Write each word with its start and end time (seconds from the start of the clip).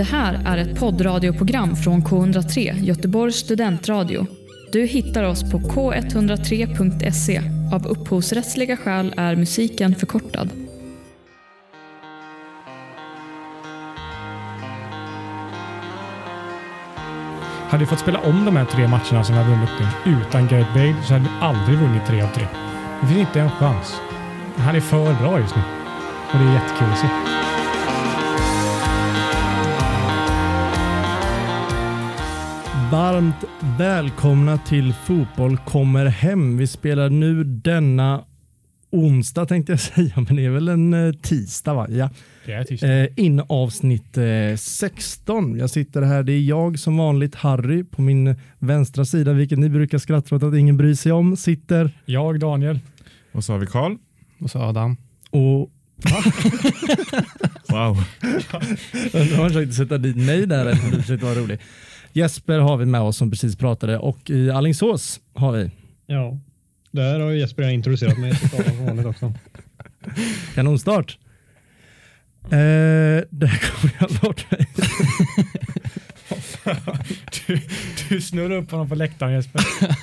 Det 0.00 0.04
här 0.04 0.42
är 0.46 0.58
ett 0.58 0.80
poddradioprogram 0.80 1.76
från 1.76 2.02
K103, 2.02 2.84
Göteborgs 2.84 3.36
studentradio. 3.36 4.26
Du 4.72 4.86
hittar 4.86 5.22
oss 5.24 5.50
på 5.52 5.58
k103.se. 5.58 7.42
Av 7.72 7.86
upphovsrättsliga 7.86 8.76
skäl 8.76 9.14
är 9.16 9.36
musiken 9.36 9.94
förkortad. 9.94 10.50
Hade 17.68 17.84
vi 17.84 17.86
fått 17.86 17.98
spela 17.98 18.18
om 18.20 18.44
de 18.44 18.56
här 18.56 18.64
tre 18.64 18.88
matcherna 18.88 19.24
som 19.24 19.34
vi 19.34 19.42
har 19.42 19.50
vunnit 19.50 19.70
nu 20.04 20.12
utan 20.12 20.48
Gareth 20.48 20.74
Bale 20.74 20.96
så 21.06 21.12
hade 21.12 21.24
vi 21.24 21.30
aldrig 21.40 21.78
vunnit 21.78 22.06
tre 22.06 22.22
av 22.22 22.28
tre. 22.28 22.46
Det 23.00 23.06
finns 23.06 23.20
inte 23.20 23.40
en 23.40 23.50
chans. 23.50 24.00
Han 24.56 24.76
är 24.76 24.80
för 24.80 25.14
bra 25.14 25.40
just 25.40 25.56
nu. 25.56 25.62
Och 26.32 26.38
det 26.38 26.44
är 26.44 26.54
jättekul 26.54 26.88
att 26.92 26.98
se. 26.98 27.49
Varmt 32.92 33.44
välkomna 33.78 34.58
till 34.58 34.92
Fotboll 34.92 35.56
kommer 35.56 36.06
hem. 36.06 36.56
Vi 36.56 36.66
spelar 36.66 37.10
nu 37.10 37.44
denna 37.44 38.24
onsdag 38.90 39.46
tänkte 39.46 39.72
jag 39.72 39.80
säga, 39.80 40.12
men 40.16 40.36
det 40.36 40.44
är 40.44 40.50
väl 40.50 40.68
en 40.68 40.94
eh, 40.94 41.12
tisdag 41.12 41.74
va? 41.74 41.86
Ja. 41.90 42.10
Det 42.46 42.52
är 42.52 42.64
tisdag. 42.64 43.00
Eh, 43.00 43.08
in 43.16 43.42
avsnitt 43.48 44.18
eh, 44.18 44.56
16. 44.56 45.58
Jag 45.58 45.70
sitter 45.70 46.02
här, 46.02 46.22
det 46.22 46.32
är 46.32 46.40
jag 46.40 46.78
som 46.78 46.96
vanligt, 46.96 47.34
Harry, 47.34 47.84
på 47.84 48.02
min 48.02 48.34
vänstra 48.58 49.04
sida, 49.04 49.32
vilket 49.32 49.58
ni 49.58 49.68
brukar 49.68 49.98
skratta 49.98 50.36
åt 50.36 50.42
att 50.42 50.54
ingen 50.54 50.76
bryr 50.76 50.94
sig 50.94 51.12
om, 51.12 51.36
sitter 51.36 51.90
Jag, 52.04 52.40
Daniel. 52.40 52.78
Och 53.32 53.44
så 53.44 53.52
har 53.52 53.58
vi 53.58 53.66
Karl. 53.66 53.96
Och 54.40 54.50
så 54.50 54.58
Adam. 54.58 54.96
och 55.30 55.70
Wow. 57.68 57.96
Nu 59.12 59.34
har 59.34 59.42
jag 59.42 59.52
försökt 59.52 59.74
sätta 59.74 59.98
dit 59.98 60.16
mig 60.16 60.46
där, 60.46 60.60
eller 60.60 60.90
du 60.90 61.02
försökte 61.02 61.26
vara 61.26 61.34
rolig. 61.34 61.58
Jesper 62.12 62.58
har 62.58 62.76
vi 62.76 62.86
med 62.86 63.00
oss 63.00 63.16
som 63.16 63.30
precis 63.30 63.56
pratade 63.56 63.98
och 63.98 64.30
i 64.30 64.50
Alingsås 64.50 65.20
har 65.34 65.52
vi 65.52 65.70
Ja, 66.06 66.38
där 66.90 67.20
har 67.20 67.30
Jesper 67.30 67.68
introducerat 67.68 68.18
mig 68.18 68.36
till 68.36 68.48
staden 68.48 68.76
som 68.76 68.86
vanligt 68.86 69.06
också. 69.06 69.32
kanonstart. 70.54 71.18
Eh, 72.44 72.48
där 73.30 73.60
kommer 73.60 73.96
jag 74.00 74.10
bort 74.20 74.50
mig. 74.50 74.66
Du, 77.46 77.60
du 78.08 78.20
snurrar 78.20 78.56
upp 78.56 78.70
honom 78.70 78.88
på 78.88 78.94
läktaren 78.94 79.32
Jesper. 79.32 79.62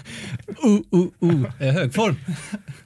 Uh, 0.65 0.99
uh, 0.99 1.07
uh. 1.23 1.45
Eh, 1.59 1.73
hög 1.73 1.93
form. 1.93 2.15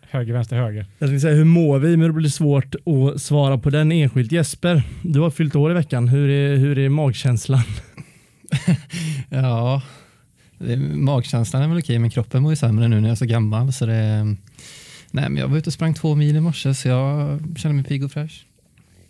Höger, 0.02 0.34
vänster, 0.34 0.56
höger. 0.56 0.86
Jag 1.00 1.10
tänkte 1.10 1.20
säga 1.20 1.36
hur 1.36 1.45
mår 1.45 1.80
vi, 1.80 1.98
men 1.98 2.08
det 2.08 2.14
blir 2.14 2.30
svårt 2.30 2.76
att 2.76 3.22
svara 3.22 3.58
på 3.58 3.70
den 3.70 3.92
enskilt. 3.92 4.32
Jesper, 4.32 4.84
du 5.04 5.20
har 5.20 5.30
fyllt 5.30 5.56
år 5.56 5.72
i 5.72 5.73
veckan. 5.73 6.08
Hur 6.08 6.30
är, 6.30 6.56
hur 6.56 6.78
är 6.78 6.90
magkänslan? 6.90 7.64
Ja, 9.30 9.82
magkänslan 10.94 11.62
är 11.62 11.68
väl 11.68 11.78
okej, 11.78 12.00
men 12.00 12.10
kroppen 12.10 12.42
mår 12.44 12.52
ju 12.52 12.56
sämre 12.56 12.88
nu 12.88 12.96
när 13.02 13.08
jag 13.08 13.12
är 13.12 13.16
så 13.16 13.26
gammal. 13.26 13.74
Så 13.74 13.86
det, 13.86 14.24
nej, 15.12 15.30
men 15.30 15.38
jag 15.38 15.48
var 15.48 15.58
ute 15.58 15.70
och 15.70 15.74
sprang 15.74 15.94
två 15.94 16.16
mil 16.16 16.36
i 16.36 16.40
morse, 16.40 16.74
så 16.74 16.88
jag 16.88 17.40
känner 17.58 17.76
mig 17.76 17.84
pigg 17.84 18.04
och 18.04 18.12
fräsch. 18.12 18.46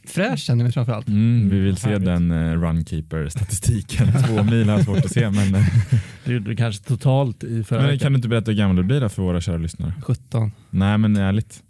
Fräsch 0.08 0.40
känner 0.40 0.60
jag 0.60 0.66
mig 0.66 0.72
framför 0.74 0.94
allt. 0.94 1.08
Mm, 1.08 1.50
vi 1.50 1.60
vill 1.60 1.78
se 1.78 1.90
Härligt. 1.90 2.06
den 2.06 2.32
uh, 2.32 2.62
runkeeper-statistiken. 2.62 4.08
Två 4.28 4.44
mil 4.44 4.70
har 4.70 4.76
jag 4.76 4.86
svårt 4.86 4.98
att 5.06 5.12
se, 5.12 5.30
men, 5.30 5.56
eh, 5.56 5.66
Det 6.26 6.34
gjorde 6.34 6.50
du 6.50 6.56
kanske 6.56 6.84
totalt 6.84 7.44
i 7.44 7.64
förra 7.64 7.80
men 7.80 7.88
veckan. 7.88 8.00
kan 8.00 8.12
du 8.12 8.16
inte 8.16 8.28
berätta 8.28 8.52
hur 8.52 8.58
gammal 8.58 8.76
du 8.76 8.84
blir 8.84 9.02
då 9.02 9.10
för 9.10 9.22
våra 9.24 9.42
kära 9.42 9.58
lyssnare? 9.58 9.94
17, 10.02 10.52
Nej, 10.70 10.98
men 10.98 11.16
ärligt. 11.18 11.64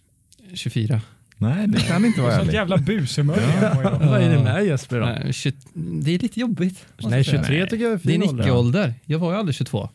24. 0.53 1.01
Nej, 1.41 1.67
det 1.67 1.79
kan 1.79 2.05
inte 2.05 2.21
vara 2.21 2.31
Sånt 2.31 2.41
ärligt. 2.41 2.53
jävla 2.53 2.77
bushumör 2.77 3.33
har 3.41 3.81
idag. 3.81 3.99
Vad 4.09 4.21
är 4.21 4.29
det 4.37 4.43
med 4.43 4.65
Jesper 4.65 4.99
då? 4.99 5.05
Nej, 5.05 5.33
20, 5.33 5.53
det 5.73 6.15
är 6.15 6.19
lite 6.19 6.39
jobbigt. 6.39 6.85
Nej, 7.01 7.17
jag 7.17 7.25
säga. 7.25 7.43
23 7.43 7.65
tycker 7.67 7.83
jag 7.83 7.93
är 7.93 7.97
Det 8.03 8.03
är 8.09 8.11
fin 8.13 8.21
en 8.23 8.29
ålder. 8.29 8.43
icke-ålder. 8.43 8.93
Jag 9.05 9.19
var 9.19 9.31
ju 9.31 9.37
aldrig 9.37 9.55
22. 9.55 9.89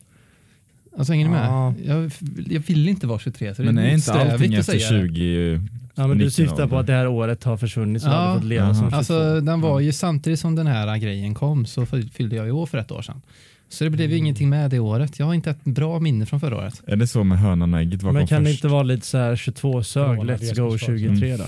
Alltså 0.99 1.13
hänger 1.13 1.25
ni 1.27 1.31
med? 1.31 1.47
Ja. 1.47 1.75
Jag, 1.85 2.11
jag 2.51 2.61
vill 2.61 2.89
inte 2.89 3.07
vara 3.07 3.19
23. 3.19 3.55
Så 3.55 3.63
det 3.63 3.73
Men 3.73 3.85
är 3.85 3.95
inte 3.95 4.13
allting 4.13 4.55
efter 4.55 4.73
säga 4.79 4.91
det. 5.03 5.09
20 5.09 5.25
ju- 5.25 5.61
Ja, 5.95 6.07
men 6.07 6.19
du 6.19 6.25
19 6.25 6.31
syftar 6.31 6.67
på 6.69 6.79
att 6.79 6.87
det 6.87 6.93
här 6.93 7.07
året 7.07 7.45
har 7.45 7.57
försvunnit 7.57 8.03
så 8.03 8.09
du 8.09 8.15
Ja. 8.15 8.21
hade 8.21 8.41
fått 8.41 8.49
leva 8.49 8.75
som 8.75 8.83
Jaha. 8.83 8.91
22. 8.91 8.97
Alltså 8.97 9.41
den 9.41 9.61
var 9.61 9.81
ju 9.81 9.93
samtidigt 9.93 10.41
som 10.41 10.55
den 10.55 10.67
här 10.67 10.97
grejen 10.99 11.35
kom 11.35 11.67
så 11.67 11.87
fyllde 11.87 12.37
jag 12.37 12.47
ju 12.47 12.53
år 12.53 12.67
för 12.67 12.79
ett 12.79 12.91
år 12.93 13.03
sedan. 13.03 13.23
Så 13.69 13.85
det 13.85 13.91
blev 13.91 14.11
ju 14.11 14.17
ingenting 14.17 14.49
med 14.49 14.71
det 14.71 14.79
året. 14.79 15.19
Jag 15.19 15.27
har 15.27 15.35
inte 15.35 15.51
ett 15.51 15.65
bra 15.65 16.01
minne 16.01 16.27
från 16.27 16.41
förra 16.41 16.57
året. 16.57 16.83
Är 16.87 16.97
det 16.97 17.07
så 17.07 17.25
med 17.25 17.39
hönan 17.39 17.75
och 17.75 17.81
ägget? 17.81 18.03
Vad 18.03 18.15
men 18.15 18.23
kom 18.23 18.29
kan 18.29 18.45
det 18.45 18.51
först? 18.51 18.65
inte 18.65 18.69
vara 18.73 18.83
lite 18.83 19.07
så 19.07 19.19
här 19.19 19.37
22 19.37 19.83
sög, 19.83 20.17
Corona, 20.17 20.33
let's 20.37 20.57
go 20.57 20.75
är 20.75 20.79
23 20.79 21.37
då? 21.37 21.45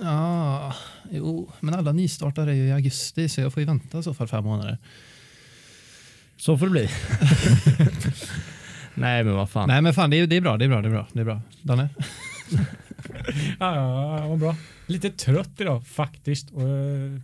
Ja, 0.00 0.74
jo, 1.10 1.50
men 1.60 1.74
alla 1.74 1.92
nystartare 1.92 2.50
är 2.50 2.54
ju 2.54 2.66
i 2.66 2.72
augusti 2.72 3.28
så 3.28 3.40
jag 3.40 3.52
får 3.52 3.60
ju 3.60 3.66
vänta 3.66 3.98
i 3.98 4.02
så 4.02 4.14
fall 4.14 4.28
fem 4.28 4.44
månader. 4.44 4.78
Så 6.36 6.58
får 6.58 6.66
det 6.66 6.72
bli. 6.72 6.88
Nej 8.94 9.24
men 9.24 9.34
vad 9.34 9.50
fan. 9.50 9.68
Nej 9.68 9.82
men 9.82 9.94
fan 9.94 10.10
det 10.10 10.16
är, 10.16 10.26
det 10.26 10.36
är 10.36 10.40
bra, 10.40 10.56
det 10.56 10.64
är 10.64 10.68
bra, 10.68 10.80
det 10.82 10.88
är 10.88 10.90
bra. 10.92 11.06
Det 11.12 11.20
är 11.20 11.24
bra. 11.24 11.40
Danne? 11.62 11.88
Ja, 13.58 13.74
ja, 13.76 14.28
vad 14.28 14.38
bra. 14.38 14.56
Lite 14.86 15.10
trött 15.10 15.50
idag 15.58 15.86
faktiskt. 15.86 16.50
Och, 16.50 16.62
eh, 16.62 17.20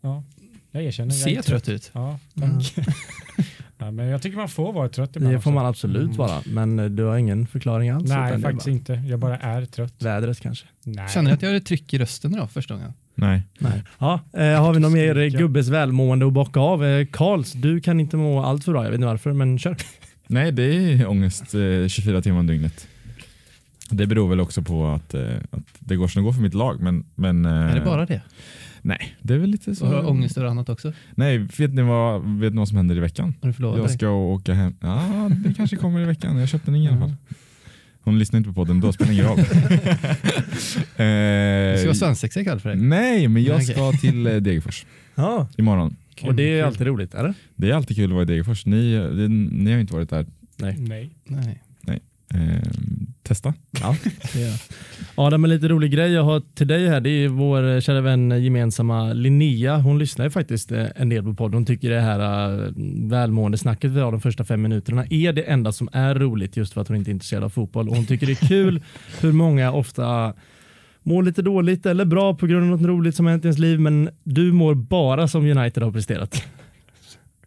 ja, 0.00 0.22
jag 0.70 0.82
erkänner. 0.82 1.14
jag 1.14 1.28
är 1.28 1.34
Ser 1.34 1.42
trött 1.42 1.68
ut. 1.68 1.90
Ja, 1.92 2.18
tack. 2.40 2.74
ja, 3.78 3.90
men 3.90 4.06
jag 4.06 4.22
tycker 4.22 4.36
man 4.36 4.48
får 4.48 4.72
vara 4.72 4.88
trött 4.88 5.16
ibland 5.16 5.34
Det 5.34 5.40
får 5.40 5.50
också. 5.50 5.54
man 5.54 5.66
absolut 5.66 6.04
Mm. 6.04 6.16
vara. 6.16 6.40
Men 6.46 6.78
eh, 6.78 6.84
du 6.84 7.02
har 7.04 7.16
ingen 7.16 7.46
förklaring 7.46 7.90
alls? 7.90 8.08
Nej, 8.08 8.42
faktiskt 8.42 8.64
bara 8.66 8.70
inte. 8.72 8.92
Jag 9.08 9.18
bara 9.18 9.36
är 9.38 9.64
trött. 9.66 9.94
Vädret 10.02 10.40
kanske? 10.40 10.66
Nej. 10.84 11.08
Känner 11.08 11.30
du 11.30 11.34
att 11.34 11.42
jag 11.42 11.48
har 11.50 11.56
ett 11.56 11.66
tryck 11.66 11.94
i 11.94 11.98
rösten 11.98 12.34
idag 12.34 12.50
första 12.50 12.74
gången? 12.74 12.92
Nej. 13.14 13.42
Nej. 13.58 13.82
Ja, 13.98 14.20
eh, 14.32 14.62
har 14.62 14.72
vi 14.74 14.80
någon 14.80 14.92
mer 14.92 15.28
gubbes 15.38 15.68
välmående 15.68 16.26
att 16.26 16.32
bocka 16.32 16.60
av? 16.60 16.84
Eh, 16.84 17.06
Karls, 17.06 17.52
du 17.52 17.80
kan 17.80 18.00
inte 18.00 18.16
må 18.16 18.42
allt 18.42 18.64
för 18.64 18.72
bra. 18.72 18.84
Jag 18.84 18.90
vet 18.90 18.98
inte 18.98 19.06
varför, 19.06 19.32
men 19.32 19.58
kör. 19.58 19.76
Nej, 20.26 20.52
det 20.52 20.62
är 20.64 21.06
ångest 21.08 21.54
eh, 21.54 21.88
24 21.88 22.22
timmar 22.22 22.38
om 22.40 22.46
dygnet. 22.46 22.86
Det 23.90 24.06
beror 24.06 24.28
väl 24.28 24.40
också 24.40 24.62
på 24.62 24.86
att, 24.86 25.14
att 25.50 25.62
det 25.78 25.96
går 25.96 26.08
som 26.08 26.22
det 26.22 26.24
går 26.26 26.32
för 26.32 26.40
mitt 26.42 26.54
lag. 26.54 26.80
Men, 26.80 27.04
men, 27.14 27.44
Är 27.44 27.74
det 27.74 27.80
bara 27.84 28.06
det? 28.06 28.22
Nej, 28.86 29.16
det 29.22 29.34
är 29.34 29.38
väl 29.38 29.50
lite 29.50 29.74
så. 29.74 29.84
Och 29.86 29.92
har 29.92 30.02
du 30.02 30.08
ångest 30.08 30.38
över 30.38 30.48
annat 30.48 30.68
också? 30.68 30.92
Nej, 31.14 31.38
vet 31.38 31.74
ni 31.74 31.82
vad, 31.82 32.38
vet 32.38 32.52
ni 32.52 32.58
vad 32.58 32.68
som 32.68 32.76
händer 32.76 32.96
i 32.96 33.00
veckan? 33.00 33.34
Har 33.40 33.48
du 33.48 33.52
förlovat 33.52 33.78
Jag 33.78 33.86
dig? 33.86 33.94
ska 33.94 34.08
åka 34.08 34.54
hem. 34.54 34.74
Ja, 34.80 35.30
det 35.44 35.54
kanske 35.54 35.76
kommer 35.76 36.00
i 36.00 36.04
veckan. 36.04 36.36
Jag 36.38 36.48
köpte 36.48 36.70
en 36.70 36.76
i 36.76 36.88
alla 36.88 36.98
fall. 36.98 37.14
Hon 38.00 38.18
lyssnar 38.18 38.38
inte 38.38 38.48
på 38.48 38.54
podden, 38.54 38.80
då 38.80 38.92
spelar 38.92 39.08
det 39.12 39.14
ingen 39.14 39.26
roll. 39.28 39.38
Det 40.96 41.76
ska 41.78 41.82
eh, 41.82 41.84
vara 41.86 41.94
svensexa 41.94 42.40
ikväll 42.40 42.60
för 42.60 42.68
dig. 42.68 42.78
nej, 42.78 43.28
men 43.28 43.42
jag 43.44 43.56
Nej, 43.56 43.66
ska 43.66 43.92
till 43.92 44.26
eh, 44.26 44.36
Degerfors 44.36 44.86
Ja, 45.14 45.48
imorgon. 45.56 45.96
och 46.22 46.34
det 46.34 46.58
är 46.60 46.64
alltid 46.64 46.86
roligt, 46.86 47.14
eller? 47.14 47.34
Det 47.56 47.70
är 47.70 47.74
alltid 47.74 47.96
kul 47.96 48.04
att 48.04 48.10
vara 48.14 48.22
i 48.22 48.26
Degerfors. 48.26 48.66
Ni, 48.66 48.92
det, 48.94 49.28
ni 49.28 49.70
har 49.70 49.74
ju 49.76 49.80
inte 49.80 49.94
varit 49.94 50.10
där. 50.10 50.26
Nej. 50.56 51.10
Nej. 51.24 51.62
Eh, 52.36 52.58
testa. 53.22 53.54
Ja. 53.80 53.96
Adam, 55.14 55.44
en 55.44 55.50
lite 55.50 55.68
rolig 55.68 55.92
grej 55.92 56.12
jag 56.12 56.22
har 56.22 56.42
till 56.54 56.66
dig 56.66 56.88
här, 56.88 57.00
det 57.00 57.10
är 57.10 57.28
vår 57.28 57.74
eh, 57.74 57.80
kära 57.80 58.00
vän 58.00 58.32
eh, 58.32 58.38
gemensamma 58.38 59.12
Linnea. 59.12 59.76
Hon 59.76 59.98
lyssnar 59.98 60.24
ju 60.24 60.30
faktiskt 60.30 60.72
en 60.72 61.08
del 61.08 61.22
på 61.22 61.34
podden. 61.34 61.54
Hon 61.54 61.66
tycker 61.66 61.90
det 61.90 62.00
här 62.00 62.72
välmående 63.08 63.58
snacket 63.58 63.90
vi 63.90 64.00
har 64.00 64.12
de 64.12 64.20
första 64.20 64.44
fem 64.44 64.62
minuterna 64.62 65.04
är 65.10 65.32
det 65.32 65.42
enda 65.42 65.72
som 65.72 65.88
är 65.92 66.14
roligt 66.14 66.56
just 66.56 66.72
för 66.72 66.80
att 66.80 66.88
hon 66.88 66.96
inte 66.96 67.10
är 67.10 67.12
intresserad 67.12 67.44
av 67.44 67.50
fotboll. 67.50 67.88
Och 67.88 67.96
hon 67.96 68.06
tycker 68.06 68.26
det 68.26 68.42
är 68.42 68.48
kul 68.48 68.82
hur 69.20 69.32
många 69.32 69.72
ofta 69.72 70.34
mår 71.02 71.22
lite 71.22 71.42
dåligt 71.42 71.86
eller 71.86 72.04
bra 72.04 72.34
på 72.34 72.46
grund 72.46 72.72
av 72.72 72.80
något 72.80 72.88
roligt 72.88 73.16
som 73.16 73.26
hänt 73.26 73.44
i 73.44 73.46
ens 73.46 73.58
liv, 73.58 73.80
men 73.80 74.10
du 74.24 74.52
mår 74.52 74.74
bara 74.74 75.28
som 75.28 75.44
United 75.44 75.82
har 75.82 75.92
presterat. 75.92 76.44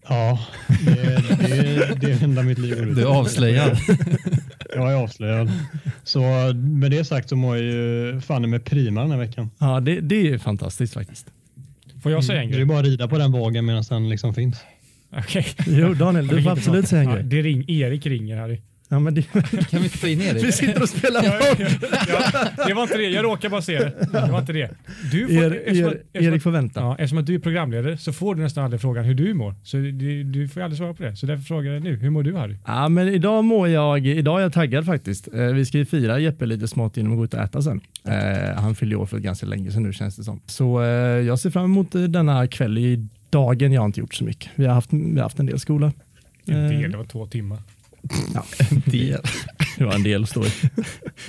Ja, 0.09 0.39
det, 0.85 0.93
det, 0.95 1.37
det 1.39 2.11
är 2.11 2.15
det 2.19 2.23
enda 2.23 2.43
mitt 2.43 2.57
liv 2.57 2.75
går 2.75 2.87
ut 2.87 2.95
Du 2.95 3.05
avslöjad. 3.05 3.77
Jag 4.75 4.91
är 4.91 4.95
avslöjad. 4.95 5.51
Så 6.03 6.21
med 6.53 6.91
det 6.91 7.05
sagt 7.05 7.29
så 7.29 7.35
mår 7.35 7.57
jag 7.57 7.65
ju 7.65 8.21
fan 8.21 8.49
med 8.49 8.65
prima 8.65 9.01
den 9.01 9.11
här 9.11 9.17
veckan. 9.17 9.49
Ja, 9.59 9.79
det, 9.79 9.99
det 10.01 10.29
är 10.31 10.37
fantastiskt 10.37 10.93
faktiskt. 10.93 11.27
Får 12.03 12.11
jag 12.11 12.23
säga 12.23 12.41
en 12.41 12.47
Det 12.49 12.53
är 12.53 12.57
grej? 12.57 12.65
bara 12.65 12.79
att 12.79 12.85
rida 12.85 13.07
på 13.07 13.17
den 13.17 13.31
vågen 13.31 13.65
medan 13.65 13.83
den 13.89 14.09
liksom 14.09 14.33
finns. 14.33 14.57
Okej. 15.17 15.45
Jo, 15.67 15.93
Daniel, 15.93 16.27
du 16.27 16.43
får 16.43 16.51
absolut 16.51 16.87
säga 16.87 17.01
en 17.01 17.09
Ja, 17.09 17.15
grej. 17.15 17.23
det 17.23 17.41
ring, 17.41 17.65
Erik 17.69 18.05
ringer 18.05 18.37
Harry. 18.37 18.61
Ja, 18.91 18.99
men 18.99 19.13
det, 19.13 19.21
Kan 19.69 19.79
vi 19.79 19.83
inte 19.83 19.97
få 19.97 20.07
in 20.07 20.19
vi 20.19 20.27
Erik? 20.27 20.53
sitter 20.53 20.81
och 20.81 20.89
spelar 20.89 21.23
Ja, 21.23 21.31
boll. 21.57 21.67
ja, 22.07 22.65
det 22.67 22.73
var 22.73 22.83
inte 22.83 22.97
det, 22.97 23.03
jag 23.09 23.25
råkade 23.25 23.49
bara 23.49 23.61
se 23.61 23.79
det. 23.79 23.93
Det 24.11 24.31
var 24.31 24.39
inte 24.39 24.53
det. 24.53 24.69
Du 25.11 25.27
får, 25.27 25.33
Er, 25.33 25.51
eftersom, 25.51 25.83
er, 25.85 25.87
att- 25.87 25.93
eftersom, 25.93 26.27
Erik 26.33 26.43
får 26.43 26.51
vänta. 26.51 26.79
ja, 26.79 26.93
eftersom 26.93 27.17
att 27.17 27.25
du 27.25 27.35
är 27.35 27.39
programledare 27.39 27.97
så 27.97 28.13
får 28.13 28.35
du 28.35 28.41
nästan 28.41 28.63
aldrig 28.63 28.81
frågan 28.81 29.05
hur 29.05 29.13
du 29.13 29.33
mår. 29.33 29.55
Så 29.63 29.77
du, 29.77 30.23
du 30.23 30.47
får 30.47 30.61
aldrig 30.61 30.77
svara 30.77 30.93
på 30.93 31.03
det. 31.03 31.15
Så 31.15 31.25
därför 31.25 31.43
frågar 31.43 31.71
jag 31.73 31.83
nu, 31.83 31.95
hur 31.95 32.09
mår 32.09 32.23
du 32.23 32.35
Harry? 32.35 32.55
Ja, 32.65 32.89
men 32.89 33.07
idag 33.07 33.43
mår 33.43 33.67
jag, 33.67 34.07
idag 34.07 34.37
är 34.39 34.43
jag 34.43 34.53
taggad 34.53 34.85
faktiskt. 34.85 35.27
Eh, 35.33 35.45
vi 35.45 35.65
ska 35.65 35.77
ju 35.77 35.85
fira 35.85 36.19
Jeppe 36.19 36.45
lite 36.45 36.67
smått 36.67 36.97
genom 36.97 37.11
att 37.11 37.17
gå 37.17 37.25
ut 37.25 37.33
och 37.33 37.39
äta 37.39 37.61
sen. 37.61 37.81
Eh, 38.07 38.55
han 38.61 38.75
fyllde 38.75 38.95
år 38.95 39.05
för 39.05 39.19
ganska 39.19 39.45
länge 39.45 39.71
sedan 39.71 39.83
nu 39.83 39.93
känns 39.93 40.15
det 40.15 40.23
som. 40.23 40.39
Så 40.45 40.81
eh, 40.81 40.87
jag 40.87 41.39
ser 41.39 41.49
fram 41.49 41.65
emot 41.65 41.87
denna 41.91 42.47
kväll 42.47 42.77
i 42.77 43.07
dagen. 43.29 43.71
Jag 43.71 43.81
har 43.81 43.85
inte 43.85 43.99
gjort 43.99 44.13
så 44.13 44.23
mycket. 44.23 44.51
Vi 44.55 44.65
har 44.65 44.73
haft, 44.73 44.93
vi 44.93 45.15
har 45.15 45.23
haft 45.23 45.39
en 45.39 45.45
del 45.45 45.59
skola. 45.59 45.91
En 46.45 46.69
del, 46.69 46.91
det 46.91 46.97
var 46.97 47.05
två 47.05 47.25
timmar. 47.27 47.59
Ja, 48.33 48.43
del. 48.85 49.21
Det 49.77 49.85
var 49.85 49.93
en 49.93 50.03
del 50.03 50.23
i. 50.23 50.69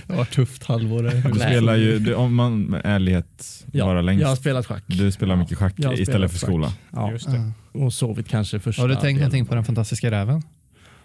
Det 0.06 0.16
var 0.16 0.24
tufft 0.24 0.64
halvår. 0.64 1.02
där. 1.22 1.30
Du 1.32 1.38
spelar 1.40 1.76
ju, 1.76 1.98
du, 1.98 2.14
om 2.14 2.34
man 2.34 2.62
med 2.62 2.80
ärlighet 2.84 3.64
Ja, 3.72 3.86
vara 3.86 4.02
längst. 4.02 4.20
jag 4.22 4.28
har 4.28 4.36
spelat 4.36 4.66
schack. 4.66 4.82
Du 4.86 5.12
spelar 5.12 5.36
mycket 5.36 5.58
schack 5.58 5.74
istället 5.78 6.30
för 6.30 6.38
schack. 6.38 6.48
skola. 6.48 6.72
Ja, 6.90 7.10
Just 7.12 7.26
det. 7.30 7.52
Ja. 7.72 7.80
och 7.80 7.92
sovit 7.92 8.28
kanske 8.28 8.58
första 8.60 8.82
Har 8.82 8.88
du 8.88 8.94
tänkt 8.94 9.04
delen. 9.04 9.16
någonting 9.18 9.46
på 9.46 9.54
den 9.54 9.64
fantastiska 9.64 10.10
räven? 10.10 10.42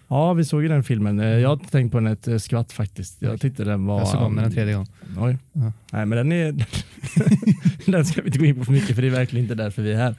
Ja, 0.07 0.33
vi 0.33 0.45
såg 0.45 0.61
ju 0.61 0.67
den 0.67 0.83
filmen. 0.83 1.19
Eh, 1.19 1.25
Jag 1.27 1.49
har 1.49 1.57
tänkt 1.57 1.91
på 1.91 1.97
den 1.99 2.07
ett 2.07 2.27
eh, 2.27 2.37
skvatt 2.37 2.71
faktiskt. 2.71 3.21
Jag 3.21 3.41
tyckte 3.41 3.63
den 3.63 3.85
var... 3.85 3.99
Jag 3.99 4.07
såg 4.07 4.21
om 4.21 4.35
den 4.35 4.45
en 4.45 4.51
tredje 4.53 4.73
gång. 4.73 4.87
Oj. 5.17 5.37
Ja. 5.53 5.71
Nej, 5.91 6.05
men 6.05 6.09
den 6.17 6.31
är... 6.31 6.65
den 7.91 8.05
ska 8.05 8.21
vi 8.21 8.27
inte 8.27 8.39
gå 8.39 8.45
in 8.45 8.55
på 8.55 8.65
för 8.65 8.71
mycket 8.71 8.95
för 8.95 9.01
det 9.01 9.07
är 9.07 9.11
verkligen 9.11 9.45
inte 9.45 9.55
därför 9.55 9.81
vi 9.81 9.91
är 9.93 9.97
här. 9.97 10.15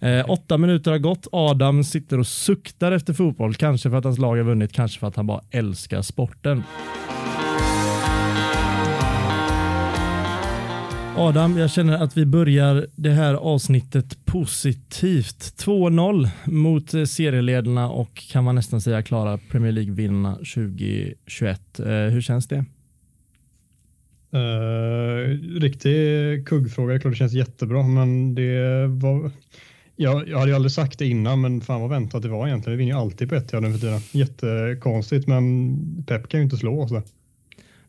Eh, 0.00 0.30
åtta 0.30 0.58
minuter 0.58 0.90
har 0.90 0.98
gått. 0.98 1.26
Adam 1.32 1.84
sitter 1.84 2.18
och 2.18 2.26
suktar 2.26 2.92
efter 2.92 3.12
fotboll. 3.12 3.54
Kanske 3.54 3.90
för 3.90 3.96
att 3.96 4.04
hans 4.04 4.18
lag 4.18 4.36
har 4.36 4.44
vunnit, 4.44 4.72
kanske 4.72 5.00
för 5.00 5.06
att 5.06 5.16
han 5.16 5.26
bara 5.26 5.40
älskar 5.50 6.02
sporten. 6.02 6.62
Adam, 11.16 11.58
jag 11.58 11.70
känner 11.70 12.02
att 12.02 12.16
vi 12.16 12.26
börjar 12.26 12.86
det 12.96 13.10
här 13.10 13.34
avsnittet 13.34 14.24
positivt. 14.24 15.54
2-0 15.64 16.28
mot 16.44 16.90
serieledarna 16.90 17.90
och 17.90 18.14
kan 18.14 18.44
man 18.44 18.54
nästan 18.54 18.80
säga 18.80 19.02
klara 19.02 19.38
Premier 19.38 19.72
League-vinnarna 19.72 20.34
2021. 20.34 21.80
Eh, 21.80 21.86
hur 21.86 22.20
känns 22.20 22.48
det? 22.48 22.64
Uh, 24.34 25.60
riktig 25.60 25.92
kuggfråga. 26.48 26.92
Det 26.92 27.00
klart 27.00 27.12
det 27.12 27.16
känns 27.16 27.32
jättebra, 27.32 27.82
men 27.82 28.34
det 28.34 28.86
var... 28.86 29.30
Jag, 30.00 30.28
jag 30.28 30.38
hade 30.38 30.50
ju 30.50 30.54
aldrig 30.54 30.72
sagt 30.72 30.98
det 30.98 31.06
innan, 31.06 31.40
men 31.40 31.60
fan 31.60 31.80
vad 31.80 31.90
väntat 31.90 32.22
det 32.22 32.28
var 32.28 32.46
egentligen. 32.46 32.78
Vi 32.78 32.84
vinner 32.84 32.96
ju 32.96 33.00
alltid 33.00 33.28
på 33.28 33.34
ett 33.34 33.52
nu 33.52 33.72
för 33.72 33.78
tiden. 33.78 34.00
Jättekonstigt, 34.12 35.26
men 35.26 36.04
Pep 36.06 36.28
kan 36.28 36.40
ju 36.40 36.44
inte 36.44 36.56
slå 36.56 36.82
oss 36.82 36.90
där. 36.90 37.02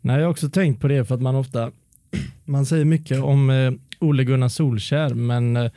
Nej, 0.02 0.18
jag 0.18 0.26
har 0.26 0.32
också 0.32 0.50
tänkt 0.50 0.82
på 0.82 0.88
det 0.88 1.06
för 1.06 1.16
att 1.16 1.22
man 1.22 1.36
ofta 1.36 1.72
man 2.46 2.66
säger 2.66 2.86
mycket 2.86 3.24
om 3.24 3.50
eh, 3.50 3.72
Ole 4.00 4.24
Gunnar 4.24 4.48
Solskär, 4.48 5.14
men 5.14 5.58
eh, 5.58 5.72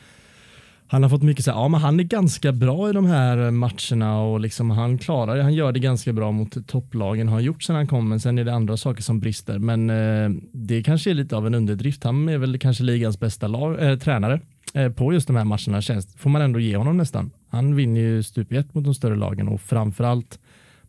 han 0.87 1.03
har 1.03 1.11
fått 1.11 1.23
mycket 1.23 1.45
så 1.45 1.51
här, 1.51 1.59
ja 1.59 1.69
men 1.69 1.81
han 1.81 2.01
är 2.01 2.05
ganska 2.05 2.53
bra 2.53 2.91
i 2.91 2.93
de 2.93 3.07
här 3.07 3.39
eh, 3.39 3.51
matcherna 3.51 4.23
och 4.23 4.41
liksom 4.41 4.71
han 4.71 4.99
klarar 4.99 5.37
det. 5.37 5.43
Han 5.43 5.55
gör 5.55 5.73
det 5.73 5.81
ganska 5.81 6.13
bra 6.13 6.33
mot 6.33 6.67
topplagen 6.67 7.29
har 7.29 7.35
han 7.35 7.45
gjort 7.45 7.63
sedan 7.63 7.77
han 7.77 7.87
kom, 7.87 8.09
men 8.09 8.21
sen 8.21 8.39
är 8.39 8.45
det 8.45 8.55
andra 8.55 8.77
saker 8.77 9.03
som 9.03 9.21
brister. 9.21 9.59
Men 9.59 9.91
eh, 9.91 10.31
det 10.53 10.83
kanske 10.83 11.11
är 11.11 11.15
lite 11.15 11.37
av 11.37 11.47
en 11.47 11.55
underdrift. 11.55 12.05
Han 12.05 12.29
är 12.29 12.39
väl 12.39 12.59
kanske 12.59 12.85
ligans 12.85 13.21
bästa 13.21 13.49
lag, 13.49 13.91
eh, 13.91 13.99
tränare 13.99 14.41
på 14.97 15.13
just 15.13 15.27
de 15.27 15.37
här 15.37 15.45
matcherna 15.45 15.81
känns, 15.83 16.15
får 16.17 16.31
man 16.31 16.43
ändå 16.43 16.61
ge 16.61 16.77
honom 16.77 16.97
nästan. 16.97 17.31
Han 17.49 17.75
vinner 17.77 18.01
ju 18.01 18.23
stup 18.23 18.53
i 18.53 18.57
ett 18.57 18.75
mot 18.75 18.85
de 18.85 18.95
större 18.95 19.17
lagen 19.17 19.49
och 19.49 19.61
framförallt 19.61 20.39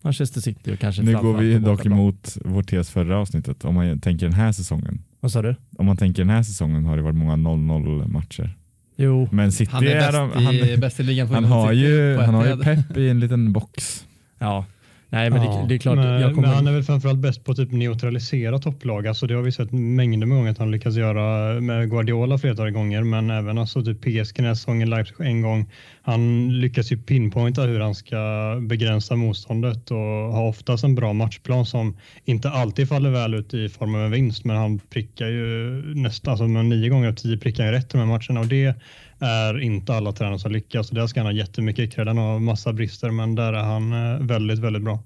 Manchester 0.01 0.41
City 0.41 0.73
och 0.73 0.79
kanske 0.79 1.01
Nu 1.01 1.13
går 1.17 1.37
vi 1.37 1.59
dock 1.59 1.85
emot 1.85 2.37
vår 2.45 2.63
tes 2.63 2.89
förra 2.89 3.17
avsnittet. 3.17 3.65
Om 3.65 3.75
man 3.75 3.99
tänker 3.99 4.25
den 4.25 4.35
här 4.35 4.51
säsongen. 4.51 5.03
Vad 5.19 5.31
sa 5.31 5.41
du? 5.41 5.55
Om 5.77 5.85
man 5.85 5.97
tänker 5.97 6.21
den 6.21 6.29
här 6.29 6.43
säsongen 6.43 6.85
har 6.85 6.97
det 6.97 7.03
varit 7.03 7.15
många 7.15 7.35
0-0 7.35 8.07
matcher. 8.07 8.57
Jo, 8.95 9.29
Men 9.31 9.51
City 9.51 9.71
Han 9.71 9.87
är 9.87 9.95
bäst, 9.95 10.11
de- 10.13 10.41
i, 10.41 10.71
han, 10.71 10.79
bäst 10.79 10.99
i 10.99 11.03
ligan 11.03 11.27
på 11.27 11.33
han, 11.33 11.43
har 11.45 11.71
ju, 11.71 12.15
på 12.17 12.23
han 12.23 12.33
har 12.33 12.45
ju 12.47 12.57
pepp 12.57 12.97
i 12.97 13.09
en 13.09 13.19
liten 13.19 13.53
box. 13.53 14.05
Ja, 14.39 14.65
nej 15.13 15.29
men 15.29 15.43
Ja, 15.43 15.61
det, 15.61 15.67
det 15.67 15.75
är 15.75 15.79
klart. 15.79 15.95
men, 15.95 16.33
kommer, 16.35 16.47
men 16.47 16.55
han 16.55 16.67
är 16.67 16.71
väl 16.71 16.83
framförallt 16.83 17.19
bäst 17.19 17.43
på 17.43 17.51
att 17.51 17.57
typ 17.57 17.71
neutralisera 17.71 18.59
topplag. 18.59 19.07
Alltså 19.07 19.27
det 19.27 19.33
har 19.33 19.41
vi 19.41 19.51
sett 19.51 19.71
mängder 19.71 20.27
med 20.27 20.37
gånger 20.37 20.51
att 20.51 20.57
han 20.57 20.71
lyckas 20.71 20.95
göra 20.95 21.59
med 21.61 21.89
Guardiola 21.89 22.37
flertal 22.37 22.71
gånger, 22.71 23.03
men 23.03 23.29
även 23.29 23.57
alltså 23.57 23.83
typ 23.83 24.01
PSG 24.01 24.35
den 24.35 24.45
här 24.45 24.55
säsongen, 24.55 24.89
Leipzig 24.89 25.15
en 25.19 25.41
gång. 25.41 25.69
Han 26.01 26.49
lyckas 26.59 26.91
ju 26.91 26.97
pinpointa 26.97 27.61
hur 27.61 27.79
han 27.79 27.95
ska 27.95 28.17
begränsa 28.61 29.15
motståndet 29.15 29.91
och 29.91 29.97
har 30.33 30.47
oftast 30.47 30.83
en 30.83 30.95
bra 30.95 31.13
matchplan 31.13 31.65
som 31.65 31.97
inte 32.25 32.49
alltid 32.49 32.89
faller 32.89 33.09
väl 33.09 33.33
ut 33.33 33.53
i 33.53 33.69
form 33.69 33.95
av 33.95 34.01
en 34.01 34.11
vinst, 34.11 34.45
men 34.45 34.55
han 34.55 34.79
prickar 34.79 35.27
ju 35.27 35.81
nästan, 35.95 36.31
alltså 36.31 36.47
nio 36.47 36.89
gånger 36.89 37.07
av 37.07 37.13
tio 37.13 37.37
prickar 37.37 37.63
han 37.63 37.73
rätt 37.73 37.85
i 37.85 37.97
de 37.97 37.97
här 37.97 38.05
matcherna 38.05 38.39
och 38.39 38.47
det 38.47 38.75
är 39.23 39.59
inte 39.59 39.93
alla 39.95 40.11
tränare 40.11 40.39
som 40.39 40.51
lyckas. 40.51 40.89
Och 40.89 40.95
där 40.95 41.07
ska 41.07 41.19
han 41.19 41.27
ha 41.27 41.33
jättemycket 41.33 41.93
cred. 41.93 42.07
Han 42.07 42.17
har 42.17 42.39
massa 42.39 42.73
brister, 42.73 43.11
men 43.11 43.35
där 43.35 43.53
är 43.53 43.63
han 43.63 43.93
eh, 43.93 44.19
väldigt, 44.19 44.59
väldigt 44.59 44.83
bra. 44.83 44.99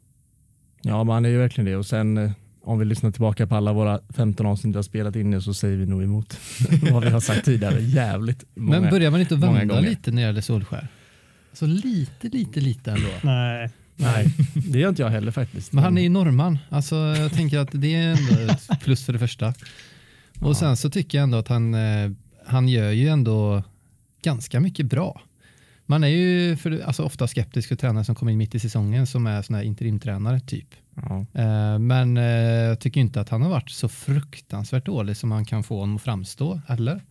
Ja, 0.82 1.04
men 1.04 1.14
han 1.14 1.26
är 1.26 1.30
ju 1.30 1.38
verkligen 1.38 1.66
det. 1.66 1.76
Och 1.76 1.86
sen 1.86 2.18
eh, 2.18 2.32
om 2.64 2.80
vi 2.80 2.86
lyssnar 2.86 3.12
tillbaka 3.12 3.48
på 3.48 3.56
alla 3.56 3.74
våra 3.74 4.00
15 4.16 4.46
avsnitt 4.46 4.76
vi 4.76 4.78
har 4.78 4.84
spelat 4.84 5.16
in 5.16 5.30
nu 5.30 5.42
så 5.42 5.54
säger 5.54 5.78
vi 5.78 5.86
nog 5.86 6.04
emot 6.04 6.40
vad 6.92 7.04
vi 7.04 7.10
har 7.10 7.20
sagt 7.20 7.46
tidigare. 7.46 7.80
Jävligt 7.80 8.44
många. 8.56 8.80
Men 8.80 8.90
börjar 8.90 9.12
man 9.12 9.20
inte 9.20 9.36
vända 9.36 9.80
lite 9.80 10.12
när 10.12 10.22
det 10.22 10.26
gäller 10.28 10.42
Solskär? 10.42 10.88
Så 11.54 11.66
lite, 11.66 12.28
lite, 12.28 12.60
lite 12.60 12.92
ändå. 12.92 13.10
Nej, 13.24 13.70
Nej, 14.00 14.34
det 14.54 14.80
gör 14.80 14.90
inte 14.90 15.02
jag 15.02 15.10
heller 15.10 15.32
faktiskt. 15.32 15.74
Men 15.74 15.84
han 15.84 15.98
är 15.98 16.02
ju 16.02 16.10
norrman. 16.10 16.58
Alltså, 16.70 16.96
jag 16.96 17.32
tänker 17.32 17.60
att 17.60 17.70
det 17.72 17.96
är 17.96 18.10
ändå 18.10 18.54
ett 18.54 18.80
plus 18.82 19.06
för 19.06 19.14
det 19.14 19.20
första. 19.20 19.54
Och 20.40 20.58
sen 20.58 20.78
så 20.78 20.90
tycker 20.90 21.18
jag 21.18 21.24
ändå 21.24 21.38
att 21.38 21.48
han, 21.48 21.74
eh, 21.74 22.12
han 22.46 22.68
gör 22.68 22.92
ju 22.92 23.08
ändå 23.08 23.64
ganska 24.22 24.60
mycket 24.60 24.86
bra. 24.86 25.22
Man 25.86 26.04
är 26.04 26.08
ju 26.08 26.56
för, 26.56 26.82
alltså, 26.82 27.04
ofta 27.04 27.28
skeptisk 27.28 27.68
för 27.68 27.76
tränare 27.76 28.04
som 28.04 28.16
kommer 28.16 28.32
in 28.32 28.38
mitt 28.38 28.56
i 28.56 28.60
säsongen 28.60 29.08
som 29.08 29.28
är 29.28 29.42
såna 29.42 29.58
här 29.58 29.66
interimtränare 29.66 30.40
typ. 30.40 30.68
Ja. 30.96 31.26
Eh, 31.34 31.80
Men 31.80 32.18
eh, 32.18 32.24
jag 32.24 32.80
tycker 32.80 33.02
inte 33.02 33.22
att 33.22 33.30
han 33.30 33.42
har 33.42 33.50
varit 33.50 33.70
så 33.70 33.90
fruktansvärt 33.90 34.86
dålig 34.86 35.18
som 35.18 35.30
man 35.30 35.46
kan 35.46 35.64
få 35.64 35.80
honom 35.80 35.96
att 35.96 36.02
framstå, 36.02 36.62
eller? 36.68 37.02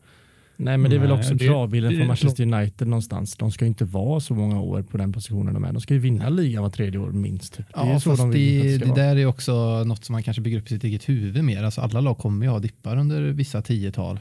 Nej, 0.59 0.79
men 0.79 0.91
det 0.91 0.97
är 0.97 1.01
väl 1.01 1.13
också 1.13 1.39
kravbilden 1.39 1.97
från 1.97 2.07
Manchester 2.07 2.43
United 2.55 2.89
någonstans. 2.89 3.37
De 3.37 3.53
ska 3.53 3.65
ju 3.65 3.69
inte 3.69 3.85
vara 3.85 4.21
så 4.21 4.35
många 4.35 4.61
år 4.61 4.83
på 4.83 4.97
den 4.97 5.13
positionen 5.13 5.55
de 5.55 5.65
är. 5.65 5.73
De 5.73 5.81
ska 5.81 5.95
ju 5.95 6.01
vinna 6.01 6.29
ligan 6.29 6.63
var 6.63 6.71
tredje 6.71 7.01
år 7.01 7.13
minst. 7.13 7.55
Typ. 7.57 7.67
Det 7.75 7.81
är 7.81 7.93
Ja, 7.93 8.01
så 8.01 8.11
fast 8.11 8.23
de 8.23 8.31
det, 8.31 8.79
det 8.79 8.95
där 8.95 9.17
är 9.17 9.27
också 9.27 9.85
något 9.85 10.05
som 10.05 10.13
man 10.13 10.23
kanske 10.23 10.41
bygger 10.41 10.59
upp 10.59 10.67
i 10.67 10.69
sitt 10.69 10.85
eget 10.85 11.09
huvud 11.09 11.45
mer. 11.45 11.63
Alltså 11.63 11.81
alla 11.81 12.01
lag 12.01 12.19
kommer 12.19 12.47
ju 12.47 12.53
ha 12.53 12.59
dippar 12.59 12.97
under 12.97 13.23
vissa 13.23 13.63
tiotal, 13.63 14.21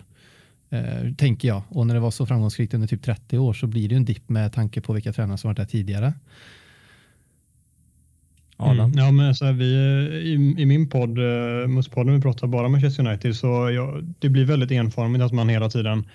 eh, 0.76 1.14
tänker 1.14 1.48
jag. 1.48 1.64
Och 1.70 1.88
när 1.88 1.94
det 1.94 2.00
var 2.00 2.12
så 2.12 2.26
framgångsrikt 2.26 2.74
under 2.74 2.88
typ 2.88 3.04
30 3.04 3.38
år 3.38 3.54
så 3.54 3.68
blir 3.68 3.90
det 3.90 3.96
ju 3.96 3.98
en 3.98 4.06
dipp 4.06 4.30
med 4.30 4.54
tanke 4.54 4.82
på 4.82 4.94
vilka 4.94 5.14
tränare 5.14 5.38
som 5.38 5.48
varit 5.48 5.58
där 5.58 5.66
tidigare. 5.66 6.14
Mm. 8.60 8.92
Ja, 8.96 9.12
men 9.12 9.36
så 9.36 9.46
här, 9.46 9.54
vi, 9.54 9.66
i, 10.30 10.62
I 10.62 10.66
min 10.66 10.90
podd, 10.90 11.18
eh, 11.18 11.68
Muspodden, 11.68 12.16
vi 12.16 12.22
pratar 12.22 12.48
bara 12.48 12.68
Manchester 12.68 13.08
United, 13.08 13.36
så 13.36 13.70
ja, 13.72 14.00
det 14.20 14.30
blir 14.30 14.46
väldigt 14.46 14.72
enformigt 14.72 15.24
att 15.24 15.34
man 15.34 15.50
hela 15.50 15.70
tiden 15.70 16.06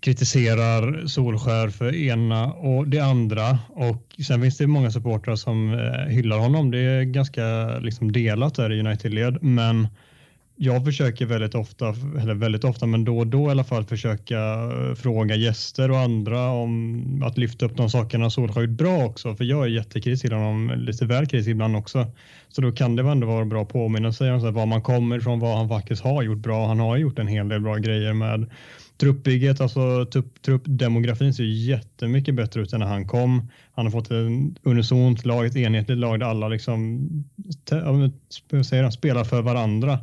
kritiserar 0.00 1.06
Solskär 1.06 1.68
för 1.68 1.94
ena 1.94 2.52
och 2.52 2.88
det 2.88 3.00
andra. 3.00 3.58
Och 3.68 4.16
sen 4.26 4.42
finns 4.42 4.58
det 4.58 4.66
många 4.66 4.90
supportrar 4.90 5.36
som 5.36 5.72
eh, 5.72 6.12
hyllar 6.14 6.38
honom. 6.38 6.70
Det 6.70 6.78
är 6.78 7.02
ganska 7.02 7.78
liksom, 7.78 8.12
delat 8.12 8.54
där 8.54 8.72
i 8.72 8.80
United-led. 8.80 9.38
Men 9.42 9.88
jag 10.60 10.84
försöker 10.84 11.26
väldigt 11.26 11.54
ofta, 11.54 11.88
eller 12.20 12.34
väldigt 12.34 12.64
ofta, 12.64 12.86
men 12.86 13.04
då 13.04 13.18
och 13.18 13.26
då 13.26 13.48
i 13.48 13.50
alla 13.50 13.64
fall 13.64 13.84
försöka 13.84 14.38
eh, 14.38 14.94
fråga 14.94 15.34
gäster 15.36 15.90
och 15.90 15.98
andra 15.98 16.50
om 16.50 17.22
att 17.22 17.38
lyfta 17.38 17.66
upp 17.66 17.76
de 17.76 17.90
sakerna 17.90 18.30
Solskjaer 18.30 18.66
gjort 18.66 18.78
bra 18.78 19.04
också. 19.04 19.34
För 19.34 19.44
jag 19.44 19.64
är 19.64 19.68
jättekritisk 19.68 20.22
till 20.22 20.32
honom, 20.32 20.72
lite 20.76 21.06
väl 21.06 21.26
kritisk 21.26 21.48
ibland 21.48 21.76
också. 21.76 22.06
Så 22.48 22.60
då 22.60 22.72
kan 22.72 22.96
det 22.96 23.02
ändå 23.02 23.26
vara 23.26 23.44
bra 23.44 23.62
att 23.62 23.68
påminna 23.68 24.12
sig 24.12 24.32
om 24.32 24.40
så 24.40 24.46
här, 24.46 24.52
var 24.52 24.66
man 24.66 24.82
kommer 24.82 25.18
ifrån, 25.18 25.40
vad 25.40 25.56
han 25.56 25.68
faktiskt 25.68 26.02
har 26.02 26.22
gjort 26.22 26.38
bra. 26.38 26.66
Han 26.66 26.80
har 26.80 26.96
gjort 26.96 27.18
en 27.18 27.28
hel 27.28 27.48
del 27.48 27.60
bra 27.60 27.76
grejer 27.76 28.12
med 28.12 28.50
truppbygget, 28.96 29.60
alltså 29.60 30.06
trupp, 30.06 30.42
truppdemografin 30.42 31.34
ser 31.34 31.44
jättemycket 31.44 32.34
bättre 32.34 32.60
ut 32.60 32.72
än 32.72 32.80
när 32.80 32.86
han 32.86 33.08
kom. 33.08 33.48
Han 33.74 33.86
har 33.86 33.90
fått 33.90 34.10
en 34.10 34.56
unisont 34.62 35.24
lag, 35.24 35.46
ett 35.46 35.56
enhetligt 35.56 35.98
lag 35.98 36.20
där 36.20 36.26
alla 36.26 36.48
liksom 36.48 37.08
te- 37.64 38.64
säger 38.64 38.90
spelar 38.90 39.24
för 39.24 39.42
varandra. 39.42 39.98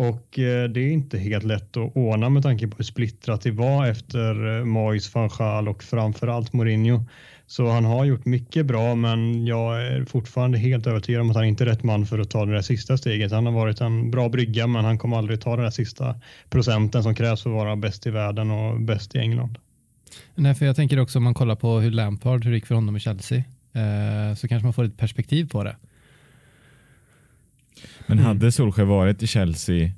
Och 0.00 0.38
eh, 0.38 0.68
det 0.68 0.80
är 0.80 0.92
inte 0.92 1.18
helt 1.18 1.44
lätt 1.44 1.76
att 1.76 1.96
ordna 1.96 2.28
med 2.28 2.42
tanke 2.42 2.68
på 2.68 2.76
hur 2.76 2.84
splittrat 2.84 3.42
det 3.42 3.50
var 3.50 3.86
efter 3.86 4.58
eh, 4.58 4.64
Mois, 4.64 5.14
van 5.14 5.30
Gaal 5.38 5.68
och 5.68 5.82
framförallt 5.82 6.52
Mourinho. 6.52 7.04
Så 7.46 7.68
han 7.70 7.84
har 7.84 8.04
gjort 8.04 8.24
mycket 8.24 8.66
bra, 8.66 8.94
men 8.94 9.46
jag 9.46 9.86
är 9.86 10.04
fortfarande 10.04 10.58
helt 10.58 10.86
övertygad 10.86 11.20
om 11.20 11.30
att 11.30 11.36
han 11.36 11.44
inte 11.44 11.64
är 11.64 11.66
rätt 11.66 11.82
man 11.82 12.06
för 12.06 12.18
att 12.18 12.30
ta 12.30 12.46
det 12.46 12.52
där 12.52 12.62
sista 12.62 12.96
steget. 12.96 13.32
Han 13.32 13.46
har 13.46 13.52
varit 13.52 13.80
en 13.80 14.10
bra 14.10 14.28
brygga, 14.28 14.66
men 14.66 14.84
han 14.84 14.98
kommer 14.98 15.16
aldrig 15.18 15.40
ta 15.40 15.56
den 15.56 15.64
där 15.64 15.70
sista 15.70 16.14
procenten 16.50 17.02
som 17.02 17.14
krävs 17.14 17.42
för 17.42 17.50
att 17.50 17.56
vara 17.56 17.76
bäst 17.76 18.06
i 18.06 18.10
världen 18.10 18.50
och 18.50 18.80
bäst 18.80 19.14
i 19.14 19.18
England. 19.18 19.58
Nej, 20.34 20.54
för 20.54 20.66
jag 20.66 20.76
tänker 20.76 21.00
också 21.00 21.18
om 21.18 21.24
man 21.24 21.34
kollar 21.34 21.56
på 21.56 21.78
hur 21.78 21.90
Lampard, 21.90 22.44
hur 22.44 22.50
det 22.50 22.56
gick 22.56 22.66
för 22.66 22.74
honom 22.74 22.96
i 22.96 23.00
Chelsea, 23.00 23.38
eh, 23.72 24.34
så 24.36 24.48
kanske 24.48 24.66
man 24.66 24.72
får 24.72 24.84
ett 24.84 24.98
perspektiv 24.98 25.48
på 25.48 25.64
det. 25.64 25.76
Men 28.06 28.18
Mm. 28.18 28.26
hade 28.28 28.52
Solskjaer 28.52 28.86
varit 28.86 29.22
i 29.22 29.26
Chelsea 29.26 29.90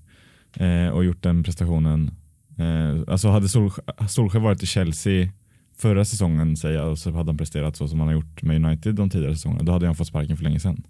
eh, 0.57 0.89
och 0.89 1.05
gjort 1.05 1.23
den 1.23 1.43
prestationen, 1.43 2.11
eh, 2.59 3.13
alltså 3.13 3.29
hade 3.29 3.49
Solskjaer, 3.49 4.07
Solskjaer 4.07 4.43
varit 4.43 4.63
i 4.63 4.67
Chelsea 4.67 5.29
förra 5.79 6.05
säsongen 6.05 6.57
säger 6.57 6.79
jag, 6.79 6.91
och 6.91 6.99
så 6.99 7.11
hade 7.11 7.29
han 7.29 7.37
presterat 7.39 7.77
så 7.77 7.89
som 7.89 8.01
han 8.01 8.09
har 8.09 8.15
gjort 8.15 8.43
med 8.43 8.65
United 8.65 8.95
de 8.95 9.11
tidigare 9.11 9.35
säsongerna, 9.35 9.63
då 9.65 9.73
hade 9.73 9.87
han 9.87 9.95
fått 9.97 10.07
sparken 10.07 10.37
för 10.37 10.45
länge 10.45 10.61
sedan. 10.61 10.83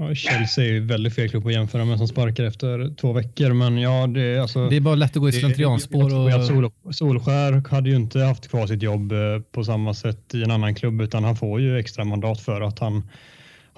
Ja, 0.00 0.14
Chelsea 0.14 0.64
är 0.64 0.68
ju 0.68 0.80
väldigt 0.80 1.14
fel 1.14 1.28
klubb 1.28 1.46
att 1.46 1.52
jämföra 1.52 1.84
med 1.84 1.98
som 1.98 2.08
sparkar 2.08 2.44
efter 2.44 2.94
två 2.94 3.12
veckor, 3.12 3.52
men 3.52 3.78
ja, 3.78 4.06
det 4.06 4.20
är 4.22 4.40
alltså. 4.40 4.68
Det 4.68 4.76
är 4.76 4.80
bara 4.80 4.94
lätt 4.94 5.16
att 5.16 5.20
gå 5.22 5.28
i 5.28 5.32
slentrianspår. 5.32 6.28
att 6.28 6.38
Och, 6.38 6.44
Sol, 6.44 6.70
Solskär 6.90 7.68
hade 7.70 7.90
ju 7.90 7.96
inte 7.96 8.20
haft 8.20 8.48
kvar 8.50 8.66
sitt 8.66 8.82
jobb 8.82 9.12
eh, 9.12 9.18
på 9.52 9.64
samma 9.64 9.94
sätt 9.94 10.34
i 10.34 10.42
en 10.42 10.50
annan 10.50 10.74
klubb 10.74 11.00
utan 11.00 11.24
han 11.24 11.36
får 11.36 11.60
ju 11.60 11.78
extra 11.78 12.04
mandat 12.04 12.40
för 12.40 12.60
att 12.60 12.78
han 12.78 13.02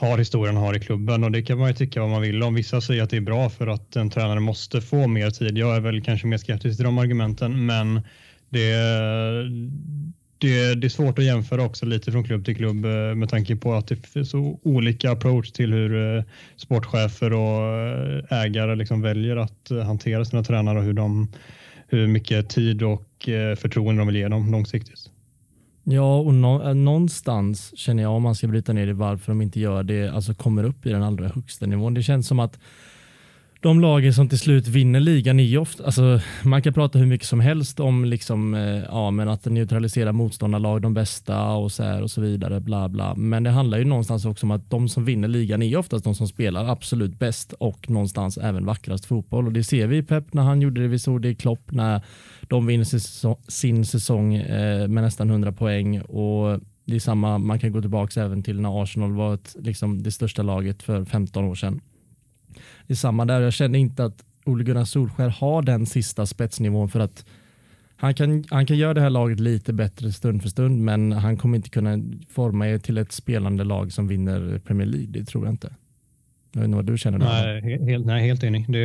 har 0.00 0.18
historien 0.18 0.56
har 0.56 0.76
i 0.76 0.80
klubben 0.80 1.24
och 1.24 1.32
det 1.32 1.42
kan 1.42 1.58
man 1.58 1.68
ju 1.68 1.74
tycka 1.74 2.00
vad 2.00 2.10
man 2.10 2.22
vill 2.22 2.42
om. 2.42 2.54
Vissa 2.54 2.80
säger 2.80 3.02
att 3.02 3.10
det 3.10 3.16
är 3.16 3.20
bra 3.20 3.50
för 3.50 3.66
att 3.66 3.96
en 3.96 4.10
tränare 4.10 4.40
måste 4.40 4.80
få 4.80 5.06
mer 5.06 5.30
tid. 5.30 5.58
Jag 5.58 5.76
är 5.76 5.80
väl 5.80 6.02
kanske 6.02 6.26
mer 6.26 6.38
skeptisk 6.38 6.76
till 6.76 6.84
de 6.84 6.98
argumenten, 6.98 7.66
men 7.66 8.00
det, 8.48 8.72
det, 10.38 10.74
det 10.74 10.86
är 10.86 10.88
svårt 10.88 11.18
att 11.18 11.24
jämföra 11.24 11.62
också 11.62 11.86
lite 11.86 12.12
från 12.12 12.24
klubb 12.24 12.44
till 12.44 12.56
klubb 12.56 12.84
eh, 12.84 13.14
med 13.14 13.28
tanke 13.28 13.56
på 13.56 13.74
att 13.74 13.88
det 13.88 13.96
finns 13.96 14.30
så 14.30 14.60
olika 14.62 15.10
approach 15.10 15.50
till 15.50 15.72
hur 15.72 16.16
eh, 16.16 16.24
sportchefer 16.56 17.32
och 17.32 17.76
eh, 17.76 18.42
ägare 18.42 18.74
liksom 18.74 19.02
väljer 19.02 19.36
att 19.36 19.70
hantera 19.84 20.24
sina 20.24 20.42
tränare 20.42 20.78
och 20.78 20.84
hur, 20.84 20.92
de, 20.92 21.32
hur 21.88 22.06
mycket 22.06 22.48
tid 22.48 22.82
och 22.82 23.06
förtroende 23.56 24.00
de 24.00 24.06
vill 24.06 24.16
ge 24.16 24.28
dem 24.28 24.52
långsiktigt. 24.52 25.09
Ja, 25.92 26.18
och 26.18 26.34
nå 26.34 26.62
eh, 26.62 26.74
någonstans 26.74 27.78
känner 27.78 28.02
jag 28.02 28.12
om 28.12 28.22
man 28.22 28.34
ska 28.34 28.46
bryta 28.46 28.72
ner 28.72 28.86
det 28.86 28.92
varför 28.92 29.32
de 29.32 29.42
inte 29.42 29.60
gör 29.60 29.82
det, 29.82 30.08
alltså 30.08 30.34
kommer 30.34 30.64
upp 30.64 30.86
i 30.86 30.90
den 30.90 31.02
allra 31.02 31.28
högsta 31.28 31.66
nivån. 31.66 31.94
Det 31.94 32.02
känns 32.02 32.26
som 32.26 32.40
att 32.40 32.58
de 33.62 33.80
lagen 33.80 34.14
som 34.14 34.28
till 34.28 34.38
slut 34.38 34.68
vinner 34.68 35.00
ligan 35.00 35.40
är 35.40 35.44
ju 35.44 35.58
ofta, 35.58 35.84
alltså, 35.84 36.20
man 36.42 36.62
kan 36.62 36.72
prata 36.72 36.98
hur 36.98 37.06
mycket 37.06 37.26
som 37.26 37.40
helst 37.40 37.80
om 37.80 38.04
liksom, 38.04 38.54
eh, 38.54 38.82
ja, 38.88 39.10
men 39.10 39.28
att 39.28 39.44
neutralisera 39.44 40.12
motståndarlag, 40.12 40.82
de 40.82 40.94
bästa 40.94 41.50
och 41.52 41.72
så, 41.72 41.82
här 41.82 42.02
och 42.02 42.10
så 42.10 42.20
vidare. 42.20 42.60
Bla, 42.60 42.88
bla. 42.88 43.14
Men 43.14 43.42
det 43.42 43.50
handlar 43.50 43.78
ju 43.78 43.84
någonstans 43.84 44.24
också 44.24 44.46
om 44.46 44.50
att 44.50 44.70
de 44.70 44.88
som 44.88 45.04
vinner 45.04 45.28
ligan 45.28 45.62
är 45.62 45.76
oftast 45.76 46.04
de 46.04 46.14
som 46.14 46.28
spelar 46.28 46.68
absolut 46.68 47.18
bäst 47.18 47.52
och 47.52 47.90
någonstans 47.90 48.38
även 48.38 48.66
vackrast 48.66 49.04
fotboll. 49.04 49.46
Och 49.46 49.52
det 49.52 49.64
ser 49.64 49.86
vi 49.86 49.96
i 49.96 50.02
Pep 50.02 50.32
när 50.32 50.42
han 50.42 50.60
gjorde 50.60 50.80
det, 50.80 50.88
vi 50.88 50.98
såg 50.98 51.22
det 51.22 51.28
i 51.28 51.34
Klopp 51.34 51.72
när 51.72 52.02
de 52.50 52.66
vinner 52.66 52.84
sin 53.50 53.84
säsong 53.84 54.34
eh, 54.34 54.88
med 54.88 55.04
nästan 55.04 55.30
100 55.30 55.52
poäng. 55.52 56.00
Och 56.00 56.60
det 56.84 56.96
är 56.96 57.00
samma, 57.00 57.38
man 57.38 57.58
kan 57.58 57.72
gå 57.72 57.80
tillbaka 57.80 58.22
även 58.22 58.42
till 58.42 58.60
när 58.60 58.82
Arsenal 58.82 59.12
var 59.12 59.34
ett, 59.34 59.56
liksom, 59.58 60.02
det 60.02 60.12
största 60.12 60.42
laget 60.42 60.82
för 60.82 61.04
15 61.04 61.44
år 61.44 61.54
sedan 61.54 61.80
det 62.86 62.94
är 62.94 62.96
samma 62.96 63.24
där. 63.24 63.40
Jag 63.40 63.52
känner 63.52 63.78
inte 63.78 64.04
att 64.04 64.24
Ole 64.44 64.64
Gunnar 64.64 64.84
Solskär 64.84 65.28
har 65.28 65.62
den 65.62 65.86
sista 65.86 66.26
spetsnivån 66.26 66.88
för 66.88 67.00
att 67.00 67.24
han 67.96 68.14
kan, 68.14 68.44
han 68.50 68.66
kan 68.66 68.76
göra 68.76 68.94
det 68.94 69.00
här 69.00 69.10
laget 69.10 69.40
lite 69.40 69.72
bättre 69.72 70.12
stund 70.12 70.42
för 70.42 70.48
stund, 70.48 70.82
men 70.82 71.12
han 71.12 71.36
kommer 71.36 71.56
inte 71.56 71.70
kunna 71.70 71.98
forma 72.28 72.68
er 72.68 72.78
till 72.78 72.98
ett 72.98 73.12
spelande 73.12 73.64
lag 73.64 73.92
som 73.92 74.08
vinner 74.08 74.60
Premier 74.64 74.86
League. 74.86 75.06
Det 75.08 75.24
tror 75.24 75.44
jag 75.44 75.52
inte. 75.52 75.74
Jag 76.52 76.60
vet 76.60 76.64
inte 76.64 76.76
vad 76.76 76.86
du 76.86 76.98
känner. 76.98 77.18
Nej, 77.18 77.78
helt, 77.86 78.06
nej, 78.06 78.26
helt 78.26 78.44
enig. 78.44 78.64
Det, 78.68 78.78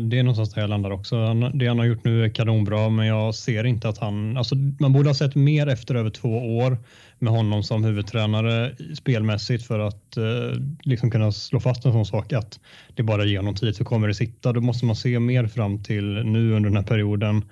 det 0.00 0.18
är 0.18 0.22
någonstans 0.22 0.52
där 0.54 0.60
jag 0.60 0.70
landar 0.70 0.90
också. 0.90 1.34
Det 1.54 1.66
han 1.66 1.78
har 1.78 1.86
gjort 1.86 2.04
nu 2.04 2.24
är 2.24 2.28
kanonbra, 2.28 2.88
men 2.88 3.06
jag 3.06 3.34
ser 3.34 3.64
inte 3.64 3.88
att 3.88 3.98
han... 3.98 4.36
Alltså, 4.36 4.54
man 4.54 4.92
borde 4.92 5.08
ha 5.08 5.14
sett 5.14 5.34
mer 5.34 5.66
efter 5.66 5.94
över 5.94 6.10
två 6.10 6.58
år 6.58 6.78
med 7.18 7.32
honom 7.32 7.62
som 7.62 7.84
huvudtränare 7.84 8.72
spelmässigt 8.94 9.66
för 9.66 9.78
att 9.78 10.16
eh, 10.16 10.60
liksom 10.82 11.10
kunna 11.10 11.32
slå 11.32 11.60
fast 11.60 11.84
en 11.84 11.92
sån 11.92 12.06
sak 12.06 12.32
att 12.32 12.60
det 12.94 13.02
bara 13.02 13.24
ger 13.24 13.36
honom 13.36 13.54
tid 13.54 13.76
så 13.76 13.84
kommer 13.84 14.08
det 14.08 14.14
sitta. 14.14 14.52
Då 14.52 14.60
måste 14.60 14.86
man 14.86 14.96
se 14.96 15.18
mer 15.18 15.46
fram 15.46 15.82
till 15.82 16.22
nu 16.24 16.52
under 16.52 16.70
den 16.70 16.76
här 16.76 16.84
perioden 16.84 17.42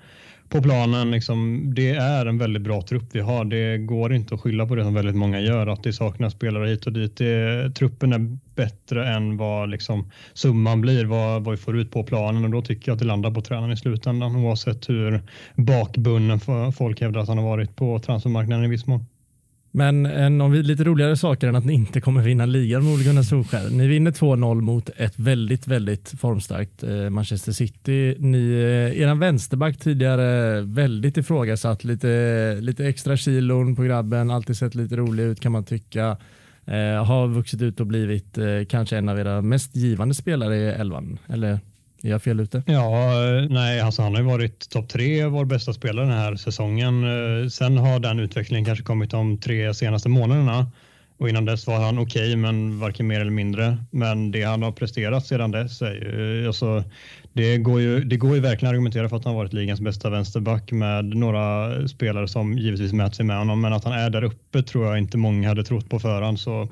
på 0.49 0.61
planen. 0.61 1.11
Liksom, 1.11 1.71
det 1.75 1.89
är 1.89 2.25
en 2.25 2.37
väldigt 2.37 2.61
bra 2.61 2.81
trupp 2.81 3.03
vi 3.11 3.19
har. 3.19 3.45
Det 3.45 3.77
går 3.77 4.13
inte 4.13 4.35
att 4.35 4.41
skylla 4.41 4.65
på 4.65 4.75
det 4.75 4.83
som 4.83 4.93
väldigt 4.93 5.15
många 5.15 5.39
gör, 5.39 5.67
att 5.67 5.83
det 5.83 5.93
saknas 5.93 6.33
spelare 6.33 6.69
hit 6.69 6.85
och 6.85 6.93
dit. 6.93 7.17
Det, 7.17 7.71
truppen 7.75 8.13
är 8.13 8.37
bättre 8.55 9.07
än 9.07 9.37
vad 9.37 9.69
liksom, 9.69 10.11
summan 10.33 10.81
blir, 10.81 11.05
vad, 11.05 11.43
vad 11.43 11.51
vi 11.51 11.57
får 11.57 11.77
ut 11.77 11.91
på 11.91 12.03
planen 12.03 12.43
och 12.43 12.49
då 12.49 12.61
tycker 12.61 12.89
jag 12.89 12.93
att 12.93 12.99
det 12.99 13.05
landar 13.05 13.31
på 13.31 13.41
tränaren 13.41 13.71
i 13.71 13.77
slutändan 13.77 14.35
oavsett 14.35 14.89
hur 14.89 15.21
bakbunden 15.55 16.39
folk 16.71 17.01
hävdar 17.01 17.21
att 17.21 17.27
han 17.27 17.37
har 17.37 17.45
varit 17.45 17.75
på 17.75 17.99
transfermarknaden 17.99 18.65
i 18.65 18.67
viss 18.67 18.87
mån. 18.87 19.05
Men 19.75 20.05
en 20.05 20.51
vi 20.51 20.63
lite 20.63 20.83
roligare 20.83 21.17
saker 21.17 21.47
än 21.47 21.55
att 21.55 21.65
ni 21.65 21.73
inte 21.73 22.01
kommer 22.01 22.21
vinna 22.21 22.45
ligan 22.45 22.83
med 22.83 22.93
Ole 22.93 23.03
Gunnar 23.03 23.23
Solskjaer. 23.23 23.69
Ni 23.69 23.87
vinner 23.87 24.11
2-0 24.11 24.61
mot 24.61 24.89
ett 24.97 25.19
väldigt, 25.19 25.67
väldigt 25.67 26.13
formstarkt 26.19 26.83
eh, 26.83 27.09
Manchester 27.09 27.51
City. 27.51 28.15
Ni, 28.19 28.51
eh, 28.51 29.01
eran 29.01 29.19
vänsterback 29.19 29.77
tidigare 29.77 30.61
väldigt 30.61 31.17
ifrågasatt, 31.17 31.83
lite, 31.83 32.57
lite 32.61 32.85
extra 32.85 33.17
kilon 33.17 33.75
på 33.75 33.83
grabben, 33.83 34.31
alltid 34.31 34.57
sett 34.57 34.75
lite 34.75 34.95
rolig 34.95 35.23
ut 35.23 35.39
kan 35.39 35.51
man 35.51 35.63
tycka. 35.63 36.17
Eh, 36.65 37.05
har 37.05 37.27
vuxit 37.27 37.61
ut 37.61 37.79
och 37.79 37.87
blivit 37.87 38.37
eh, 38.37 38.45
kanske 38.69 38.97
en 38.97 39.09
av 39.09 39.19
era 39.19 39.41
mest 39.41 39.75
givande 39.75 40.13
spelare 40.13 40.57
i 40.57 40.65
elvan. 40.65 41.17
Eller 41.27 41.59
är 42.03 42.09
jag 42.09 42.23
fel 42.23 42.39
ute? 42.39 42.63
Ja, 42.65 43.11
nej, 43.49 43.81
alltså 43.81 44.01
han 44.01 44.13
har 44.13 44.21
ju 44.21 44.27
varit 44.27 44.69
topp 44.69 44.89
tre, 44.89 45.25
vår 45.25 45.45
bästa 45.45 45.73
spelare 45.73 46.05
den 46.05 46.17
här 46.17 46.35
säsongen. 46.35 47.03
Eh, 47.03 47.47
sen 47.47 47.77
har 47.77 47.99
den 47.99 48.19
utvecklingen 48.19 48.65
kanske 48.65 48.83
kommit 48.83 49.11
de 49.11 49.37
tre 49.37 49.73
senaste 49.73 50.09
månaderna 50.09 50.71
och 51.17 51.29
innan 51.29 51.45
dess 51.45 51.67
var 51.67 51.79
han 51.79 51.99
okej, 51.99 52.21
okay, 52.21 52.35
men 52.35 52.79
varken 52.79 53.07
mer 53.07 53.19
eller 53.21 53.31
mindre. 53.31 53.77
Men 53.91 54.31
det 54.31 54.43
han 54.43 54.63
har 54.63 54.71
presterat 54.71 55.25
sedan 55.25 55.51
dess 55.51 55.81
är 55.81 55.93
ju, 55.93 56.41
eh, 56.41 56.47
alltså, 56.47 56.83
det 57.33 57.57
går 57.57 57.81
ju, 57.81 58.03
det 58.03 58.17
går 58.17 58.35
ju 58.35 58.41
verkligen 58.41 58.69
att 58.69 58.73
argumentera 58.73 59.09
för 59.09 59.17
att 59.17 59.25
han 59.25 59.35
varit 59.35 59.53
ligans 59.53 59.81
bästa 59.81 60.09
vänsterback 60.09 60.71
med 60.71 61.05
några 61.05 61.87
spelare 61.87 62.27
som 62.27 62.57
givetvis 62.57 62.93
mäter 62.93 63.15
sig 63.15 63.25
med 63.25 63.37
honom, 63.37 63.61
men 63.61 63.73
att 63.73 63.83
han 63.83 63.93
är 63.93 64.09
där 64.09 64.23
uppe 64.23 64.63
tror 64.63 64.85
jag 64.85 64.97
inte 64.97 65.17
många 65.17 65.47
hade 65.47 65.63
trott 65.63 65.89
på 65.89 65.99
förhand. 65.99 66.39
Så 66.39 66.67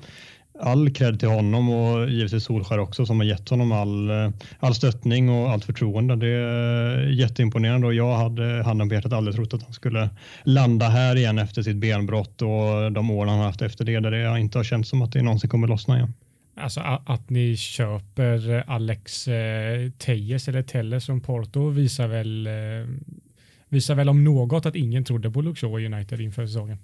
all 0.61 0.89
cred 0.89 1.19
till 1.19 1.29
honom 1.29 1.69
och 1.69 2.09
givetvis 2.09 2.43
Solskär 2.43 2.79
också 2.79 3.05
som 3.05 3.19
har 3.19 3.25
gett 3.25 3.49
honom 3.49 3.71
all, 3.71 4.09
eh, 4.09 4.29
all 4.59 4.75
stöttning 4.75 5.29
och 5.29 5.49
allt 5.49 5.65
förtroende. 5.65 6.15
Det 6.15 6.27
är 6.27 7.07
jätteimponerande 7.07 7.87
och 7.87 7.93
jag 7.93 8.17
hade 8.17 8.63
handen 8.63 8.89
på 8.89 8.95
hjärtat 8.95 9.13
aldrig 9.13 9.35
trott 9.35 9.53
att 9.53 9.63
han 9.63 9.73
skulle 9.73 10.09
landa 10.43 10.89
här 10.89 11.15
igen 11.15 11.39
efter 11.39 11.61
sitt 11.61 11.75
benbrott 11.75 12.41
och 12.41 12.91
de 12.91 13.11
åren 13.11 13.29
han 13.29 13.39
haft 13.39 13.61
efter 13.61 13.85
det 13.85 13.99
där 13.99 14.11
det 14.11 14.39
inte 14.39 14.59
har 14.59 14.63
känts 14.63 14.89
som 14.89 15.01
att 15.01 15.11
det 15.11 15.21
någonsin 15.21 15.49
kommer 15.49 15.67
lossna 15.67 15.97
igen. 15.97 16.13
Alltså 16.55 16.79
att 17.05 17.29
ni 17.29 17.57
köper 17.57 18.49
eh, 18.49 18.63
Alex 18.67 19.27
eh, 19.27 19.89
Tejes 19.97 20.47
eller 20.47 20.63
Telles 20.63 21.05
från 21.05 21.21
Porto 21.21 21.69
visar 21.69 22.07
väl, 22.07 22.49
visar 23.69 23.95
väl 23.95 24.09
om 24.09 24.23
något 24.23 24.65
att 24.65 24.75
ingen 24.75 25.03
trodde 25.03 25.31
på 25.31 25.41
Luxor 25.41 25.85
United 25.85 26.21
inför 26.21 26.47
säsongen. 26.47 26.77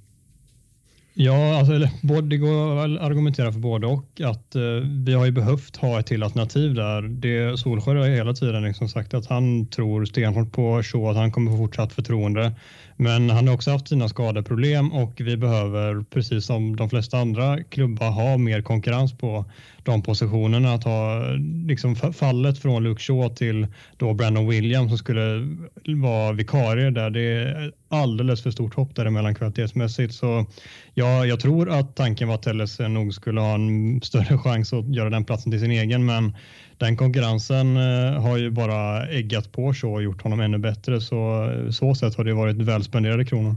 Ja, 1.19 1.59
alltså, 1.59 1.74
det 2.21 2.38
går 2.38 2.77
att 2.77 3.01
argumentera 3.01 3.51
för 3.51 3.59
både 3.59 3.88
och. 3.88 4.21
Att, 4.24 4.55
eh, 4.55 4.62
vi 5.05 5.13
har 5.13 5.25
ju 5.25 5.31
behövt 5.31 5.77
ha 5.77 6.00
ett 6.00 6.07
till 6.07 6.24
alternativ 6.24 6.74
där. 6.74 7.01
Det, 7.01 7.59
Solskjaer 7.59 7.95
har 7.95 8.07
hela 8.07 8.33
tiden 8.33 8.63
liksom 8.63 8.89
sagt 8.89 9.13
att 9.13 9.25
han 9.27 9.67
tror 9.67 10.05
stenhårt 10.05 10.51
på 10.51 10.83
Shaw, 10.83 11.09
att 11.09 11.17
han 11.17 11.31
kommer 11.31 11.51
få 11.51 11.57
fortsatt 11.57 11.93
förtroende. 11.93 12.51
Men 12.95 13.29
han 13.29 13.47
har 13.47 13.55
också 13.55 13.71
haft 13.71 13.88
sina 13.88 14.09
skadeproblem 14.09 14.93
och 14.93 15.13
vi 15.17 15.38
behöver, 15.38 16.03
precis 16.03 16.45
som 16.45 16.75
de 16.75 16.89
flesta 16.89 17.17
andra 17.17 17.63
klubbar, 17.63 18.12
ha 18.12 18.38
mer 18.38 18.62
konkurrens 18.62 19.17
på 19.17 19.45
de 19.91 20.01
positionerna. 20.01 20.74
Att 20.74 20.84
ha 20.84 21.22
liksom 21.67 21.96
fallet 21.96 22.60
från 22.60 22.84
Luke 22.84 23.01
Shaw 23.01 23.36
till 23.36 23.67
då 23.98 24.13
Brandon 24.13 24.48
Williams 24.48 24.89
som 24.89 24.98
skulle 24.98 25.48
vara 25.86 26.34
vikarie 26.34 26.89
där. 26.89 27.10
Det 27.10 27.22
är 27.22 27.72
alldeles 27.89 28.44
för 28.44 28.51
stort 28.51 28.74
hopp 28.74 28.96
däremellan 28.96 29.36
kvalitetsmässigt. 29.36 30.13
Så 30.13 30.46
ja, 30.94 31.25
jag 31.25 31.39
tror 31.39 31.70
att 31.70 31.96
tanken 31.96 32.27
var 32.27 32.36
att 32.36 32.44
Telles 32.44 32.79
nog 32.79 33.13
skulle 33.13 33.41
ha 33.41 33.56
en 33.56 34.01
större 34.01 34.38
chans 34.38 34.74
att 34.74 34.96
göra 34.96 35.10
den 35.10 35.25
platsen 35.25 35.51
till 35.51 35.62
sin 35.62 35.72
egen, 35.72 36.06
men 36.06 36.36
den 36.77 36.98
konkurrensen 36.98 37.77
eh, 37.77 38.22
har 38.22 38.38
ju 38.38 38.51
bara 38.51 39.08
äggat 39.08 39.51
på 39.51 39.74
så 39.74 39.94
och 39.94 40.03
gjort 40.03 40.22
honom 40.22 40.39
ännu 40.39 40.58
bättre. 40.58 41.01
Så 41.01 41.51
eh, 41.51 41.70
så 41.70 41.96
sätt 41.96 42.17
har 42.17 42.24
det 42.24 42.34
varit 42.34 42.56
välspenderade 42.56 43.25
kronor. 43.25 43.56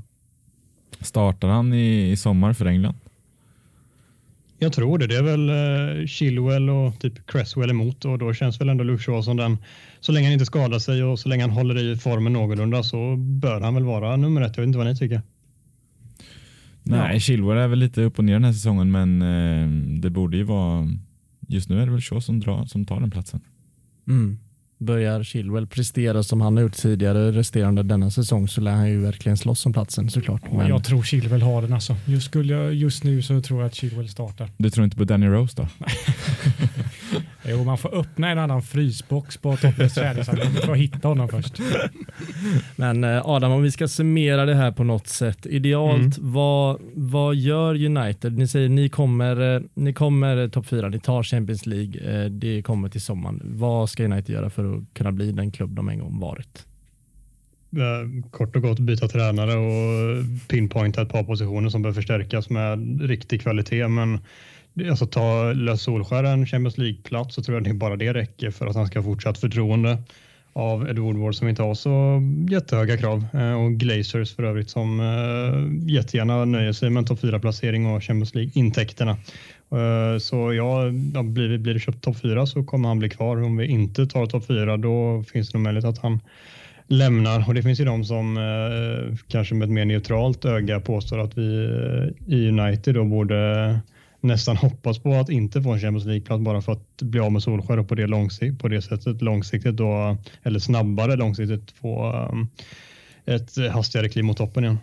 Startar 1.00 1.48
han 1.48 1.72
i, 1.72 2.10
i 2.10 2.16
sommar 2.16 2.52
för 2.52 2.66
England? 2.66 2.94
Jag 4.62 4.72
tror 4.72 4.98
det. 4.98 5.06
Det 5.06 5.16
är 5.16 5.22
väl 5.22 5.50
uh, 5.50 6.06
Chilwell 6.06 6.70
och 6.70 6.98
typ 6.98 7.26
Cresswell 7.26 7.70
emot 7.70 8.04
och 8.04 8.18
då 8.18 8.34
känns 8.34 8.60
väl 8.60 8.68
ändå 8.68 8.84
Luke 8.84 9.02
Shaw 9.02 9.22
som 9.22 9.36
den. 9.36 9.58
Så 10.00 10.12
länge 10.12 10.26
han 10.26 10.32
inte 10.32 10.46
skadar 10.46 10.78
sig 10.78 11.02
och 11.02 11.18
så 11.18 11.28
länge 11.28 11.42
han 11.42 11.50
håller 11.50 11.78
i 11.78 11.96
formen 11.96 12.32
någorlunda 12.32 12.82
så 12.82 13.16
bör 13.16 13.60
han 13.60 13.74
väl 13.74 13.84
vara 13.84 14.16
nummer 14.16 14.40
ett. 14.40 14.56
Jag 14.56 14.62
vet 14.62 14.66
inte 14.66 14.78
vad 14.78 14.86
ni 14.86 14.96
tycker. 14.96 15.22
Nej, 16.82 17.12
ja. 17.12 17.20
Chilwell 17.20 17.58
är 17.58 17.68
väl 17.68 17.78
lite 17.78 18.02
upp 18.02 18.18
och 18.18 18.24
ner 18.24 18.32
den 18.32 18.44
här 18.44 18.52
säsongen 18.52 18.90
men 18.90 19.22
uh, 19.22 20.00
det 20.00 20.10
borde 20.10 20.36
ju 20.36 20.42
vara 20.42 20.88
just 21.48 21.68
nu 21.68 21.82
är 21.82 21.86
det 21.86 21.92
väl 21.92 22.00
Shaw 22.00 22.20
som, 22.20 22.40
drar, 22.40 22.64
som 22.64 22.86
tar 22.86 23.00
den 23.00 23.10
platsen. 23.10 23.40
Mm. 24.08 24.38
Börjar 24.80 25.22
Chilwell 25.24 25.66
prestera 25.66 26.22
som 26.22 26.40
han 26.40 26.56
har 26.56 26.62
gjort 26.62 26.76
tidigare 26.76 27.32
resterande 27.32 27.82
denna 27.82 28.10
säsong 28.10 28.48
så 28.48 28.60
lär 28.60 28.72
han 28.72 28.88
ju 28.88 29.00
verkligen 29.00 29.36
slåss 29.36 29.66
om 29.66 29.72
platsen 29.72 30.10
såklart. 30.10 30.52
Men... 30.52 30.68
Jag 30.68 30.84
tror 30.84 31.02
Chilwell 31.02 31.42
har 31.42 31.62
den 31.62 31.72
alltså. 31.72 31.96
Just, 32.06 32.26
skulle 32.26 32.54
jag, 32.54 32.74
just 32.74 33.04
nu 33.04 33.22
så 33.22 33.40
tror 33.40 33.60
jag 33.60 33.66
att 33.66 33.74
Chilwell 33.74 34.08
startar. 34.08 34.50
Du 34.56 34.70
tror 34.70 34.84
inte 34.84 34.96
på 34.96 35.04
Danny 35.04 35.26
Rose 35.26 35.56
då? 35.56 35.68
Jo, 37.50 37.64
man 37.64 37.78
får 37.78 37.94
öppna 37.94 38.30
en 38.30 38.38
annan 38.38 38.62
frysbox 38.62 39.36
på 39.36 39.56
Toppens 39.56 39.94
träningsanläggning 39.94 40.62
för 40.62 40.72
att 40.72 40.78
hitta 40.78 41.08
honom 41.08 41.28
först. 41.28 41.60
Men 42.76 43.04
eh, 43.04 43.28
Adam, 43.28 43.52
om 43.52 43.62
vi 43.62 43.70
ska 43.70 43.88
summera 43.88 44.44
det 44.44 44.54
här 44.54 44.72
på 44.72 44.84
något 44.84 45.06
sätt. 45.06 45.46
Idealt, 45.46 46.18
mm. 46.18 46.32
vad, 46.32 46.80
vad 46.94 47.34
gör 47.34 47.84
United? 47.84 48.38
Ni 48.38 48.46
säger 48.46 48.68
ni 48.68 48.88
kommer, 48.88 49.54
eh, 49.56 49.62
ni 49.74 49.92
kommer 49.92 50.48
topp 50.48 50.66
fyra, 50.66 50.88
ni 50.88 51.00
tar 51.00 51.22
Champions 51.22 51.66
League, 51.66 52.24
eh, 52.24 52.30
det 52.30 52.62
kommer 52.62 52.88
till 52.88 53.00
sommaren. 53.00 53.42
Vad 53.44 53.90
ska 53.90 54.04
United 54.04 54.34
göra 54.34 54.50
för 54.50 54.76
att 54.76 54.94
kunna 54.94 55.12
bli 55.12 55.32
den 55.32 55.50
klubb 55.50 55.74
de 55.74 55.88
en 55.88 55.98
gång 55.98 56.20
varit? 56.20 56.66
Kort 58.30 58.56
och 58.56 58.62
gott 58.62 58.78
byta 58.78 59.08
tränare 59.08 59.54
och 59.54 60.24
pinpointa 60.48 61.02
ett 61.02 61.08
par 61.08 61.24
positioner 61.24 61.68
som 61.68 61.82
behöver 61.82 61.94
förstärkas 61.94 62.50
med 62.50 63.00
riktig 63.02 63.42
kvalitet. 63.42 63.88
Men 63.88 64.18
alltså 64.88 65.06
ta 65.06 65.52
lös 65.52 65.82
Solskär 65.82 66.24
en 66.24 66.46
Champions 66.46 66.78
League-plats 66.78 67.34
så 67.34 67.42
tror 67.42 67.56
jag 67.56 67.64
det 67.64 67.74
bara 67.74 67.96
det 67.96 68.14
räcker 68.14 68.50
för 68.50 68.66
att 68.66 68.76
han 68.76 68.86
ska 68.86 68.98
ha 68.98 69.04
fortsatt 69.04 69.38
förtroende 69.38 69.98
av 70.52 70.88
Ed 70.88 70.98
Woodward 70.98 71.34
som 71.34 71.48
inte 71.48 71.62
har 71.62 71.74
så 71.74 72.22
jättehöga 72.50 72.96
krav 72.96 73.26
eh, 73.32 73.64
och 73.64 73.72
Glazers 73.72 74.34
för 74.34 74.42
övrigt 74.42 74.70
som 74.70 75.00
eh, 75.00 75.90
jättegärna 75.94 76.44
nöjer 76.44 76.72
sig 76.72 76.90
med 76.90 77.00
en 77.00 77.06
topp 77.06 77.22
4-placering 77.22 77.86
och 77.86 78.02
Champions 78.02 78.34
League-intäkterna. 78.34 79.16
Eh, 79.72 80.18
så 80.18 80.52
ja, 80.54 80.90
blir, 81.22 81.58
blir 81.58 81.74
det 81.74 81.80
köpt 81.80 82.04
topp 82.04 82.16
4 82.22 82.46
så 82.46 82.64
kommer 82.64 82.88
han 82.88 82.98
bli 82.98 83.08
kvar. 83.08 83.42
Om 83.42 83.56
vi 83.56 83.66
inte 83.66 84.06
tar 84.06 84.26
topp 84.26 84.46
4 84.46 84.76
då 84.76 85.24
finns 85.32 85.50
det 85.50 85.58
nog 85.58 85.62
möjlighet 85.62 85.88
att 85.88 85.98
han 85.98 86.20
lämnar 86.86 87.48
och 87.48 87.54
det 87.54 87.62
finns 87.62 87.80
ju 87.80 87.84
de 87.84 88.04
som 88.04 88.38
kanske 89.28 89.54
med 89.54 89.66
ett 89.66 89.72
mer 89.72 89.84
neutralt 89.84 90.44
öga 90.44 90.80
påstår 90.80 91.18
att 91.18 91.38
vi 91.38 91.68
i 92.26 92.48
United 92.48 92.94
då 92.94 93.04
borde 93.04 93.80
nästan 94.20 94.56
hoppas 94.56 94.98
på 94.98 95.14
att 95.14 95.28
inte 95.28 95.62
få 95.62 95.72
en 95.72 95.80
Champions 95.80 96.04
League-plats 96.04 96.44
bara 96.44 96.62
för 96.62 96.72
att 96.72 97.02
bli 97.02 97.20
av 97.20 97.32
med 97.32 97.42
Solskjaer 97.42 97.78
och 97.78 97.88
på 97.88 97.94
det, 97.94 98.06
långsikt, 98.06 98.58
på 98.58 98.68
det 98.68 98.82
sättet 98.82 99.22
långsiktigt 99.22 99.76
då, 99.76 100.16
eller 100.42 100.58
snabbare 100.58 101.16
långsiktigt 101.16 101.70
få 101.70 102.12
um, 102.32 102.48
ett 103.24 103.72
hastigare 103.72 104.08
kliv 104.08 104.24
mot 104.24 104.36
toppen 104.36 104.64
igen. 104.64 104.78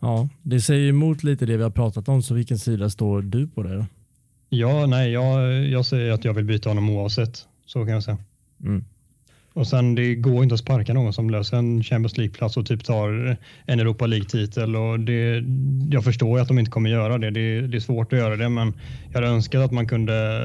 Ja, 0.00 0.28
det 0.42 0.60
säger 0.60 0.88
emot 0.88 1.24
lite 1.24 1.46
det 1.46 1.56
vi 1.56 1.62
har 1.62 1.70
pratat 1.70 2.08
om, 2.08 2.22
så 2.22 2.34
vilken 2.34 2.58
sida 2.58 2.90
står 2.90 3.22
du 3.22 3.48
på 3.48 3.62
det? 3.62 3.76
Då? 3.76 3.86
Ja, 4.48 4.86
nej, 4.86 5.12
jag, 5.12 5.64
jag 5.64 5.86
säger 5.86 6.12
att 6.12 6.24
jag 6.24 6.34
vill 6.34 6.44
byta 6.44 6.70
honom 6.70 6.90
oavsett. 6.90 7.46
Så 7.66 7.84
kan 7.84 7.94
jag 7.94 8.02
säga. 8.02 8.18
Mm. 8.64 8.84
Och 9.54 9.66
sen 9.66 9.94
det 9.94 10.14
går 10.14 10.42
inte 10.42 10.54
att 10.54 10.60
sparka 10.60 10.94
någon 10.94 11.12
som 11.12 11.30
löser 11.30 11.56
en 11.56 11.82
Champions 11.82 12.16
League-plats 12.16 12.56
och 12.56 12.66
typ 12.66 12.84
tar 12.84 13.36
en 13.66 13.80
Europa 13.80 14.06
League-titel. 14.06 14.76
Och 14.76 15.00
det, 15.00 15.44
jag 15.90 16.04
förstår 16.04 16.38
ju 16.38 16.42
att 16.42 16.48
de 16.48 16.58
inte 16.58 16.70
kommer 16.70 16.90
göra 16.90 17.18
det. 17.18 17.30
det. 17.30 17.60
det. 17.66 17.76
är 17.76 17.80
svårt 17.80 18.12
att 18.12 18.18
göra 18.18 18.36
det, 18.36 18.48
men 18.48 18.72
jag 19.12 19.14
hade 19.14 19.26
önskat 19.26 19.64
att 19.64 19.72
man 19.72 19.86
kunde 19.86 20.38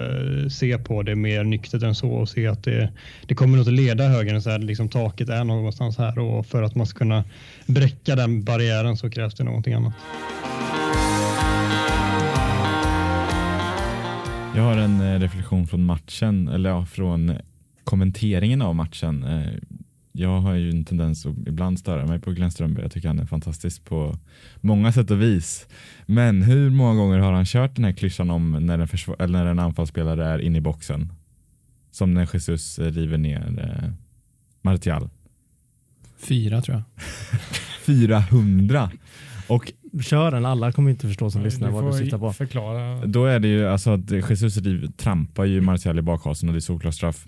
eh, 0.44 0.50
se 0.50 0.78
på 0.78 1.04
det 1.04 1.16
mer 1.16 1.44
nyktert 1.44 1.84
än 1.84 1.96
så 1.96 2.10
och 2.10 2.30
se 2.30 2.48
att 2.48 2.64
det, 2.64 2.92
det 3.26 3.36
kommer 3.36 3.58
nog 3.58 3.68
att 3.68 3.74
leda 3.74 4.08
högre 4.08 4.42
så 4.42 4.50
här, 4.50 4.60
liksom 4.60 4.90
taket 4.90 5.30
är 5.30 5.44
någonstans 5.44 5.98
här 5.98 6.20
och 6.20 6.46
för 6.46 6.64
att 6.64 6.76
man 6.76 6.88
ska 6.88 6.98
kunna 6.98 7.24
bräcka 7.66 8.16
den 8.16 8.44
barriären 8.44 8.98
så 8.98 9.10
krävs 9.10 9.36
det 9.36 9.44
någonting 9.44 9.74
annat. 9.74 9.94
Jag 14.56 14.64
har 14.64 14.78
en 14.78 15.02
eh, 15.02 15.20
reflektion 15.20 15.68
från 15.68 15.86
matchen, 15.86 16.48
eller 16.48 16.70
ja, 16.70 16.86
från 16.86 17.38
kommenteringen 17.88 18.62
av 18.62 18.76
matchen. 18.76 19.24
Eh, 19.24 19.54
jag 20.12 20.40
har 20.42 20.54
ju 20.54 20.70
en 20.70 20.86
tendens 20.86 21.26
att 21.26 21.36
ibland 21.48 21.80
störa 21.80 22.06
mig 22.06 22.20
på 22.20 22.32
Glenn 22.32 22.52
Strömberg. 22.52 22.84
Jag 22.84 22.92
tycker 22.92 23.08
han 23.08 23.20
är 23.20 23.26
fantastisk 23.26 23.86
på 23.86 24.18
många 24.62 24.92
sätt 24.92 25.12
och 25.12 25.22
vis. 25.22 25.68
Men 26.06 26.42
hur 26.42 26.70
många 26.70 26.96
gånger 26.96 27.20
har 27.20 27.34
han 27.34 27.46
kört 27.46 27.76
den 27.76 27.86
här 27.86 27.92
klyschan 27.92 28.30
om 28.30 28.52
när 28.52 28.78
en, 28.78 28.88
eller 29.20 29.40
när 29.40 29.46
en 29.46 29.60
anfallsspelare 29.60 30.26
är 30.26 30.40
inne 30.40 30.58
i 30.58 30.62
boxen? 30.62 31.14
Som 31.92 32.14
när 32.14 32.30
Jesus 32.34 32.80
river 32.80 33.18
ner 33.18 33.60
eh, 33.60 33.90
Martial. 34.62 35.10
Fyra 36.18 36.62
tror 36.62 36.78
jag. 36.78 36.84
400. 37.86 38.92
Och 39.48 39.74
Kör 40.02 40.32
den, 40.32 40.46
alla 40.46 40.72
kommer 40.72 40.90
inte 40.90 41.08
förstå 41.08 41.32
som 41.32 41.44
lyssnar 41.44 41.70
vad 41.70 41.94
du 41.94 41.98
sitter 41.98 42.18
på. 42.18 42.34
Förklara. 42.34 43.06
Då 43.06 43.26
är 43.26 43.40
det 43.40 43.48
ju 43.48 43.68
alltså 43.68 43.92
att 43.92 44.12
Jesus 44.12 44.58
riv, 44.58 44.92
trampar 44.98 45.46
ju 45.46 45.62
Martial 45.62 46.00
i 46.00 46.02
bakhasen 46.02 46.50
och 46.50 46.54
det 46.54 46.60
är 46.60 46.62
solklar 46.62 46.92
straff. 46.92 47.26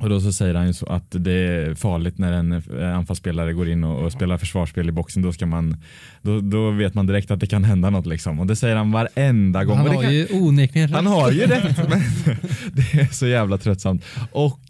Och 0.00 0.08
då 0.08 0.20
så 0.20 0.32
säger 0.32 0.54
han 0.54 0.66
ju 0.66 0.72
så 0.72 0.86
att 0.86 1.04
det 1.10 1.32
är 1.32 1.74
farligt 1.74 2.18
när 2.18 2.32
en 2.32 2.52
eh, 2.52 2.96
anfallsspelare 2.96 3.52
går 3.52 3.68
in 3.68 3.84
och, 3.84 4.04
och 4.04 4.12
spelar 4.12 4.38
försvarsspel 4.38 4.88
i 4.88 4.92
boxen. 4.92 5.22
Då, 5.22 5.32
ska 5.32 5.46
man, 5.46 5.76
då, 6.22 6.40
då 6.40 6.70
vet 6.70 6.94
man 6.94 7.06
direkt 7.06 7.30
att 7.30 7.40
det 7.40 7.46
kan 7.46 7.64
hända 7.64 7.90
något. 7.90 8.06
Liksom. 8.06 8.40
Och 8.40 8.46
det 8.46 8.56
säger 8.56 8.76
han 8.76 8.92
varenda 8.92 9.64
gång. 9.64 9.76
Han 9.76 9.86
har 9.86 10.02
kan, 10.02 10.14
ju 10.14 10.26
onekligen 10.30 10.88
rätt. 10.88 10.96
Han 10.96 11.06
har 11.06 11.30
ju 11.30 11.46
rätt. 11.46 11.78
Men 11.88 12.00
det 12.72 13.00
är 13.00 13.12
så 13.14 13.26
jävla 13.26 13.58
tröttsamt. 13.58 14.04
Och 14.32 14.60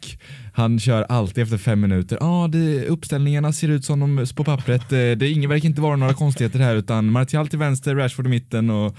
han 0.61 0.81
kör 0.81 1.03
alltid 1.03 1.43
efter 1.43 1.59
fem 1.59 1.81
minuter. 1.81 2.19
Ah, 2.21 2.49
det, 2.49 2.87
uppställningarna 2.87 3.53
ser 3.53 3.69
ut 3.69 3.85
som 3.85 4.01
de 4.01 4.27
på 4.35 4.45
pappret. 4.45 4.89
Det, 4.89 5.15
det 5.15 5.31
ingen, 5.31 5.51
verkar 5.51 5.69
inte 5.69 5.81
vara 5.81 5.97
några 5.97 6.15
konstigheter 6.15 6.59
här 6.59 6.75
utan 6.77 7.13
Martial 7.13 7.49
till 7.49 7.59
vänster, 7.59 7.95
Rashford 7.95 8.27
i 8.27 8.29
mitten 8.29 8.71
och 8.71 8.97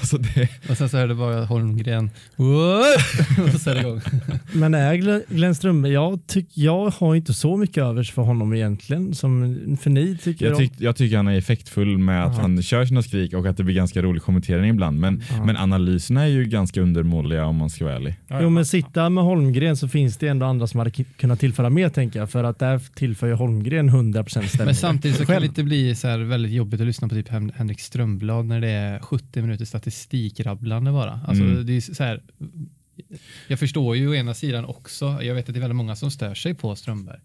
alltså 0.00 0.18
det... 0.18 0.48
Och 0.70 0.76
sen 0.76 0.88
så 0.88 0.96
är 0.96 1.08
det 1.08 1.14
bara 1.14 1.44
Holmgren. 1.44 2.10
och 2.36 3.60
så 3.60 3.70
är 3.70 3.74
det 3.74 3.80
igång. 3.80 4.00
Men 4.52 4.74
är 4.74 5.22
Glenn 5.34 5.54
Strömberg, 5.54 5.92
jag, 5.92 6.26
tyck, 6.26 6.48
jag 6.54 6.90
har 6.90 7.14
inte 7.14 7.34
så 7.34 7.56
mycket 7.56 7.78
övers 7.78 8.12
för 8.12 8.22
honom 8.22 8.54
egentligen 8.54 9.14
som 9.14 9.56
för 9.82 9.90
ni 9.90 10.16
tycker 10.16 10.46
jag, 10.46 10.58
tyck, 10.58 10.72
jag 10.78 10.96
tycker 10.96 11.16
han 11.16 11.28
är 11.28 11.38
effektfull 11.38 11.98
med 11.98 12.24
att 12.24 12.32
Aha. 12.32 12.40
han 12.40 12.62
kör 12.62 12.84
sina 12.84 13.02
skrik 13.02 13.34
och 13.34 13.46
att 13.46 13.56
det 13.56 13.64
blir 13.64 13.74
ganska 13.74 14.02
rolig 14.02 14.22
kommentering 14.22 14.70
ibland. 14.70 15.00
Men, 15.00 15.22
men 15.44 15.56
analyserna 15.56 16.22
är 16.22 16.28
ju 16.28 16.44
ganska 16.44 16.80
undermåliga 16.80 17.46
om 17.46 17.56
man 17.56 17.70
ska 17.70 17.84
vara 17.84 17.96
ärlig. 17.96 18.14
Jo 18.40 18.50
men 18.50 18.66
sitta 18.66 19.08
med 19.08 19.24
Holmgren 19.24 19.76
så 19.76 19.88
finns 19.88 20.16
det 20.16 20.28
ändå 20.28 20.46
andra 20.46 20.66
som 20.66 20.78
hade 20.78 20.90
kunnat 21.04 21.40
tillföra 21.40 21.70
mer 21.70 21.88
tänker 21.88 22.18
jag. 22.18 22.30
För 22.30 22.44
att 22.44 22.58
där 22.58 22.78
tillför 22.94 23.26
ju 23.26 23.32
Holmgren 23.32 23.90
100% 23.90 24.24
ställning. 24.24 24.64
Men 24.64 24.74
samtidigt 24.74 25.16
så 25.16 25.26
kan 25.26 25.40
det 25.40 25.46
inte 25.46 25.62
bli 25.62 25.94
så 25.94 26.08
här 26.08 26.18
väldigt 26.18 26.52
jobbigt 26.52 26.80
att 26.80 26.86
lyssna 26.86 27.08
på 27.08 27.14
typ 27.14 27.28
Henrik 27.28 27.80
Strömblad 27.80 28.46
när 28.46 28.60
det 28.60 28.70
är 28.70 28.98
70 28.98 29.42
minuter 29.42 29.64
statistikrabblande 29.64 30.92
bara. 30.92 31.20
Alltså, 31.26 31.44
mm. 31.44 31.66
det 31.66 31.72
är 31.72 31.80
så 31.80 32.04
här, 32.04 32.22
jag 33.48 33.58
förstår 33.58 33.96
ju 33.96 34.08
å 34.08 34.14
ena 34.14 34.34
sidan 34.34 34.64
också, 34.64 35.18
jag 35.22 35.34
vet 35.34 35.48
att 35.48 35.54
det 35.54 35.58
är 35.58 35.60
väldigt 35.60 35.76
många 35.76 35.96
som 35.96 36.10
stör 36.10 36.34
sig 36.34 36.54
på 36.54 36.76
Strömberg. 36.76 37.20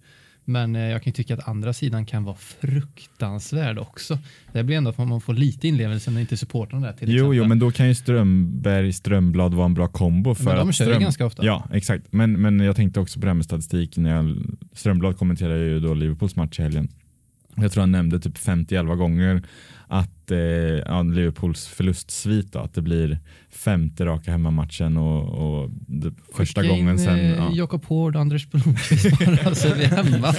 Men 0.50 0.76
eh, 0.76 0.82
jag 0.82 1.04
kan 1.04 1.14
tycka 1.14 1.34
att 1.34 1.48
andra 1.48 1.74
sidan 1.74 2.06
kan 2.06 2.24
vara 2.24 2.36
fruktansvärd 2.36 3.78
också. 3.80 4.18
Det 4.54 4.64
blir 4.64 4.78
ändå 4.78 4.90
att 4.90 4.98
man 4.98 5.22
får 5.22 5.34
lite 5.34 5.68
inlevelse 5.68 6.12
när 6.12 6.22
inte 6.22 6.38
supportrarna 6.38 6.88
där 6.88 6.94
till 6.94 7.10
Jo, 7.10 7.16
exempel. 7.16 7.38
jo, 7.38 7.46
men 7.46 7.60
då 7.60 7.72
kan 7.72 7.88
ju 7.88 7.96
Strömberg, 7.96 8.94
Strömblad 8.94 9.54
vara 9.54 9.66
en 9.66 9.74
bra 9.74 9.88
kombo. 9.88 10.36
För 10.36 10.44
men 10.44 10.56
de 10.56 10.70
att 10.70 10.76
kör 10.76 10.86
Ström... 10.86 11.02
ganska 11.02 11.26
ofta. 11.26 11.46
Ja, 11.46 11.68
exakt. 11.74 12.06
Men, 12.10 12.42
men 12.42 12.60
jag 12.60 12.76
tänkte 12.76 13.00
också 13.00 13.20
på 13.20 13.26
det 13.26 13.30
här 13.30 13.36
med 13.36 13.46
statistik. 13.46 13.98
När 13.98 14.16
jag... 14.16 14.38
Strömblad 14.74 15.18
kommenterar 15.18 15.58
ju 15.58 15.80
då 15.80 15.94
Liverpools 15.94 16.36
match 16.36 16.60
i 16.60 16.64
helgen. 16.64 16.88
Jag 17.56 17.72
tror 17.72 17.82
han 17.82 17.92
nämnde 17.92 18.20
typ 18.20 18.38
50-11 18.38 18.96
gånger 18.96 19.44
att 19.88 20.16
eh, 20.32 20.38
ja, 20.38 21.04
Liverpools 21.04 21.68
förlustsvit 21.68 22.54
då, 22.54 22.60
att 22.60 22.74
det 22.74 22.82
blir 22.82 23.20
femte 23.50 24.06
raka 24.06 24.32
hemmamatchen 24.32 24.98
och, 24.98 25.24
och 25.24 25.70
det, 25.88 26.13
första 26.36 26.62
Skicka 26.62 26.74
gången 26.74 26.94
in, 26.94 27.00
sen. 27.00 27.20
Eh, 27.20 27.36
ja. 27.36 27.50
Jakob 27.54 27.86
Hård 27.86 28.16
och 28.16 28.22
Anders 28.22 28.50
Blomqvist 28.50 29.20
bara 29.20 29.56
så 29.56 29.74
vi 29.74 29.84
är 29.84 30.04
hemma. 30.04 30.34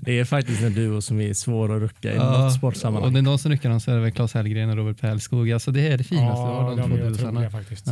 det 0.00 0.18
är 0.18 0.24
faktiskt 0.24 0.62
en 0.62 0.74
duo 0.74 1.00
som 1.00 1.20
är 1.20 1.34
svår 1.34 1.76
att 1.76 1.82
rucka 1.82 2.12
i 2.12 2.16
ja, 2.16 2.42
något 2.42 2.52
sportsammanhang. 2.52 3.06
Och 3.06 3.12
det 3.12 3.18
är 3.18 3.22
någon 3.22 3.38
som 3.38 3.52
ruckar 3.52 3.70
dem 3.70 3.80
så 3.80 3.90
är 3.90 3.94
det 3.94 4.00
väl 4.00 4.12
Claes 4.12 4.34
Hellgren 4.34 4.70
och 4.70 4.76
Robert 4.76 5.00
Pärlskog. 5.00 5.52
Alltså 5.52 5.70
det 5.70 5.88
är 5.88 5.98
det 5.98 6.04
finaste 6.04 6.42
ja, 6.42 6.48
av 6.48 6.76
de 6.76 6.90
två 6.90 6.96
duosarna. 6.96 7.42
Ja. 7.42 7.50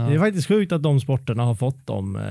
Det 0.09 0.14
är 0.14 0.18
faktiskt 0.18 0.48
sjukt 0.48 0.72
att 0.72 0.83
de 0.83 1.00
sporterna 1.00 1.42
har 1.42 1.55
fått 1.55 1.87
dem. 1.87 2.16
Eh... 2.16 2.22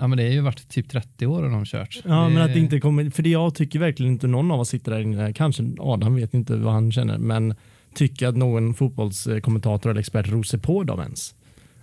Ja 0.00 0.06
men 0.06 0.18
det 0.18 0.24
är 0.24 0.32
ju 0.32 0.40
varit 0.40 0.68
typ 0.68 0.88
30 0.88 1.26
år 1.26 1.42
och 1.42 1.50
de 1.50 1.64
kört. 1.64 2.02
Ja 2.04 2.14
det... 2.14 2.34
men 2.34 2.42
att 2.42 2.54
det 2.54 2.58
inte 2.58 2.80
kommer, 2.80 3.10
för 3.10 3.22
det 3.22 3.30
jag 3.30 3.54
tycker 3.54 3.78
verkligen 3.78 4.12
inte 4.12 4.26
någon 4.26 4.50
av 4.50 4.60
oss 4.60 4.68
sitter 4.68 4.90
där 4.92 5.00
inne, 5.00 5.32
kanske 5.32 5.64
Adam 5.78 6.14
vet 6.14 6.34
inte 6.34 6.56
vad 6.56 6.72
han 6.72 6.92
känner, 6.92 7.18
men 7.18 7.53
tycka 7.94 8.28
att 8.28 8.36
någon 8.36 8.74
fotbollskommentator 8.74 9.90
eller 9.90 10.00
expert 10.00 10.28
rosar 10.28 10.58
på 10.58 10.84
dem 10.84 11.00
ens. 11.00 11.34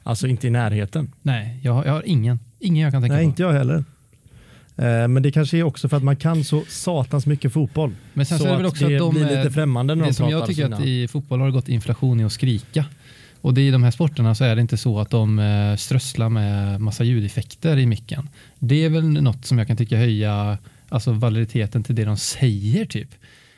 Alltså 0.04 0.28
inte 0.28 0.48
i 0.48 0.50
närheten. 0.50 1.12
Nej, 1.22 1.60
jag 1.64 1.74
har, 1.74 1.86
jag 1.86 1.92
har 1.92 2.04
ingen. 2.06 2.40
Ingen 2.60 2.84
jag 2.84 2.94
kan 2.94 3.02
tänka 3.02 3.16
Nej, 3.16 3.26
på. 3.26 3.30
inte 3.30 3.44
jag 3.44 3.54
heller. 3.54 3.84
Eh, 4.76 5.08
men 5.08 5.24
det 5.24 5.32
kanske 5.32 5.58
är 5.58 5.64
också 5.64 5.90
för 5.90 5.98
att 5.98 6.04
man 6.04 6.16
kan 6.16 6.44
så 6.44 6.64
satans 6.68 7.26
mycket 7.26 7.54
fotboll. 7.54 7.96
Men 8.14 8.26
sen 8.26 8.38
så, 8.38 8.44
så 8.44 8.50
är 8.50 8.52
det 8.52 8.58
väl 8.58 8.66
också 8.66 8.88
det 8.88 8.96
att 8.96 9.00
de 9.00 9.14
blir 9.14 9.38
lite 9.38 9.52
främmande 9.52 9.96
när 9.96 10.04
Det 10.04 10.10
de 10.10 10.14
som 10.14 10.30
jag 10.30 10.48
tycker 10.48 10.74
att 10.74 10.82
i 10.82 11.08
fotboll 11.08 11.40
har 11.40 11.48
det 11.48 11.54
gått 11.54 11.70
inflation 11.70 12.20
i 12.20 12.24
att 12.24 12.32
skrika. 12.32 12.86
Och 13.42 13.54
det, 13.54 13.62
i 13.62 13.72
de 13.72 13.84
här 13.84 13.92
sporterna 13.92 14.36
så 14.36 14.44
är 14.44 14.56
det 14.56 14.62
inte 14.62 14.78
så 14.78 15.00
att 15.00 15.10
de 15.10 15.40
eh, 15.40 15.76
strösslar 15.76 16.30
med 16.30 16.82
massa 16.82 17.04
ljudeffekter 17.04 17.78
i 17.78 17.86
micken. 17.86 18.30
Det 18.60 18.86
är 18.86 18.90
väl 18.90 19.04
något 19.04 19.46
som 19.46 19.58
jag 19.58 19.68
kan 19.68 19.78
tycka 19.78 19.98
höja 19.98 20.58
alltså 20.90 21.12
validiteten 21.12 21.84
till 21.84 21.96
det 21.96 22.06
de 22.06 22.18
säger 22.18 22.86
typ. 22.86 23.10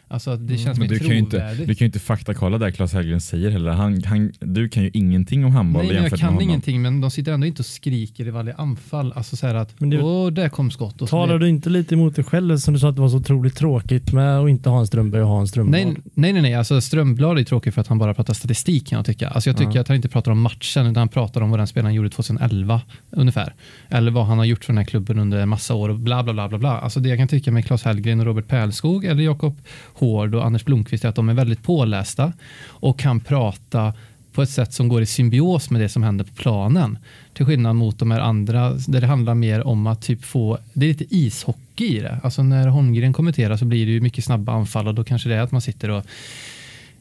Alltså 0.08 0.36
det 0.38 0.58
känns 0.58 0.78
mm. 0.78 0.80
mer 0.80 0.88
du 0.88 1.00
kan, 1.00 1.10
ju 1.10 1.18
inte, 1.18 1.54
du 1.54 1.66
kan 1.66 1.76
ju 1.76 1.86
inte 1.86 2.00
faktakolla 2.00 2.58
där 2.58 2.72
Claes 2.72 2.94
Hellgren 2.94 3.22
säger 3.22 3.50
heller. 3.50 3.72
Han, 3.72 4.04
han, 4.04 4.32
du 4.40 4.70
kan 4.70 4.84
ju 4.84 4.92
ingenting 4.94 5.46
om 5.46 5.52
handboll 5.52 5.86
Nej, 5.86 5.96
jag 5.96 6.20
kan 6.20 6.42
ingenting 6.42 6.82
men 6.82 7.02
de 7.02 7.12
sitter 7.12 7.32
ändå 7.32 7.48
inte 7.48 7.62
och 7.62 7.66
skriker 7.66 8.28
i 8.28 8.30
varje 8.30 8.54
anfall. 8.54 9.14
Alltså 9.16 9.36
så 9.36 9.48
här 9.48 9.56
att 9.56 9.80
men 9.80 9.90
det, 9.90 10.02
åh, 10.02 10.32
där 10.32 10.50
kom 10.50 10.72
skott. 10.72 11.02
Och 11.02 11.10
talar 11.10 11.40
du 11.40 11.50
inte 11.50 11.70
lite 11.70 11.96
emot 11.96 12.16
dig 12.16 12.26
själv 12.26 12.58
som 12.58 12.74
du 12.74 12.80
sa 12.80 12.90
att 12.90 12.96
det 12.96 13.02
var 13.02 13.10
så 13.10 13.18
otroligt 13.18 13.56
tråkigt 13.56 14.14
med 14.14 14.40
att 14.40 14.50
inte 14.50 14.70
ha 14.70 14.80
en 14.80 14.88
Strömberg 14.88 15.22
och 15.22 15.28
ha 15.28 15.40
en 15.40 15.48
Strömblad? 15.48 15.86
Nej, 15.86 15.96
nej, 16.14 16.34
nej. 16.34 16.42
nej. 16.42 16.54
Alltså, 16.54 16.82
Strömblad 16.82 17.40
är 17.40 17.44
tråkigt 17.44 17.74
för 17.74 17.82
att 17.82 17.88
han 17.88 17.98
bara 17.98 18.14
pratar 18.14 18.34
statistik 18.34 18.88
kan 18.88 18.98
jag 18.98 19.06
tycka. 19.06 19.30
Alltså, 19.30 19.50
jag 19.50 19.58
tycker 19.58 19.76
ja. 19.76 19.82
att 19.82 19.88
han 19.88 19.96
inte 19.96 20.10
pratar 20.10 20.32
om 20.32 20.42
matchen 20.42 20.86
utan 20.86 20.96
han 20.96 21.10
pratar 21.10 21.42
om 21.42 21.50
vad 21.50 21.60
den 21.60 21.68
spelaren 21.68 21.94
gjorde 21.94 22.10
2011 22.10 22.82
ungefär. 23.12 23.54
Eller 23.90 24.12
vad 24.12 24.26
han 24.26 24.38
har 24.38 24.46
gjort 24.46 24.66
för 24.66 24.74
den 24.74 24.78
här 24.78 24.86
klubben 24.86 25.20
under 25.20 25.38
en 25.38 25.50
massa 25.50 25.74
år 25.74 25.90
och 25.90 26.00
bla 26.00 26.24
bla 26.24 26.34
bla 26.34 26.50
bla. 26.50 26.58
bla. 26.58 26.80
Alltså 26.80 27.00
det 27.00 27.10
jag 27.10 27.18
kan 27.18 27.28
tycka 27.28 27.52
med 27.52 27.66
Claes 27.66 27.84
Hellgren 27.84 28.20
och 28.20 28.26
Robert 28.26 28.48
Pärlskog 28.48 29.06
eller 29.06 29.24
Jakob 29.24 29.58
Hård 29.94 30.36
och 30.36 30.46
Anders 30.46 30.66
Blomqvist 30.66 31.06
är 31.06 31.10
att 31.10 31.16
de 31.16 31.30
är 31.30 31.34
väldigt 31.34 31.64
pålästa 31.64 32.34
och 32.68 33.00
kan 33.00 33.20
prata 33.20 33.94
på 34.34 34.42
ett 34.42 34.50
sätt 34.50 34.74
som 34.74 34.88
går 34.88 35.02
i 35.02 35.06
symbios 35.06 35.70
med 35.70 35.82
det 35.82 35.90
som 35.90 36.04
händer 36.04 36.26
på 36.26 36.34
planen. 36.34 36.98
Till 37.34 37.46
skillnad 37.46 37.76
mot 37.76 38.00
de 38.00 38.12
här 38.12 38.20
andra 38.20 38.74
där 38.88 39.02
det 39.02 39.08
handlar 39.08 39.36
mer 39.36 39.68
om 39.68 39.88
att 39.88 40.02
typ 40.02 40.26
få, 40.26 40.58
det 40.74 40.86
är 40.86 40.90
lite 40.90 41.16
ishockey 41.16 41.98
i 41.98 42.00
det. 42.00 42.20
Alltså 42.24 42.44
när 42.44 42.68
Holmgren 42.68 43.14
kommenterar 43.14 43.58
så 43.58 43.66
blir 43.66 43.86
det 43.86 43.92
ju 43.92 44.02
mycket 44.02 44.26
snabba 44.26 44.54
anfall 44.54 44.88
och 44.88 44.96
då 44.96 45.04
kanske 45.04 45.30
det 45.30 45.36
är 45.36 45.42
att 45.42 45.52
man 45.52 45.62
sitter 45.62 45.90
och 45.90 46.06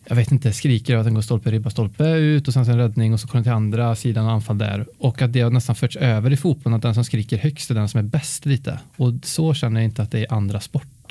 jag 0.09 0.17
vet 0.17 0.33
inte, 0.33 0.53
skriker 0.53 0.97
att 0.97 1.05
den 1.05 1.15
går 1.15 1.23
stolpe, 1.23 1.51
ribba, 1.51 1.71
stolpe 1.71 2.05
ut 2.05 2.49
och 2.49 2.55
sen 2.55 2.65
en 2.65 2.79
räddning 2.79 3.13
och 3.13 3.21
så 3.21 3.29
kommer 3.29 3.39
den 3.39 3.45
till 3.45 3.53
andra 3.53 3.97
sidan 3.97 4.27
och 4.27 4.33
anfall 4.33 4.59
där. 4.59 4.87
Och 4.99 5.23
att 5.23 5.33
det 5.33 5.41
har 5.41 5.51
nästan 5.51 5.75
förts 5.77 5.97
över 5.97 6.33
i 6.33 6.37
fotbollen 6.37 6.77
att 6.77 6.83
den 6.83 6.95
som 6.95 7.05
skriker 7.05 7.39
högst 7.39 7.71
är 7.71 7.75
den 7.75 7.89
som 7.89 7.99
är 7.99 8.05
bäst 8.05 8.47
lite. 8.47 8.79
Och 8.97 9.13
så 9.23 9.55
känner 9.55 9.81
jag 9.81 9.85
inte 9.85 10.03
att 10.03 10.11
det 10.11 10.21
är 10.21 10.33
andra 10.33 10.61
sporter. 10.61 11.02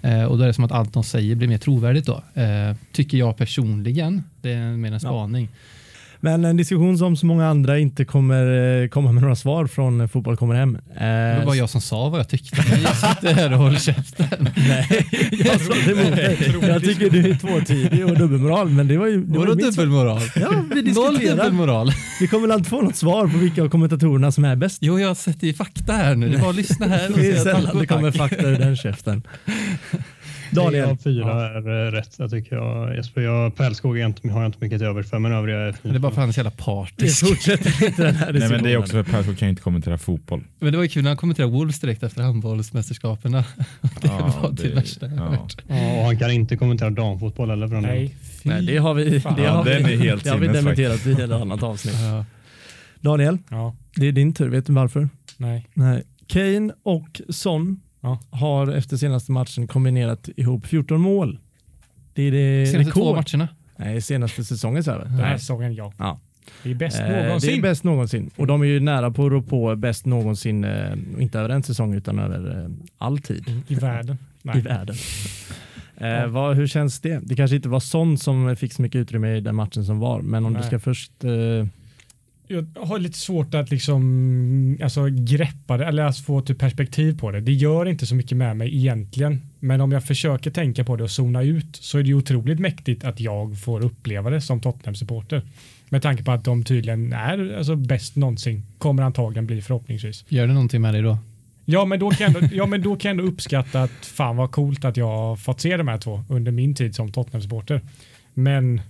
Eh, 0.00 0.24
och 0.24 0.38
då 0.38 0.42
är 0.42 0.46
det 0.46 0.54
som 0.54 0.64
att 0.64 0.72
allt 0.72 0.92
de 0.92 1.04
säger 1.04 1.34
blir 1.34 1.48
mer 1.48 1.58
trovärdigt 1.58 2.06
då. 2.06 2.40
Eh, 2.40 2.74
tycker 2.92 3.18
jag 3.18 3.36
personligen. 3.36 4.24
Det 4.40 4.52
är 4.52 4.70
mer 4.70 4.92
en 4.92 5.00
spaning. 5.00 5.48
Men 6.22 6.44
en 6.44 6.56
diskussion 6.56 6.98
som 6.98 7.16
så 7.16 7.26
många 7.26 7.46
andra 7.48 7.78
inte 7.78 8.04
kommer 8.04 8.82
eh, 8.82 8.88
komma 8.88 9.12
med 9.12 9.22
några 9.22 9.36
svar 9.36 9.66
från 9.66 10.08
Fotboll 10.08 10.36
kommer 10.36 10.54
hem. 10.54 10.78
Det 10.98 11.36
var 11.38 11.46
bara 11.46 11.56
jag 11.56 11.70
som 11.70 11.80
sa 11.80 12.08
vad 12.08 12.20
jag 12.20 12.28
tyckte. 12.28 12.56
Jag 12.82 12.96
sitter 12.96 13.34
här 13.34 13.52
och 13.52 13.58
håller 13.58 13.78
käften. 13.78 14.26
Nej, 14.56 15.06
jag 15.32 15.60
sa 15.60 15.72
det 15.86 15.92
emot 15.92 16.16
dig. 16.16 16.54
Jag 16.62 16.82
tycker 16.84 17.10
du 17.10 17.30
är 17.30 17.34
tvåtydig 17.34 18.06
och 18.06 18.18
dubbelmoral, 18.18 18.68
men 18.70 18.88
det 18.88 18.96
var 18.96 19.06
ju 19.06 19.24
det 19.24 19.38
Vadå 19.38 19.54
dubbelmoral? 19.54 20.20
Ja, 20.36 20.48
vi 20.74 20.82
Noll 20.82 20.84
diskuterar. 20.84 21.36
dubbelmoral. 21.36 21.92
Vi 22.20 22.28
kommer 22.28 22.48
väl 22.48 22.58
inte 22.58 22.70
få 22.70 22.82
något 22.82 22.96
svar 22.96 23.26
på 23.26 23.38
vilka 23.38 23.62
av 23.62 23.68
kommentatorerna 23.68 24.32
som 24.32 24.44
är 24.44 24.56
bäst. 24.56 24.78
Jo, 24.80 25.00
jag 25.00 25.16
sett 25.16 25.42
i 25.44 25.52
fakta 25.52 25.92
här 25.92 26.14
nu. 26.14 26.28
Det 26.28 26.36
är 26.36 26.40
bara 26.40 26.50
att 26.50 26.56
lyssna 26.56 26.86
här 26.86 27.12
och 27.12 27.18
Det 27.18 27.30
är 27.30 27.36
sällan 27.36 27.78
det 27.78 27.86
kommer 27.86 28.10
fakta 28.10 28.42
ur 28.48 28.58
den 28.58 28.76
käften. 28.76 29.22
Tre 30.50 30.62
Daniel. 30.64 30.84
av 30.90 30.96
fyra 30.96 31.46
är 31.50 31.86
eh, 31.86 31.90
rätt, 31.90 32.14
jag 32.18 32.30
tycker 32.30 32.56
jag. 32.56 32.96
Jesper, 32.96 33.20
jag, 33.20 33.56
Pärlskog 33.56 33.90
har 33.90 33.98
jag 33.98 34.08
inte 34.46 34.58
mycket 34.60 34.78
till 34.78 34.86
övers 34.86 35.06
för, 35.10 35.18
men 35.18 35.32
övriga 35.32 35.58
är 35.58 35.74
Det 35.82 35.88
är 35.88 35.98
bara 35.98 36.00
för 36.00 36.08
att 36.08 36.16
han 36.16 36.28
är 36.28 36.32
så 36.32 36.38
jävla 36.38 36.50
partisk. 36.50 37.26
fortsätter 37.28 37.86
inte 37.86 38.02
den 38.06 38.14
här 38.14 38.32
Nej, 38.38 38.48
men 38.48 38.62
det 38.62 38.72
är 38.72 38.76
också 38.76 38.92
för 38.92 39.00
att 39.00 39.06
Persson 39.10 39.36
kan 39.36 39.48
ju 39.48 39.50
inte 39.50 39.62
kommentera 39.62 39.98
fotboll. 39.98 40.44
Men 40.58 40.72
det 40.72 40.76
var 40.78 40.82
ju 40.84 40.88
kul 40.90 41.02
när 41.02 41.10
han 41.10 41.16
kommenterade 41.16 41.52
Wolves 41.52 41.80
direkt 41.80 42.02
efter 42.02 42.22
handbollsmästerskapen. 42.22 43.32
Det 43.32 43.44
Ja, 44.02 44.38
var 44.42 44.50
det 44.52 44.68
värsta 44.74 45.06
jag 45.06 45.16
ja. 45.16 45.22
hört. 45.22 45.56
Ja, 45.68 45.98
och 45.98 46.04
han 46.04 46.18
kan 46.18 46.30
inte 46.30 46.56
kommentera 46.56 46.90
damfotboll 46.90 47.50
heller 47.50 47.66
den 47.66 47.82
delen. 47.82 47.96
Nej, 47.96 48.14
Nej, 48.42 48.62
det 48.66 48.76
har 48.76 48.94
vi, 48.94 49.20
fan. 49.20 49.36
det 49.36 49.42
Ja, 49.42 49.50
har 49.50 49.64
den 49.64 49.84
vi, 49.86 49.92
är 49.94 49.98
helt 49.98 50.24
det 50.24 50.30
har 50.30 50.38
vi 50.38 50.48
dementerat 50.48 51.06
i 51.06 51.12
ett 51.12 51.30
annat 51.30 51.62
avsnitt. 51.62 51.94
Ja. 52.00 52.24
Daniel, 53.00 53.38
Ja, 53.50 53.76
det 53.96 54.06
är 54.08 54.12
din 54.12 54.32
tur. 54.34 54.48
Vet 54.48 54.66
du 54.66 54.72
varför? 54.72 55.08
nej. 55.36 55.66
Nej. 55.74 56.02
Kane 56.26 56.72
och 56.82 57.20
Son 57.28 57.80
Ja. 58.00 58.18
har 58.30 58.68
efter 58.72 58.96
senaste 58.96 59.32
matchen 59.32 59.66
kombinerat 59.66 60.28
ihop 60.36 60.66
14 60.66 61.00
mål. 61.00 61.38
Det 62.14 62.22
är 62.22 62.30
det 62.32 62.66
Senaste 62.66 62.92
två 62.92 63.00
rekord. 63.14 63.16
matcherna. 63.16 63.48
Nej, 63.76 64.02
senaste 64.02 64.44
säsongen 64.44 64.84
så 64.84 64.90
är 64.90 64.98
det. 64.98 65.04
Den 65.04 65.12
här 65.14 65.36
säsongen, 65.38 65.74
ja. 65.74 65.92
Ja. 65.98 66.20
Det 66.62 66.70
är 66.70 66.74
bäst 66.74 67.00
Eh, 67.00 67.08
någonsin. 67.24 67.50
Det 67.50 67.56
är 67.58 67.62
bäst 67.62 67.84
någonsin. 67.84 68.30
Och 68.36 68.46
de 68.46 68.62
är 68.62 68.66
ju 68.66 68.80
nära 68.80 69.10
på 69.10 69.26
att 69.26 69.32
rå 69.32 69.42
på 69.42 69.76
bäst 69.76 70.06
någonsin, 70.06 70.64
eh, 70.64 70.92
inte 71.18 71.38
över 71.38 71.48
en 71.48 71.62
säsong 71.62 71.94
utan 71.94 72.18
över 72.18 72.64
eh, 72.64 72.70
all 72.98 73.18
tid 73.18 73.62
I 73.68 73.74
världen. 73.74 74.18
i 74.42 74.46
Nej. 74.46 74.60
världen. 74.62 74.96
Eh, 75.96 76.26
vad, 76.26 76.56
hur 76.56 76.66
känns 76.66 77.00
det? 77.00 77.20
Det 77.22 77.34
kanske 77.36 77.56
inte 77.56 77.68
var 77.68 77.80
sån 77.80 78.18
som 78.18 78.56
fick 78.56 78.72
så 78.72 78.82
mycket 78.82 78.98
utrymme 78.98 79.36
i 79.36 79.40
den 79.40 79.54
matchen 79.54 79.84
som 79.84 79.98
var, 79.98 80.20
men 80.20 80.46
om 80.46 80.52
Nej. 80.52 80.62
du 80.62 80.66
ska 80.66 80.78
först... 80.78 81.24
Eh, 81.24 81.30
Jag 82.52 82.66
har 82.76 82.98
lite 82.98 83.18
svårt 83.18 83.54
att 83.54 83.70
liksom 83.70 84.78
alltså, 84.82 85.06
greppa 85.10 85.76
det 85.76 85.84
eller 85.84 86.02
alltså, 86.02 86.22
få 86.22 86.40
typ 86.40 86.58
perspektiv 86.58 87.18
på 87.18 87.30
det. 87.30 87.40
Det 87.40 87.52
gör 87.52 87.86
inte 87.86 88.06
så 88.06 88.14
mycket 88.14 88.36
med 88.36 88.56
mig 88.56 88.76
egentligen. 88.76 89.42
Men 89.60 89.80
om 89.80 89.92
jag 89.92 90.04
försöker 90.04 90.50
tänka 90.50 90.84
på 90.84 90.96
det 90.96 91.04
och 91.04 91.10
zona 91.10 91.42
ut 91.42 91.76
så 91.76 91.98
är 91.98 92.02
det 92.02 92.14
otroligt 92.14 92.58
mäktigt 92.58 93.04
att 93.04 93.20
jag 93.20 93.60
får 93.60 93.84
uppleva 93.84 94.30
det 94.30 94.40
som 94.40 94.60
Tottenham-supporter. 94.60 95.42
Med 95.88 96.02
tanke 96.02 96.24
på 96.24 96.30
att 96.30 96.44
de 96.44 96.64
tydligen 96.64 97.12
är 97.12 97.56
alltså, 97.56 97.76
bäst 97.76 98.16
någonsin. 98.16 98.66
Kommer 98.78 99.02
antagligen 99.02 99.46
bli 99.46 99.62
förhoppningsvis. 99.62 100.24
Gör 100.28 100.46
det 100.46 100.52
någonting 100.52 100.82
med 100.82 100.94
dig 100.94 101.02
då? 101.02 101.18
Ja 101.64 101.84
men, 101.84 101.98
då 101.98 102.10
kan 102.10 102.32
jag 102.32 102.42
ändå, 102.42 102.56
ja, 102.56 102.66
men 102.66 102.82
då 102.82 102.96
kan 102.96 103.08
jag 103.08 103.18
ändå 103.18 103.32
uppskatta 103.32 103.82
att 103.82 104.06
fan 104.06 104.36
vad 104.36 104.50
coolt 104.50 104.84
att 104.84 104.96
jag 104.96 105.06
har 105.06 105.36
fått 105.36 105.60
se 105.60 105.76
de 105.76 105.88
här 105.88 105.98
två 105.98 106.24
under 106.28 106.52
min 106.52 106.74
tid 106.74 106.94
som 106.94 107.12
Tottenham-supporter. 107.12 107.80
Men 108.34 108.80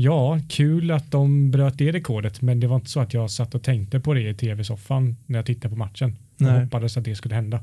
ja, 0.00 0.40
kul 0.48 0.90
att 0.90 1.10
de 1.10 1.50
bröt 1.50 1.78
det 1.78 1.92
rekordet, 1.92 2.42
men 2.42 2.60
det 2.60 2.66
var 2.66 2.76
inte 2.76 2.90
så 2.90 3.00
att 3.00 3.14
jag 3.14 3.30
satt 3.30 3.54
och 3.54 3.62
tänkte 3.62 4.00
på 4.00 4.14
det 4.14 4.28
i 4.28 4.34
tv-soffan 4.34 5.16
när 5.26 5.38
jag 5.38 5.46
tittade 5.46 5.68
på 5.68 5.78
matchen. 5.78 6.16
Jag 6.36 6.52
Nej. 6.52 6.60
hoppades 6.64 6.96
att 6.96 7.04
det 7.04 7.14
skulle 7.14 7.34
hända. 7.34 7.60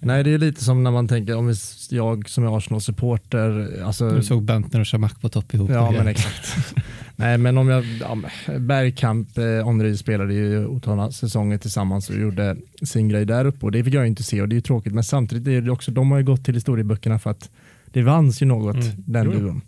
nej, 0.00 0.24
det 0.24 0.30
är 0.30 0.38
lite 0.38 0.64
som 0.64 0.82
när 0.84 0.90
man 0.90 1.08
tänker, 1.08 1.36
om 1.36 1.54
jag 1.90 2.28
som 2.28 2.44
är 2.44 2.56
Arsenal-supporter, 2.56 3.82
alltså, 3.84 4.10
Du 4.10 4.22
såg 4.22 4.42
Bentner 4.42 4.80
och 4.80 4.88
Shamak 4.88 5.20
på 5.20 5.28
topp 5.28 5.54
ihop. 5.54 5.70
Ja, 5.70 5.90
men 5.90 6.08
exakt. 6.08 6.74
Nej, 7.16 7.38
men 7.38 7.58
om 7.58 7.68
jag, 7.68 7.84
ja, 8.00 8.18
Bergkamp, 8.58 9.38
eh, 9.38 9.44
Henry 9.66 9.96
spelade 9.96 10.34
ju 10.34 10.66
otaliga 10.66 11.10
säsonger 11.10 11.58
tillsammans 11.58 12.10
och 12.10 12.16
gjorde 12.16 12.56
sin 12.82 13.08
grej 13.08 13.24
där 13.24 13.44
uppe 13.44 13.66
och 13.66 13.72
det 13.72 13.84
fick 13.84 13.94
jag 13.94 14.06
inte 14.06 14.22
se 14.22 14.42
och 14.42 14.48
det 14.48 14.52
är 14.52 14.56
ju 14.56 14.60
tråkigt. 14.60 14.92
Men 14.94 15.04
samtidigt 15.04 15.46
är 15.48 15.60
det 15.60 15.70
också, 15.70 15.90
de 15.90 16.10
har 16.10 16.18
ju 16.18 16.24
gått 16.24 16.44
till 16.44 16.54
historieböckerna 16.54 17.18
för 17.18 17.30
att 17.30 17.50
det 17.92 18.02
vanns 18.02 18.42
ju 18.42 18.46
något, 18.46 18.76
Mm. 18.76 18.86
den 18.96 19.30
duon. 19.30 19.60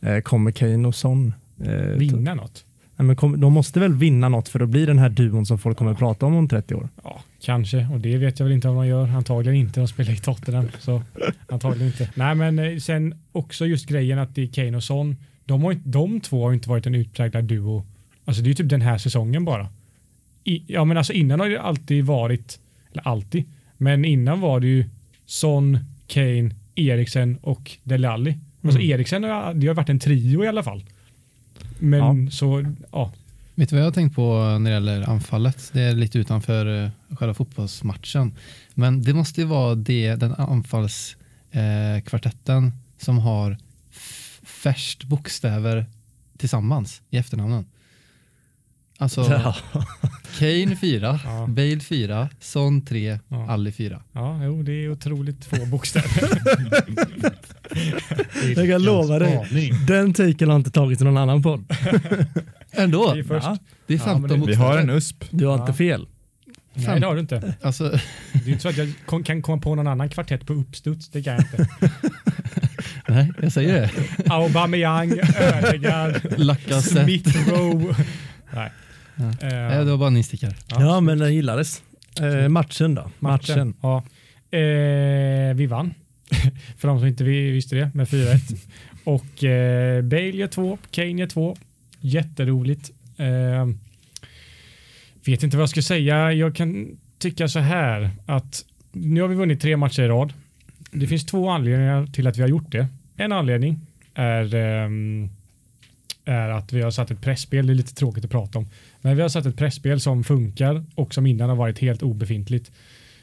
Eh, 0.00 0.20
kommer 0.20 0.50
Kane 0.50 0.88
och 0.88 0.94
Son? 0.94 1.34
Eh, 1.64 1.72
Vinna 1.74 2.34
något? 2.34 2.64
Nej, 2.96 3.06
men 3.06 3.16
kom, 3.16 3.40
de 3.40 3.52
måste 3.52 3.80
väl 3.80 3.94
vinna 3.94 4.28
något 4.28 4.48
för 4.48 4.60
att 4.60 4.68
bli 4.68 4.86
den 4.86 4.98
här 4.98 5.08
duon 5.08 5.46
som 5.46 5.58
folk 5.58 5.78
kommer 5.78 5.92
att 5.92 5.98
prata 5.98 6.26
om 6.26 6.34
om 6.34 6.48
30 6.48 6.74
år? 6.74 6.88
Ja, 7.04 7.20
kanske. 7.40 7.88
Och 7.92 8.00
det 8.00 8.16
vet 8.16 8.38
jag 8.38 8.46
väl 8.46 8.54
inte 8.54 8.68
om 8.68 8.76
de 8.76 8.86
gör. 8.86 9.08
Antagligen 9.08 9.56
inte. 9.60 9.80
De 9.80 9.88
spelar 9.88 10.12
i 10.12 10.16
Tottenham. 10.16 10.68
Så 10.78 11.02
antagligen 11.48 11.86
inte. 11.86 12.10
Nej, 12.14 12.34
men 12.34 12.58
eh, 12.58 12.76
sen 12.76 13.14
också 13.32 13.66
just 13.66 13.86
grejen 13.86 14.18
att 14.18 14.34
det 14.34 14.42
är 14.42 14.46
Kane 14.46 14.76
och 14.76 14.84
Son. 14.84 15.16
De, 15.44 15.62
har, 15.62 15.76
de 15.84 16.20
två 16.20 16.44
har 16.44 16.52
inte 16.52 16.68
varit 16.68 16.86
en 16.86 16.94
utpräglad 16.94 17.44
duo. 17.44 17.86
Alltså 18.24 18.42
det 18.42 18.46
är 18.46 18.48
ju 18.48 18.54
typ 18.54 18.68
den 18.68 18.80
här 18.80 18.98
säsongen 18.98 19.44
bara. 19.44 19.68
I, 20.44 20.64
ja, 20.66 20.84
men 20.84 20.96
alltså 20.96 21.12
innan 21.12 21.40
har 21.40 21.48
det 21.48 21.60
alltid 21.60 22.04
varit, 22.04 22.60
eller 22.92 23.08
alltid, 23.08 23.44
men 23.76 24.04
innan 24.04 24.40
var 24.40 24.60
det 24.60 24.66
ju 24.66 24.84
Son, 25.26 25.78
Kane, 26.06 26.50
Eriksen 26.74 27.38
och 27.42 27.70
Dele 27.84 28.08
Alli. 28.08 28.38
Alltså 28.62 28.78
Mm. 28.78 28.90
Eriksen 28.90 29.22
det 29.22 29.28
har 29.66 29.74
varit 29.74 29.88
en 29.88 29.98
trio 29.98 30.44
i 30.44 30.48
alla 30.48 30.62
fall. 30.62 30.84
Men 31.78 32.30
så, 32.30 32.74
ja. 32.92 33.12
Vet 33.54 33.68
du 33.68 33.76
vad 33.76 33.80
jag 33.80 33.86
har 33.86 33.92
tänkt 33.92 34.14
på 34.14 34.58
när 34.58 34.70
det 34.70 34.70
gäller 34.70 35.10
anfallet? 35.10 35.70
Det 35.72 35.80
är 35.80 35.94
lite 35.94 36.18
utanför 36.18 36.84
eh, 36.84 36.90
själva 37.16 37.34
fotbollsmatchen. 37.34 38.32
Men 38.74 39.02
det 39.02 39.14
måste 39.14 39.40
ju 39.40 39.46
vara 39.46 39.74
det, 39.74 40.14
den 40.14 40.34
anfallskvartetten 40.34 42.64
eh, 42.66 42.72
som 42.98 43.18
har 43.18 43.56
färst 44.42 45.04
bokstäver 45.04 45.86
tillsammans 46.38 47.02
i 47.10 47.16
efternamnen. 47.16 47.64
Alltså 49.00 49.20
Ja. 49.30 49.56
Kane 50.38 50.76
4, 50.76 51.20
Ja. 51.24 51.46
Bale 51.48 51.80
4, 51.80 52.28
Son 52.40 52.84
3, 52.84 53.18
Ja. 53.28 53.50
Alli 53.50 53.72
4. 53.72 54.02
Ja, 54.12 54.44
jo, 54.44 54.62
det 54.62 54.72
är 54.72 54.90
otroligt 54.90 55.44
få 55.44 55.66
bokstäver. 55.66 56.30
Jag 58.56 58.68
kan 58.68 58.82
lova 58.82 59.18
dig, 59.18 59.72
den 59.86 60.12
taken 60.14 60.48
har 60.48 60.56
inte 60.56 60.70
tagits 60.70 61.02
i 61.02 61.04
någon 61.04 61.16
annan 61.16 61.42
podd. 61.42 61.64
Ändå, 62.70 63.12
Det 63.14 63.20
är 63.20 63.24
först. 63.24 63.46
Ja. 63.46 63.56
det 63.86 63.94
är 63.94 63.98
Ja, 63.98 64.04
15 64.04 64.30
men 64.30 64.40
det- 64.40 64.46
Vi 64.46 64.54
har 64.54 64.78
en 64.78 64.90
USP. 64.90 65.24
Du 65.30 65.46
har 65.46 65.56
Ja. 65.56 65.60
inte 65.60 65.72
fel. 65.72 66.06
Nej, 66.74 67.00
det 67.00 67.06
har 67.06 67.14
du 67.14 67.20
inte. 67.20 67.54
Alltså, 67.62 67.88
Det 68.32 68.46
är 68.46 68.48
inte 68.48 68.62
så 68.62 68.68
att 68.68 68.76
jag 68.76 68.92
kan 69.24 69.42
komma 69.42 69.62
på 69.62 69.74
någon 69.74 69.86
annan 69.86 70.08
kvartett 70.08 70.46
på 70.46 70.52
uppstuds. 70.52 71.08
Det 71.08 71.22
kan 71.22 71.32
jag 71.32 71.42
inte. 71.42 71.68
nej, 73.08 73.32
jag 73.42 73.52
säger 73.52 73.72
det. 73.72 73.90
Aubameyang, 74.32 75.12
Ödegaard, 75.38 76.20
Lacazette. 76.36 77.04
Smith 77.04 77.50
Rowe. 77.50 77.94
Nej. 78.54 78.72
Ja. 79.20 79.46
Eh, 79.48 79.52
Nej, 79.68 79.84
det 79.84 79.90
var 79.90 79.96
bara 79.98 80.06
en 80.08 80.16
instickare. 80.16 80.54
Ja, 80.68 81.00
men 81.00 81.18
den 81.18 81.34
gillades. 81.34 81.82
Eh, 82.20 82.48
matchen 82.48 82.94
då? 82.94 83.10
Matchen. 83.18 83.74
Ja. 83.80 84.02
Eh, 84.58 85.54
vi 85.54 85.66
vann. 85.70 85.94
För 86.78 86.88
de 86.88 86.98
som 86.98 87.08
inte 87.08 87.24
vi- 87.24 87.50
visste 87.50 87.76
det 87.76 87.90
med 87.94 88.08
4-1. 88.08 88.56
Och 89.04 89.44
eh, 89.44 90.02
Bale 90.02 90.22
gör 90.30 90.46
två, 90.46 90.78
Kane 90.90 91.08
gör 91.20 91.26
två. 91.26 91.56
Jätteroligt. 92.00 92.90
Eh, 93.16 93.66
vet 95.24 95.42
inte 95.42 95.56
vad 95.56 95.62
jag 95.62 95.70
ska 95.70 95.82
säga. 95.82 96.32
Jag 96.32 96.54
kan 96.56 96.98
tycka 97.18 97.48
så 97.48 97.58
här 97.58 98.10
att 98.26 98.64
nu 98.92 99.20
har 99.20 99.28
vi 99.28 99.34
vunnit 99.34 99.60
tre 99.60 99.76
matcher 99.76 100.02
i 100.02 100.08
rad. 100.08 100.32
Det 100.90 101.06
finns 101.06 101.26
två 101.26 101.48
anledningar 101.50 102.06
till 102.06 102.26
att 102.26 102.36
vi 102.36 102.42
har 102.42 102.48
gjort 102.48 102.72
det. 102.72 102.86
En 103.16 103.32
anledning 103.32 103.80
är, 104.14 104.54
ehm, 104.54 105.30
är 106.30 106.48
att 106.48 106.72
vi 106.72 106.82
har 106.82 106.90
satt 106.90 107.10
ett 107.10 107.20
pressspel. 107.20 107.66
Det 107.66 107.72
är 107.72 107.74
lite 107.74 107.94
tråkigt 107.94 108.24
att 108.24 108.30
prata 108.30 108.58
om. 108.58 108.66
Men 109.00 109.16
vi 109.16 109.22
har 109.22 109.28
satt 109.28 109.46
ett 109.46 109.56
pressspel 109.56 110.00
som 110.00 110.24
funkar 110.24 110.84
och 110.94 111.14
som 111.14 111.26
innan 111.26 111.48
har 111.48 111.56
varit 111.56 111.78
helt 111.78 112.02
obefintligt. 112.02 112.70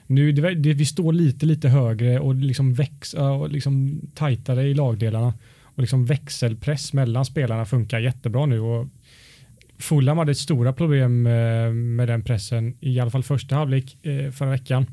Nu, 0.07 0.31
det, 0.31 0.55
det, 0.55 0.73
vi 0.73 0.85
står 0.85 1.13
lite, 1.13 1.45
lite 1.45 1.69
högre 1.69 2.19
och 2.19 2.35
liksom 2.35 2.73
växa 2.73 3.31
och 3.31 3.49
liksom 3.49 4.01
tajtare 4.15 4.63
i 4.63 4.73
lagdelarna. 4.73 5.33
Och 5.61 5.81
liksom 5.81 6.05
växelpress 6.05 6.93
mellan 6.93 7.25
spelarna 7.25 7.65
funkar 7.65 7.99
jättebra 7.99 8.45
nu. 8.45 8.59
Och 8.59 8.87
Fulham 9.77 10.17
hade 10.17 10.31
ett 10.31 10.37
stora 10.37 10.73
problem 10.73 11.27
eh, 11.27 11.71
med 11.71 12.07
den 12.07 12.21
pressen 12.21 12.77
i 12.79 12.99
alla 12.99 13.11
fall 13.11 13.23
första 13.23 13.55
halvlek 13.55 14.05
eh, 14.05 14.31
förra 14.31 14.49
veckan. 14.49 14.85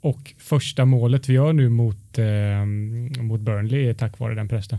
Och 0.00 0.34
första 0.38 0.84
målet 0.84 1.28
vi 1.28 1.32
gör 1.32 1.52
nu 1.52 1.68
mot, 1.68 2.18
eh, 2.18 2.64
mot 3.22 3.40
Burnley 3.40 3.88
är 3.88 3.94
tack 3.94 4.18
vare 4.18 4.34
den 4.34 4.48
pressen. 4.48 4.78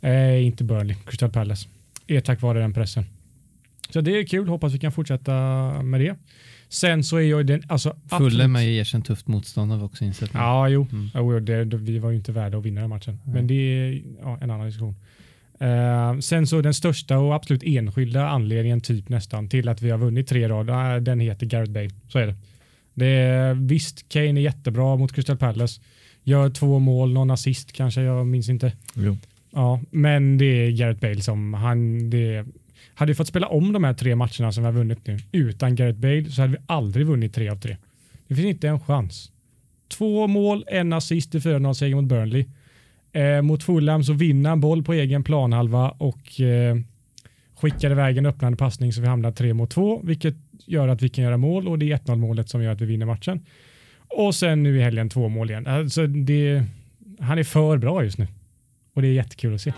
Eh, 0.00 0.46
inte 0.46 0.64
Burnley, 0.64 0.96
Crystal 1.06 1.30
Palace. 1.30 1.68
Är 2.08 2.20
tack 2.20 2.42
vare 2.42 2.60
den 2.60 2.72
pressen. 2.72 3.04
Så 3.90 4.00
det 4.00 4.18
är 4.18 4.26
kul, 4.26 4.48
hoppas 4.48 4.72
vi 4.72 4.78
kan 4.78 4.92
fortsätta 4.92 5.32
med 5.82 6.00
det. 6.00 6.16
Sen 6.68 7.04
så 7.04 7.16
är 7.16 7.22
jag 7.22 7.46
den, 7.46 7.62
alltså 7.68 7.96
Fulham 8.18 8.56
är 8.56 8.60
ju 8.60 8.76
erkänt 8.76 9.06
tufft 9.06 9.26
motstånd 9.26 9.70
har 9.70 9.78
vi 9.78 9.84
också 9.84 10.04
insett. 10.04 10.30
Ja, 10.34 10.68
jo. 10.68 10.86
Mm. 10.92 11.10
Jo, 11.14 11.40
det, 11.40 11.64
vi 11.64 11.98
var 11.98 12.10
ju 12.10 12.16
inte 12.16 12.32
värda 12.32 12.58
att 12.58 12.64
vinna 12.64 12.80
den 12.80 12.90
matchen. 12.90 13.18
Nej. 13.24 13.34
Men 13.34 13.46
det 13.46 13.54
är 13.54 14.02
ja, 14.22 14.38
en 14.40 14.50
annan 14.50 14.66
diskussion. 14.66 14.94
Eh, 15.60 16.18
sen 16.18 16.46
så 16.46 16.60
den 16.60 16.74
största 16.74 17.18
och 17.18 17.34
absolut 17.34 17.62
enskilda 17.62 18.28
anledningen 18.28 18.80
typ 18.80 19.08
nästan 19.08 19.48
till 19.48 19.68
att 19.68 19.82
vi 19.82 19.90
har 19.90 19.98
vunnit 19.98 20.28
tre 20.28 20.48
rad, 20.48 20.70
eh, 20.70 21.02
den 21.02 21.20
heter 21.20 21.46
Gareth 21.46 21.72
Bale. 21.72 21.90
Så 22.08 22.18
är 22.18 22.26
det. 22.26 22.34
det 22.94 23.06
är, 23.06 23.54
visst, 23.54 24.08
Kane 24.08 24.40
är 24.40 24.42
jättebra 24.42 24.96
mot 24.96 25.12
Crystal 25.12 25.36
Palace. 25.36 25.80
Gör 26.24 26.50
två 26.50 26.78
mål, 26.78 27.12
någon 27.12 27.30
assist 27.30 27.72
kanske, 27.72 28.00
jag 28.00 28.26
minns 28.26 28.48
inte. 28.48 28.72
Jo. 28.94 29.16
Ja, 29.50 29.80
men 29.90 30.38
det 30.38 30.44
är 30.44 30.70
Gareth 30.70 31.00
Bale 31.00 31.20
som 31.20 31.54
han, 31.54 32.10
det, 32.10 32.44
hade 32.94 33.10
vi 33.10 33.14
fått 33.14 33.28
spela 33.28 33.46
om 33.46 33.72
de 33.72 33.84
här 33.84 33.94
tre 33.94 34.16
matcherna 34.16 34.52
som 34.52 34.62
vi 34.62 34.66
har 34.66 34.72
vunnit 34.72 35.06
nu 35.06 35.18
utan 35.32 35.74
Gareth 35.74 35.98
Bale 35.98 36.24
så 36.24 36.40
hade 36.40 36.52
vi 36.52 36.58
aldrig 36.66 37.06
vunnit 37.06 37.34
tre 37.34 37.48
av 37.48 37.56
tre. 37.56 37.76
Det 38.28 38.34
finns 38.34 38.46
inte 38.46 38.68
en 38.68 38.80
chans. 38.80 39.32
Två 39.88 40.26
mål, 40.26 40.64
en 40.66 40.92
assist 40.92 41.34
i 41.34 41.38
4-0-seger 41.38 41.94
mot 41.94 42.04
Burnley. 42.04 42.46
Eh, 43.12 43.42
mot 43.42 43.62
Fulham 43.62 44.04
så 44.04 44.12
vinner 44.12 44.50
han 44.50 44.60
boll 44.60 44.82
på 44.82 44.92
egen 44.92 45.24
planhalva 45.24 45.90
och 45.90 46.40
eh, 46.40 46.76
skickar 47.54 47.90
iväg 47.90 48.18
en 48.18 48.26
öppnande 48.26 48.56
passning 48.56 48.92
så 48.92 49.00
vi 49.00 49.06
hamnar 49.06 49.32
tre 49.32 49.54
mot 49.54 49.70
två, 49.70 50.00
vilket 50.04 50.34
gör 50.66 50.88
att 50.88 51.02
vi 51.02 51.08
kan 51.08 51.24
göra 51.24 51.36
mål 51.36 51.68
och 51.68 51.78
det 51.78 51.92
är 51.92 51.96
1-0 51.96 52.16
målet 52.16 52.48
som 52.48 52.62
gör 52.62 52.72
att 52.72 52.80
vi 52.80 52.86
vinner 52.86 53.06
matchen. 53.06 53.46
Och 54.08 54.34
sen 54.34 54.62
nu 54.62 54.78
i 54.78 54.82
helgen 54.82 55.08
två 55.08 55.28
mål 55.28 55.50
igen. 55.50 55.66
Alltså 55.66 56.06
det, 56.06 56.64
han 57.20 57.38
är 57.38 57.44
för 57.44 57.78
bra 57.78 58.04
just 58.04 58.18
nu 58.18 58.26
och 58.98 59.02
det 59.02 59.08
är 59.08 59.12
jättekul 59.12 59.54
att 59.54 59.60
se. 59.60 59.72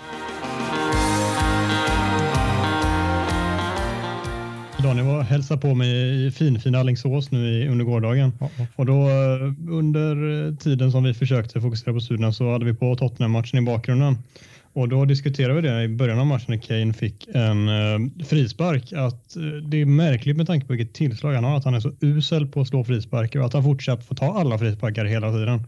Daniel 4.82 5.06
var 5.06 5.22
hälsa 5.22 5.56
på 5.56 5.74
mig 5.74 6.26
i 6.26 6.30
finfina 6.30 6.78
Alingsås 6.78 7.30
nu 7.30 7.48
i, 7.48 7.68
under 7.68 7.84
gårdagen. 7.84 8.32
Och 8.76 8.86
då 8.86 9.08
eh, 9.08 9.52
under 9.70 10.46
eh, 10.48 10.54
tiden 10.54 10.92
som 10.92 11.04
vi 11.04 11.14
försökte 11.14 11.60
fokusera 11.60 11.94
på 11.94 12.00
studierna 12.00 12.32
så 12.32 12.52
hade 12.52 12.64
vi 12.64 12.74
på 12.74 12.96
Tottenham-matchen 12.96 13.58
i 13.58 13.66
bakgrunden. 13.66 14.18
Och 14.72 14.88
då 14.88 15.04
diskuterade 15.04 15.60
vi 15.60 15.68
det 15.68 15.82
i 15.82 15.88
början 15.88 16.18
av 16.18 16.26
matchen 16.26 16.46
när 16.48 16.58
Kane 16.58 16.92
fick 16.92 17.28
en 17.34 17.68
eh, 17.68 18.24
frispark. 18.24 18.92
Att 18.92 19.36
eh, 19.36 19.42
det 19.42 19.80
är 19.80 19.86
märkligt 19.86 20.36
med 20.36 20.46
tanke 20.46 20.66
på 20.66 20.72
vilket 20.72 20.94
tillslag 20.94 21.32
han 21.32 21.44
har, 21.44 21.56
att 21.56 21.64
han 21.64 21.74
är 21.74 21.80
så 21.80 21.92
usel 22.00 22.46
på 22.46 22.60
att 22.60 22.68
slå 22.68 22.84
frisparkar 22.84 23.40
och 23.40 23.46
att 23.46 23.52
han 23.52 23.64
fortsatt 23.64 24.06
får 24.06 24.14
ta 24.14 24.38
alla 24.38 24.58
frisparkar 24.58 25.04
hela 25.04 25.32
tiden. 25.32 25.64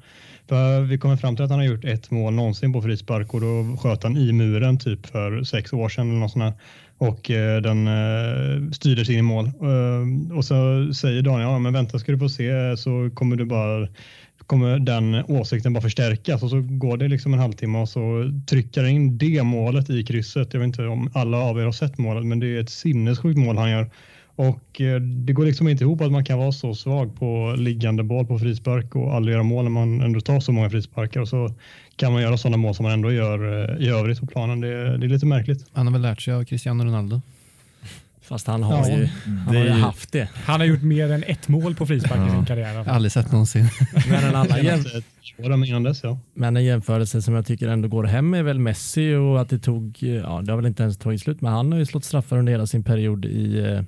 För 0.48 0.80
vi 0.80 0.98
kommer 0.98 1.16
fram 1.16 1.36
till 1.36 1.44
att 1.44 1.50
han 1.50 1.58
har 1.58 1.66
gjort 1.66 1.84
ett 1.84 2.10
mål 2.10 2.34
någonsin 2.34 2.72
på 2.72 2.82
frispark 2.82 3.34
och 3.34 3.40
då 3.40 3.76
sköt 3.80 4.02
han 4.02 4.16
i 4.16 4.32
muren 4.32 4.78
typ 4.78 5.06
för 5.06 5.42
sex 5.42 5.72
år 5.72 5.88
sedan 5.88 6.10
eller 6.10 6.20
något 6.20 6.32
sånt 6.32 6.44
där. 6.44 6.52
och 6.98 7.30
eh, 7.30 7.62
den 7.62 7.86
eh, 7.86 8.70
styrdes 8.72 9.10
in 9.10 9.18
i 9.18 9.22
mål. 9.22 9.46
Eh, 9.46 10.36
och 10.36 10.44
så 10.44 10.54
säger 10.94 11.22
Daniel, 11.22 11.48
ja 11.48 11.58
men 11.58 11.72
vänta 11.72 11.98
ska 11.98 12.12
du 12.12 12.18
få 12.18 12.28
se 12.28 12.76
så 12.76 13.10
kommer 13.14 13.36
du 13.36 13.44
bara 13.44 13.88
kommer 14.46 14.78
den 14.78 15.14
åsikten 15.14 15.72
bara 15.72 15.80
förstärkas 15.80 16.42
och 16.42 16.50
så 16.50 16.60
går 16.60 16.96
det 16.96 17.08
liksom 17.08 17.34
en 17.34 17.40
halvtimme 17.40 17.78
och 17.78 17.88
så 17.88 18.30
trycker 18.46 18.80
han 18.80 18.90
in 18.90 19.18
det 19.18 19.42
målet 19.42 19.90
i 19.90 20.04
krysset. 20.04 20.52
Jag 20.52 20.60
vet 20.60 20.66
inte 20.66 20.86
om 20.86 21.10
alla 21.14 21.38
av 21.38 21.60
er 21.60 21.64
har 21.64 21.72
sett 21.72 21.98
målet, 21.98 22.26
men 22.26 22.40
det 22.40 22.46
är 22.46 22.60
ett 22.60 22.70
sinnessjukt 22.70 23.38
mål 23.38 23.58
han 23.58 23.70
gör. 23.70 23.90
Och 24.48 24.80
eh, 24.80 25.00
det 25.00 25.32
går 25.32 25.44
liksom 25.44 25.68
inte 25.68 25.84
ihop 25.84 26.00
att 26.00 26.12
man 26.12 26.24
kan 26.24 26.38
vara 26.38 26.52
så 26.52 26.74
svag 26.74 27.16
på 27.18 27.54
liggande 27.58 28.02
boll 28.02 28.26
på 28.26 28.38
frispark 28.38 28.96
och 28.96 29.14
aldrig 29.14 29.32
göra 29.34 29.42
mål 29.42 29.64
när 29.64 29.70
man 29.70 30.00
ändå 30.00 30.20
tar 30.20 30.40
så 30.40 30.52
många 30.52 30.70
frisparkar 30.70 31.20
och 31.20 31.28
så 31.28 31.54
kan 31.96 32.12
man 32.12 32.22
göra 32.22 32.36
sådana 32.36 32.56
mål 32.56 32.74
som 32.74 32.82
man 32.84 32.92
ändå 32.92 33.12
gör 33.12 33.70
eh, 33.78 33.86
i 33.86 33.88
övrigt 33.88 34.20
på 34.20 34.26
planen. 34.26 34.60
Det, 34.60 34.98
det 34.98 35.06
är 35.06 35.08
lite 35.08 35.26
märkligt. 35.26 35.66
Han 35.72 35.86
har 35.86 35.92
väl 35.92 36.02
lärt 36.02 36.22
sig 36.22 36.34
av 36.34 36.44
Cristiano 36.44 36.84
Ronaldo. 36.84 37.20
Fast 38.22 38.46
han 38.46 38.62
har 38.62 38.88
Ja, 38.88 38.96
ju, 38.98 39.08
han 39.46 39.56
har 39.56 39.64
ju 39.64 39.70
haft 39.70 40.12
det. 40.12 40.28
Han 40.34 40.60
har 40.60 40.66
gjort 40.66 40.82
mer 40.82 41.10
än 41.12 41.22
ett 41.22 41.48
mål 41.48 41.74
på 41.74 41.86
frispark 41.86 42.18
i 42.18 42.22
Ja. 42.22 42.30
sin 42.34 42.44
karriär. 42.44 42.88
Aldrig 42.88 43.12
sett 43.12 43.32
någonsin. 43.32 43.68
Men 44.10 44.24
en, 44.24 44.34
annan 44.34 44.64
jäm, 44.64 44.82
Senaste 44.82 45.02
tio 45.36 45.46
åren 45.46 45.64
innan 45.64 45.82
dess 45.82 46.00
ja. 46.02 46.18
men 46.34 46.56
en 46.56 46.64
jämförelse 46.64 47.22
som 47.22 47.34
jag 47.34 47.46
tycker 47.46 47.68
ändå 47.68 47.88
går 47.88 48.04
hem 48.04 48.34
är 48.34 48.42
väl 48.42 48.58
Messi 48.58 49.14
och 49.14 49.40
att 49.40 49.48
det 49.48 49.58
tog, 49.58 49.98
ja 50.02 50.42
det 50.44 50.52
har 50.52 50.56
väl 50.56 50.66
inte 50.66 50.82
ens 50.82 50.98
tagit 50.98 51.20
slut, 51.20 51.40
men 51.40 51.52
han 51.52 51.72
har 51.72 51.78
ju 51.78 51.86
slått 51.86 52.04
straffar 52.04 52.38
under 52.38 52.52
hela 52.52 52.66
sin 52.66 52.84
period 52.84 53.24
i, 53.24 53.58
eh, 53.58 53.82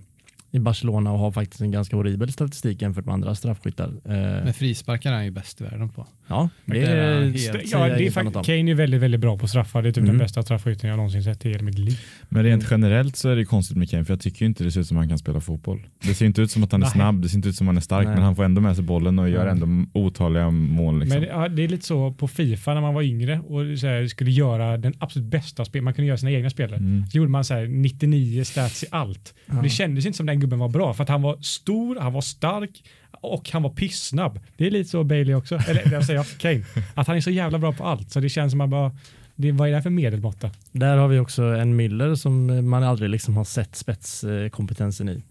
i 0.55 0.59
Barcelona 0.61 1.12
och 1.12 1.19
har 1.19 1.31
faktiskt 1.33 1.61
en 1.61 1.71
ganska 1.71 1.97
horribel 1.97 2.33
statistik 2.33 2.83
jämfört 2.83 3.05
med 3.05 3.12
andra 3.14 3.35
straffskyttar. 3.35 3.85
Eh, 4.05 4.12
Men 4.45 4.55
frisparkar 4.55 5.11
är 5.11 5.14
han 5.14 5.25
ju 5.25 5.31
bäst 5.31 5.61
i 5.61 5.64
världen 5.64 5.88
på. 5.88 6.07
ja, 6.27 6.49
det 6.64 6.73
det 6.73 6.87
är 6.87 7.21
helt- 7.23 7.73
Ja, 7.73 7.79
det 7.79 7.95
är 7.95 8.01
inget 8.01 8.17
annat 8.17 8.33
fakt- 8.33 8.37
om. 8.37 8.45
Kane 8.45 8.71
är 8.71 8.75
väldigt, 8.75 9.01
väldigt 9.01 9.21
bra 9.21 9.38
på 9.38 9.49
straffar. 9.49 9.83
Det 9.83 9.88
är 9.88 9.93
typ 9.93 9.97
Mm. 10.03 10.09
den 10.09 10.19
bästa 10.19 10.43
straffskytten 10.43 10.90
jag 10.90 10.97
någonsin 10.97 11.23
sett 11.23 11.47
i 11.47 11.49
hela 11.49 11.62
mitt 11.62 11.79
liv. 11.79 11.99
Men 12.29 12.43
rent 12.43 12.67
generellt 12.71 13.17
så 13.17 13.29
är 13.29 13.37
det 13.37 13.45
konstigt 13.45 13.77
med 13.77 13.90
Kane 13.90 14.05
för 14.05 14.12
jag 14.12 14.21
tycker 14.21 14.47
inte 14.47 14.64
det 14.64 14.71
ser 14.71 14.81
ut 14.81 14.87
som 14.87 14.97
att 14.97 15.01
han 15.01 15.09
kan 15.09 15.19
spela 15.19 15.40
fotboll. 15.40 15.87
Det 16.03 16.14
ser 16.14 16.27
inte 16.27 16.43
ut 16.43 16.51
som 16.51 16.64
att 16.64 16.73
han 16.73 16.83
är 16.83 16.87
snabb, 16.97 17.23
det 17.23 17.29
ser 17.29 17.37
inte 17.37 17.49
ut 17.49 17.57
som 17.57 17.67
att 17.67 17.69
han 17.69 17.77
är 17.77 17.81
stark 17.81 18.07
Nej. 18.07 18.14
men 18.14 18.25
han 18.25 18.37
får 18.37 18.45
ändå 18.45 18.61
med 18.61 18.75
sig 18.77 18.85
bollen 18.85 19.19
och 19.19 19.29
gör 19.31 19.47
Mm. 19.47 19.62
ändå 19.62 19.90
otaliga 20.01 20.51
mål. 20.51 21.01
Liksom. 21.01 21.21
Men 21.21 21.29
ja, 21.29 21.49
det 21.49 21.64
är 21.64 21.69
lite 21.69 21.87
så 21.87 22.12
på 22.12 22.29
Fifa 22.29 22.75
när 22.75 22.81
man 22.81 22.95
var 22.95 23.03
yngre 23.03 23.40
och 23.40 23.79
så 23.79 23.87
här, 23.87 24.07
skulle 24.07 24.31
göra 24.31 24.77
den 24.79 24.95
absolut 24.99 25.29
bästa 25.29 25.64
spel. 25.64 25.83
Man 25.83 25.95
kunde 25.95 26.07
göra 26.09 26.19
sina 26.19 26.31
egna 26.33 26.51
spelare. 26.51 26.77
Mm. 26.77 27.07
Så 27.07 27.19
gjorde 27.19 27.31
man 27.31 27.45
så 27.45 27.55
här 27.55 27.67
99 27.67 28.45
stats 28.45 28.83
i 28.85 28.87
allt. 28.90 29.35
Ja. 29.47 29.57
Och 29.57 29.62
det 29.62 29.69
kändes 29.69 30.07
inte 30.07 30.17
som 30.17 30.27
den 30.27 30.40
gubben 30.44 30.59
var 30.59 30.68
bra 30.68 30.94
för 30.94 31.02
att 31.02 31.09
han 31.09 31.22
var 31.22 31.37
stor, 31.40 31.96
han 32.00 32.12
var 32.12 32.20
stark 32.20 32.85
och 33.20 33.50
han 33.50 33.62
var 33.62 33.70
pissnabb. 33.70 34.40
Det 34.57 34.66
är 34.66 34.70
lite 34.70 34.90
så 34.90 35.04
Bailey 35.04 35.35
också. 35.35 35.54
Eller 35.68 35.92
jag 35.92 36.04
säger 36.04 36.24
Kane. 36.38 36.64
Att 36.94 37.07
han 37.07 37.16
är 37.16 37.20
så 37.20 37.30
jävla 37.30 37.59
bra 37.59 37.72
på 37.72 37.85
allt 37.85 38.11
så 38.11 38.20
det 38.20 38.28
känns 38.28 38.50
som 38.52 38.61
att 38.61 38.70
bara 38.70 38.92
det, 39.37 39.52
vad 39.52 39.68
är 39.68 39.70
det 39.72 39.76
här 39.76 39.83
för 39.83 39.90
medelmåtta? 39.90 40.50
Där 40.72 40.96
har 40.96 41.09
vi 41.09 41.18
också 41.18 41.42
en 41.42 41.80
Müller 41.80 42.14
som 42.14 42.68
man 42.70 42.83
aldrig 42.83 43.11
liksom 43.11 43.37
har 43.37 43.44
sett 43.44 43.76
spetskompetensen 43.76 45.09
i. 45.09 45.22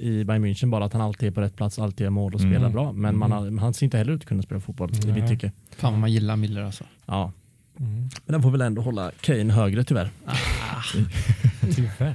I 0.00 0.24
Bayern 0.24 0.44
München 0.44 0.70
bara 0.70 0.84
att 0.84 0.92
han 0.92 1.02
alltid 1.02 1.28
är 1.28 1.32
på 1.32 1.40
rätt 1.40 1.56
plats, 1.56 1.78
alltid 1.78 2.04
gör 2.04 2.10
mål 2.10 2.34
och 2.34 2.40
Mm. 2.40 2.52
spelar 2.52 2.70
bra. 2.70 2.92
Men 2.92 3.18
man 3.18 3.32
har, 3.32 3.60
han 3.60 3.74
ser 3.74 3.84
inte 3.86 3.98
heller 3.98 4.12
ut 4.12 4.20
att 4.22 4.26
kunna 4.28 4.42
spela 4.42 4.60
fotboll 4.60 4.90
i 4.94 5.06
Nej. 5.06 5.20
mitt 5.20 5.28
tycke. 5.30 5.52
Fan 5.76 5.92
vad 5.92 6.00
man 6.00 6.12
gillar 6.12 6.36
Miller 6.36 6.62
alltså. 6.62 6.84
Ja. 7.06 7.32
Men 7.78 8.10
den 8.24 8.42
får 8.42 8.50
väl 8.50 8.60
ändå 8.60 8.82
hålla 8.82 9.10
Kane 9.20 9.52
högre 9.52 9.84
tyvärr. 9.84 10.10
Tyvärr. 11.74 12.14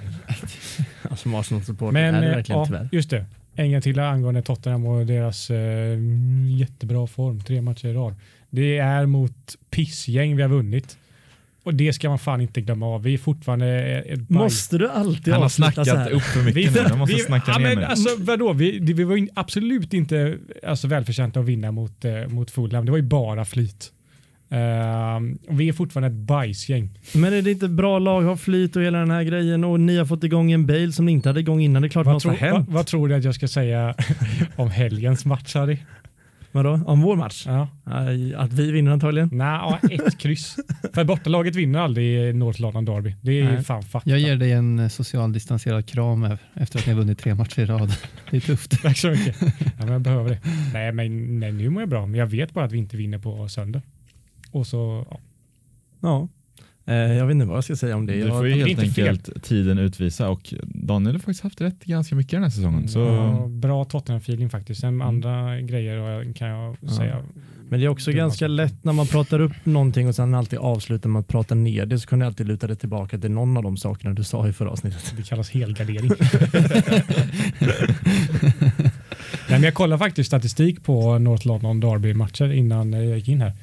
Ja, 1.09 1.15
Som 1.15 1.35
Arsenal-supporter 1.35 1.99
är 1.99 2.11
det 2.11 2.27
eh, 2.27 2.35
verkligen 2.35 2.59
ja, 2.59 2.65
tyvärr. 2.65 2.89
just 2.91 3.09
det. 3.09 3.25
En 3.55 3.71
gång 3.71 3.81
till 3.81 3.99
angående 3.99 4.41
Tottenham 4.41 4.85
och 4.85 5.05
deras 5.05 5.49
eh, 5.49 5.99
jättebra 6.57 7.07
form, 7.07 7.41
tre 7.41 7.61
matcher 7.61 7.87
i 7.87 7.93
rad. 7.93 8.15
Det 8.49 8.77
är 8.77 9.05
mot 9.05 9.55
pissgäng 9.69 10.35
vi 10.35 10.41
har 10.41 10.49
vunnit. 10.49 10.97
Och 11.63 11.73
det 11.73 11.93
ska 11.93 12.09
man 12.09 12.19
fan 12.19 12.41
inte 12.41 12.61
glömma 12.61 12.85
av. 12.85 13.03
Vi 13.03 13.13
är 13.13 13.17
fortfarande 13.17 13.67
ett 14.01 14.19
bajs. 14.19 14.29
Måste 14.29 14.77
du 14.77 14.89
alltid 14.89 15.33
Han 15.33 15.41
har 15.41 15.49
snackat 15.49 16.11
upp 16.11 16.21
för 16.21 16.43
mycket 16.43 16.55
Vi, 16.55 16.81
nu, 16.81 16.87
jag 16.89 16.97
måste 16.97 17.15
vi, 17.15 17.21
snacka 17.21 17.51
ja, 17.51 17.57
ner 17.57 17.65
men, 17.65 17.75
mig. 17.75 17.85
alltså, 17.85 18.09
vadå? 18.17 18.53
Vi, 18.53 18.79
det, 18.79 18.93
vi 18.93 19.03
var 19.03 19.15
ju 19.15 19.27
absolut 19.33 19.93
inte 19.93 20.37
alltså, 20.63 20.87
välförtjänta 20.87 21.39
att 21.39 21.45
vinna 21.45 21.71
mot, 21.71 22.05
eh, 22.05 22.27
mot 22.27 22.51
Fulham. 22.51 22.85
Det 22.85 22.91
var 22.91 22.97
ju 22.97 23.03
bara 23.03 23.45
flyt. 23.45 23.91
Och 25.47 25.59
vi 25.59 25.69
är 25.69 25.73
fortfarande 25.73 26.07
ett 26.07 26.27
bajsgäng. 26.27 26.99
Men 27.13 27.33
är 27.33 27.41
det 27.41 27.51
inte 27.51 27.67
bra 27.67 27.99
lag, 27.99 28.21
har 28.21 28.35
flyt 28.35 28.75
och 28.75 28.81
hela 28.81 28.97
den 28.99 29.11
här 29.11 29.23
grejen 29.23 29.63
och 29.63 29.79
ni 29.79 29.97
har 29.97 30.05
fått 30.05 30.23
igång 30.23 30.51
en 30.51 30.65
Bale 30.65 30.91
som 30.91 31.05
ni 31.05 31.11
inte 31.11 31.29
hade 31.29 31.39
igång 31.39 31.61
innan. 31.61 31.81
Det 31.81 31.87
är 31.87 31.89
klart 31.89 32.05
Vad, 32.05 32.13
något 32.15 32.23
har 32.23 32.35
tro, 32.35 32.47
vad, 32.47 32.53
hänt. 32.55 32.69
vad 32.69 32.85
tror 32.85 33.07
du 33.07 33.15
att 33.15 33.23
jag 33.23 33.35
ska 33.35 33.47
säga 33.47 33.95
om 34.55 34.69
helgens 34.69 35.25
match, 35.25 35.55
Harry? 35.55 35.77
Vadå? 36.53 36.79
Om 36.85 37.01
vår 37.01 37.15
match? 37.15 37.43
Ja. 37.47 37.67
Att 38.37 38.53
vi 38.53 38.71
vinner 38.71 38.91
antagligen? 38.91 39.29
Nej, 39.31 39.79
ett 39.91 40.17
kryss. 40.17 40.55
För 40.93 41.03
bortalaget 41.03 41.55
vinner 41.55 41.79
aldrig 41.79 42.29
i 42.29 42.33
North 42.33 42.61
London 42.61 42.85
Derby. 42.85 43.15
Det 43.21 43.39
är 43.39 43.43
Nej. 43.43 43.63
fan 43.63 43.83
fakta. 43.83 44.09
Jag 44.09 44.19
ger 44.19 44.35
dig 44.35 44.51
en 44.51 44.79
eh, 44.79 44.87
social 44.87 45.33
distanserad 45.33 45.85
kram 45.85 46.37
efter 46.53 46.79
att 46.79 46.85
ni 46.87 46.93
har 46.93 46.99
vunnit 46.99 47.19
tre 47.19 47.35
matcher 47.35 47.59
i 47.59 47.65
rad. 47.65 47.93
Det 48.29 48.37
är 48.37 48.41
tufft. 48.41 48.81
Tack 48.81 48.97
så 48.97 49.09
mycket. 49.09 49.35
Ja, 49.41 49.47
men 49.77 49.91
jag 49.91 50.01
behöver 50.01 50.29
det. 50.29 50.39
Nej, 50.73 50.91
men 50.91 51.39
nej, 51.39 51.51
nu 51.51 51.69
mår 51.69 51.81
jag 51.81 51.89
bra. 51.89 52.05
Men 52.05 52.19
jag 52.19 52.27
vet 52.27 52.53
bara 52.53 52.65
att 52.65 52.71
vi 52.71 52.77
inte 52.77 52.97
vinner 52.97 53.17
på 53.17 53.47
söndag. 53.49 53.81
Och 54.51 54.67
så, 54.67 55.05
ja. 55.11 55.19
Ja. 56.01 56.27
Eh, 56.85 56.95
jag 56.95 57.25
vet 57.25 57.33
inte 57.33 57.45
vad 57.45 57.57
jag 57.57 57.63
ska 57.63 57.75
säga 57.75 57.95
om 57.95 58.05
det. 58.05 58.13
Det 58.13 58.19
Jag, 58.19 58.29
får 58.37 58.47
ju 58.47 58.53
helt 58.55 58.69
inte 58.69 58.85
fel. 58.85 59.07
enkelt 59.09 59.43
tiden 59.43 59.77
utvisa 59.77 60.29
och 60.29 60.53
Daniel 60.63 61.15
har 61.15 61.19
faktiskt 61.19 61.43
haft 61.43 61.61
rätt 61.61 61.83
ganska 61.83 62.15
mycket 62.15 62.31
den 62.31 62.43
här 62.43 62.49
säsongen. 62.49 62.87
Så 62.87 62.99
Ja, 62.99 63.47
bra 63.47 63.83
Tottenham-feeling 63.85 64.49
faktiskt. 64.49 64.81
Sen 64.81 65.01
andra 65.01 65.61
grejer 65.61 66.33
kan 66.33 66.47
jag 66.47 66.77
Ja. 66.81 66.89
säga. 66.89 67.17
men 67.69 67.79
det 67.79 67.85
är 67.85 67.89
också 67.89 68.11
Det 68.11 68.17
ganska 68.17 68.45
så. 68.45 68.47
lätt 68.47 68.83
när 68.83 68.93
man 68.93 69.07
pratar 69.07 69.39
upp 69.39 69.51
någonting 69.63 70.07
och 70.07 70.15
sen 70.15 70.33
alltid 70.33 70.59
avslutar 70.59 71.09
med 71.09 71.19
att 71.19 71.27
prata 71.27 71.55
ner 71.55 71.85
det 71.85 71.99
så 71.99 72.07
kan 72.07 72.19
du 72.19 72.25
alltid 72.25 72.47
luta 72.47 72.67
dig 72.67 72.75
tillbaka 72.75 73.17
till 73.17 73.31
någon 73.31 73.57
av 73.57 73.63
de 73.63 73.77
sakerna 73.77 74.13
du 74.13 74.23
sa 74.23 74.47
i 74.47 74.53
förra 74.53 74.69
avsnittet. 74.69 75.13
Det 75.17 75.23
kallas 75.23 75.49
helgardering. 75.49 76.11
Nej, 79.49 79.59
men 79.59 79.63
jag 79.63 79.73
kollar 79.73 79.97
faktiskt 79.97 80.27
statistik 80.27 80.83
på 80.83 81.17
North 81.19 81.47
London 81.47 81.79
Derby-matcher 81.79 82.51
innan 82.53 82.93
jag 82.93 83.17
gick 83.17 83.27
in 83.27 83.41
här. 83.41 83.53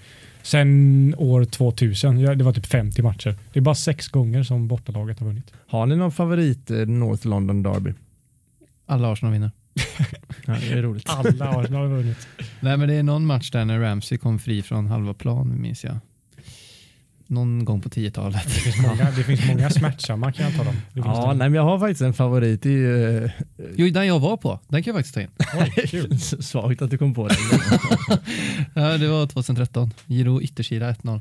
Sen 0.43 1.15
år 1.19 1.45
2000, 1.45 2.21
ja, 2.21 2.35
det 2.35 2.45
var 2.45 2.53
typ 2.53 2.67
50 2.67 3.03
matcher. 3.03 3.35
Det 3.53 3.59
är 3.59 3.63
bara 3.63 3.75
sex 3.75 4.09
gånger 4.09 4.43
som 4.43 4.69
bortalaget 4.69 5.19
har 5.19 5.27
vunnit. 5.27 5.53
Har 5.67 5.87
ni 5.87 5.97
någon 5.97 6.13
favorit 6.13 6.71
eh, 6.71 6.77
North 6.79 7.27
London 7.27 7.63
Derby? 7.63 7.93
Alla 8.87 9.13
Arsenal 9.13 9.33
vinner. 9.33 9.51
Ja, 10.47 10.57
det 10.61 10.73
är 10.79 10.83
roligt. 10.83 11.09
Alla 11.09 11.49
Arsenal 11.49 11.81
har 11.83 11.97
vunnit. 11.97 12.29
Nej 12.61 12.77
men 12.77 12.89
det 12.89 12.95
är 12.95 13.03
någon 13.03 13.27
match 13.27 13.51
där 13.51 13.65
när 13.65 13.79
Ramsey 13.81 14.19
kom 14.19 14.39
fri 14.39 14.63
från 14.63 14.87
halva 14.87 15.15
plan 15.15 15.61
minns 15.61 15.85
jag. 15.85 15.97
Någon 17.31 17.65
gång 17.65 17.81
på 17.81 17.89
10-talet. 17.89 18.43
Det 18.45 18.51
finns 18.51 18.83
många, 18.87 19.11
det 19.17 19.23
finns 19.25 19.47
många 19.49 19.71
smärtsamma 19.71 20.33
kan 20.33 20.45
jag 20.47 20.55
ta 20.57 20.65
dem. 20.65 20.75
Ja, 20.93 21.03
det. 21.03 21.27
nej, 21.29 21.49
men 21.49 21.55
jag 21.55 21.63
har 21.63 21.79
faktiskt 21.79 22.01
en 22.01 22.13
favorit. 22.15 22.63
Det 22.63 22.69
är 22.69 22.73
ju 22.73 23.25
eh, 23.25 23.31
Jo, 23.77 23.91
den 23.91 24.07
jag 24.07 24.19
var 24.19 24.37
på. 24.37 24.61
Den 24.69 24.83
kan 24.83 24.95
jag 24.95 24.99
faktiskt 25.05 25.15
ta 25.15 25.21
in. 25.21 25.29
Oj, 26.11 26.19
svagt 26.43 26.83
att 26.83 26.91
du 26.91 26.99
kom 26.99 27.15
på 27.15 27.29
det. 27.29 27.35
Ja, 28.75 28.99
det 28.99 29.09
var 29.09 29.27
2013. 29.27 29.91
Giro 30.07 30.43
Ytterkila 30.43 30.93
1-0 30.93 31.21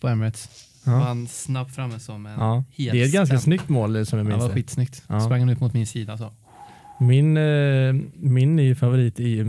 på 0.00 0.08
Emirates. 0.08 0.48
Ja. 0.84 0.92
Han 0.92 1.26
snabbt 1.28 1.74
framme 1.74 1.98
som 1.98 2.26
en 2.26 2.32
Ja. 2.38 2.64
helt 2.76 2.92
Det 2.92 3.02
är 3.02 3.06
ett 3.06 3.12
ganska 3.12 3.38
snyggt 3.38 3.68
mål 3.68 4.06
som 4.06 4.18
jag 4.18 4.26
Ja, 4.26 4.28
det 4.30 4.36
minns 4.36 4.48
var 4.48 4.54
skitsnyggt. 4.54 5.02
Ja. 5.06 5.20
Sprang 5.20 5.40
han 5.40 5.48
ut 5.48 5.60
mot 5.60 5.74
min 5.74 5.86
sida 5.86 6.18
så. 6.18 6.32
Min, 7.00 7.36
eh, 7.36 7.94
min 8.14 8.56
ny 8.56 8.74
favorit 8.74 9.20
är 9.20 9.40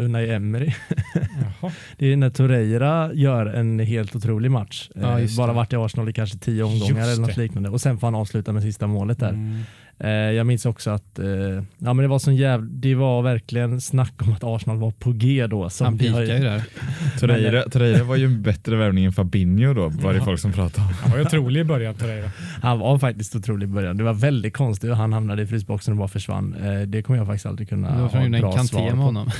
Unai 0.00 0.30
Emery. 0.30 0.72
Jaha. 1.66 1.72
Det 1.98 2.12
är 2.12 2.16
när 2.16 2.30
Torreira 2.30 3.10
gör 3.14 3.46
en 3.46 3.78
helt 3.78 4.16
otrolig 4.16 4.50
match. 4.50 4.90
Ja, 4.94 5.20
Eh, 5.20 5.28
bara 5.36 5.52
varit 5.52 5.72
i 5.72 5.76
Arsenal 5.76 6.08
i 6.08 6.12
kanske 6.12 6.38
tio 6.38 6.62
omgångar 6.62 6.96
Just 7.06 7.12
eller 7.12 7.20
något 7.26 7.34
det. 7.36 7.42
liknande. 7.42 7.68
Och 7.68 7.80
sen 7.80 7.98
får 7.98 8.06
han 8.06 8.14
avsluta 8.14 8.52
med 8.52 8.62
sista 8.62 8.86
målet 8.86 9.18
där. 9.18 9.28
Mm. 9.28 9.60
Eh, 9.98 10.10
jag 10.10 10.46
minns 10.46 10.66
också 10.66 10.90
att 10.90 11.18
eh, 11.18 11.26
ja, 11.26 11.62
men 11.78 11.96
det, 11.96 12.08
var 12.08 12.18
sån 12.18 12.36
jäv... 12.36 12.68
det 12.70 12.94
var 12.94 13.22
verkligen 13.22 13.80
snack 13.80 14.12
om 14.22 14.32
att 14.32 14.44
Arsenal 14.44 14.78
var 14.78 14.90
på 14.90 15.12
G 15.12 15.46
då. 15.46 15.70
Som 15.70 15.84
Han 15.84 15.98
pikar 15.98 16.20
ju 16.20 16.26
där. 16.26 16.62
Torreira, 17.20 17.62
Torreira 17.62 18.04
var 18.04 18.16
ju 18.16 18.24
en 18.24 18.42
bättre 18.42 18.76
värvning 18.76 19.04
än 19.04 19.12
Fabinho 19.12 19.74
då, 19.74 19.88
var 19.88 20.12
det 20.12 20.18
Ja. 20.18 20.24
folk 20.24 20.40
som 20.40 20.52
pratade 20.52 20.86
om. 20.88 20.94
Han 20.94 21.10
var 21.10 21.18
ju 21.18 21.24
otrolig 21.24 21.60
i 21.60 21.64
början 21.64 21.94
Torreira. 21.94 22.30
Han 22.62 22.78
var 22.78 22.98
faktiskt 22.98 23.36
otrolig 23.36 23.64
i 23.66 23.70
början. 23.70 23.96
Det 23.96 24.04
var 24.04 24.14
väldigt 24.14 24.54
konstigt 24.54 24.90
hur 24.90 24.94
han 24.94 25.12
hamnade 25.12 25.42
i 25.42 25.46
frysboxen 25.46 25.92
och 25.92 25.98
bara 25.98 26.08
försvann. 26.08 26.56
Det 26.86 27.02
kommer 27.02 27.18
jag 27.18 27.26
faktiskt 27.26 27.46
aldrig 27.46 27.68
kunna 27.68 27.90
ha 27.90 28.08
bra 28.08 28.52
svar 28.52 28.56
kanté 28.56 28.76
på. 28.76 28.96
med 28.96 29.04
honom. 29.04 29.30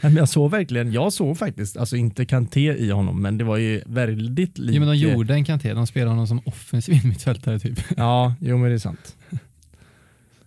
Men 0.00 0.16
jag 0.16 0.28
såg 0.28 0.50
verkligen, 0.50 0.92
jag 0.92 1.12
såg 1.12 1.38
faktiskt, 1.38 1.76
alltså 1.76 1.96
inte 1.96 2.24
Kanté 2.26 2.60
i 2.76 2.90
honom, 2.90 3.22
men 3.22 3.38
det 3.38 3.44
var 3.44 3.56
ju 3.56 3.82
väldigt 3.86 4.58
likt. 4.58 4.74
Jo, 4.76 4.80
men 4.80 4.88
de 4.88 4.96
gjorde 4.96 5.34
en 5.34 5.44
kanté. 5.44 5.74
De 5.74 5.86
spelade 5.86 6.10
honom 6.10 6.26
som 6.26 6.40
offensiv 6.44 7.06
mittfältare 7.06 7.58
typ. 7.58 7.78
Ja, 7.96 8.34
jo 8.40 8.58
men 8.58 8.68
det 8.68 8.74
är 8.74 8.78
sant. 8.78 9.16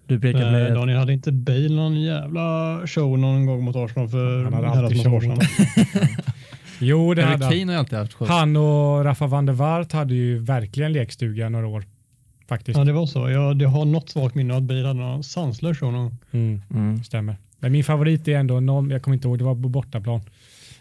Du 0.08 0.20
pekade 0.20 0.52
med... 0.52 0.74
Daniel, 0.74 0.98
hade 1.00 1.14
inte 1.14 1.32
Bale 1.32 1.70
någon 1.70 2.02
jävla 2.02 2.80
show 2.88 3.20
någon 3.20 3.46
gång 3.46 3.64
mot 3.64 3.76
Arsenal 3.76 4.10
för 4.10 4.44
Han 4.44 4.54
hade 4.54 4.68
alltid 4.68 5.08
år 5.08 5.22
show? 5.22 5.40
Jo, 6.80 7.14
det 7.14 7.24
hade 7.24 7.46
han. 7.46 7.70
Alltid 7.70 7.98
haft 8.00 8.14
show. 8.14 8.28
Han 8.28 8.56
och 8.56 9.04
Rafa 9.06 9.28
van 9.28 9.46
der 9.46 9.54
Wart 9.54 9.92
hade 9.92 10.14
ju 10.16 10.40
verkligen 10.40 10.94
lekstuga 10.94 11.50
några 11.50 11.68
år. 11.68 11.84
Faktiskt. 12.48 12.78
Ja, 12.78 12.84
det 12.84 12.92
var 12.94 13.06
så. 13.06 13.30
Jag, 13.30 13.58
det 13.58 13.66
har 13.66 13.86
något 13.86 14.10
svagt 14.10 14.36
minne 14.36 14.54
av 14.54 14.58
att 14.58 14.64
Bale 14.64 14.88
hade 14.88 15.00
någon 15.00 15.24
sanslös 15.24 15.78
show 15.80 15.94
någon 15.94 16.04
gång. 16.04 16.18
Mm, 16.32 16.62
Mm. 16.72 17.04
stämmer. 17.04 17.38
Men 17.60 17.72
min 17.72 17.84
favorit 17.84 18.28
är 18.28 18.36
ändå, 18.36 18.60
någon, 18.60 18.90
jag 18.90 19.02
kommer 19.02 19.16
inte 19.16 19.28
ihåg, 19.28 19.38
det 19.38 19.44
var 19.44 19.56
på 19.56 19.70
bortaplan. 19.70 20.22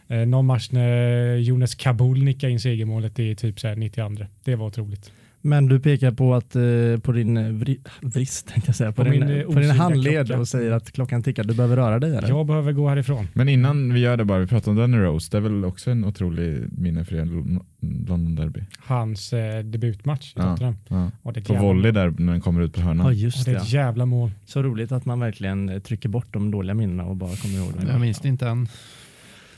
Eh, 0.09 0.19
någon 0.19 0.47
match 0.47 0.69
när 0.71 1.37
Jonas 1.37 1.75
Kabul 1.75 2.25
nickade 2.25 2.53
in 2.53 2.61
segermålet 2.61 3.19
i 3.19 3.35
typ 3.35 3.61
så 3.61 3.69
här 3.69 3.77
92. 3.77 4.27
Det 4.45 4.55
var 4.55 4.67
otroligt. 4.67 5.13
Men 5.41 5.67
du 5.69 5.81
pekar 5.81 6.11
på 6.13 6.35
att 6.35 6.57
eh, 6.57 6.63
på 7.03 7.13
din 7.13 7.37
eh, 7.37 7.53
vri, 7.53 7.81
vrist, 8.03 8.47
tänkte 8.49 8.69
jag 8.69 8.77
säga, 8.77 8.93
på, 8.93 9.05
På 9.05 9.11
din, 9.11 9.27
min, 9.27 9.37
eh, 9.41 9.45
på 9.47 9.53
din 9.61 9.71
handled 9.71 10.27
klocka. 10.27 10.41
och 10.41 10.49
säger 10.49 10.73
att 10.73 10.93
klockan 10.93 11.23
tickar. 11.23 11.45
Du 11.45 11.55
behöver 11.55 11.77
röra 11.77 11.99
dig 11.99 12.17
eller? 12.17 12.29
Jag 12.29 12.47
behöver 12.47 12.73
gå 12.73 12.89
härifrån. 12.89 13.29
Men 13.33 13.49
innan 13.49 13.93
vi 13.95 14.01
gör 14.01 14.17
det 14.17 14.25
bara, 14.25 14.39
vi 14.39 14.47
pratar 14.47 14.71
om 14.71 14.77
Danny 14.77 14.97
Rose, 14.97 15.29
det 15.31 15.37
är 15.37 15.41
väl 15.41 15.65
också 15.65 15.91
en 15.91 16.05
otrolig 16.05 16.65
minne 16.79 17.05
för 17.05 17.17
er 17.17 17.25
Lon- 17.25 17.65
London 18.09 18.35
Derby. 18.37 18.61
Hans 18.79 19.33
eh, 19.33 19.65
debutmatch 19.65 20.27
i 20.29 20.33
Ja. 20.37 20.43
Tottenham. 20.51 20.77
Ja. 20.89 21.11
Är 21.25 21.33
På 21.33 21.53
jävla- 21.53 21.61
volley 21.63 21.91
där 21.93 22.15
när 22.19 22.33
den 22.33 22.41
kommer 22.41 22.61
ut 22.63 22.75
på 22.75 22.81
Ja, 22.81 22.85
hörnan. 22.85 23.07
och 23.07 23.15
just 23.15 23.45
det 23.45 23.51
är 23.51 23.55
det. 23.55 23.61
ett 23.61 23.73
jävla 23.73 24.07
mål. 24.07 24.31
Så 24.47 24.63
roligt 24.63 24.93
att 24.93 25.05
man 25.05 25.21
verkligen 25.21 25.69
eh, 25.69 25.79
trycker 25.79 26.09
bort 26.09 26.27
de 26.33 26.51
dåliga 26.51 26.75
minnena 26.75 27.05
och 27.05 27.17
bara 27.17 27.37
kommer 27.37 27.55
ihåg 27.59 27.73
dem. 27.73 27.87
Jag 27.89 28.01
minns 28.01 28.19
det 28.21 28.29
inte 28.29 28.49
än. 28.49 28.69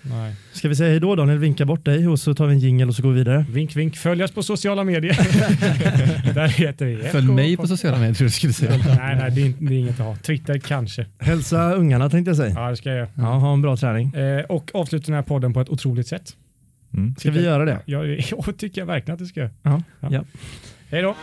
Nej. 0.03 0.35
Ska 0.53 0.69
vi 0.69 0.77
säga 0.77 0.91
hej 0.91 1.01
då 1.01 1.15
Daniel, 1.17 1.39
vinka 1.39 1.65
bort 1.65 1.85
dig 1.85 2.09
och 2.09 2.19
så 2.21 2.35
tar 2.35 2.47
vi 2.47 2.53
en 2.55 2.59
jingle 2.61 2.87
och 2.87 2.95
så 2.95 3.03
går 3.03 3.11
vi 3.11 3.15
vidare. 3.19 3.45
Vink, 3.51 3.77
vink. 3.77 3.97
Följ 3.97 4.25
oss 4.25 4.33
på 4.33 4.43
sociala 4.43 4.85
medier. 4.85 5.13
Där 6.35 6.49
heter 6.49 6.87
vi 6.87 6.97
Följ 6.97 7.33
mig 7.33 7.57
på 7.57 7.67
sociala 7.67 7.99
medier 7.99 8.15
tror 8.15 8.25
du 8.27 8.31
skulle 8.31 8.53
säga. 8.53 8.71
Nej, 8.87 9.17
nej, 9.17 9.31
det 9.31 9.41
är, 9.41 9.47
inte- 9.47 9.65
det 9.65 9.75
är 9.75 9.79
inget 9.79 10.01
att 10.01 10.07
ha. 10.07 10.17
Twitter 10.17 10.59
kanske. 10.59 11.07
Hälsa 11.19 11.73
ungarna 11.75 12.11
tänkte 12.11 12.31
jag 12.31 12.37
säga. 12.37 12.55
Ja, 12.55 12.71
det 12.71 12.77
ska 12.77 12.89
jag 12.89 12.99
göra. 12.99 13.09
Ja, 13.15 13.23
ha 13.23 13.53
en 13.53 13.63
bra 13.63 13.77
träning. 13.77 14.15
Eh, 14.15 14.45
och 14.45 14.71
avsluta 14.75 15.07
den 15.07 15.15
här 15.15 15.23
podden 15.23 15.53
på 15.53 15.61
ett 15.61 15.69
otroligt 15.69 16.07
sätt. 16.07 16.37
Mm. 16.95 17.15
Ska 17.19 17.31
vi 17.31 17.45
göra 17.45 17.65
det? 17.65 17.79
Ja, 17.85 18.05
jag 18.47 18.59
tycker 18.59 18.81
jag 18.81 18.87
verkligen 18.87 19.15
att 19.15 19.19
det 19.21 19.27
ska. 19.27 19.49
Ja. 19.63 19.83
Ja. 20.01 20.25
Hej 20.91 21.03
då. 21.03 21.15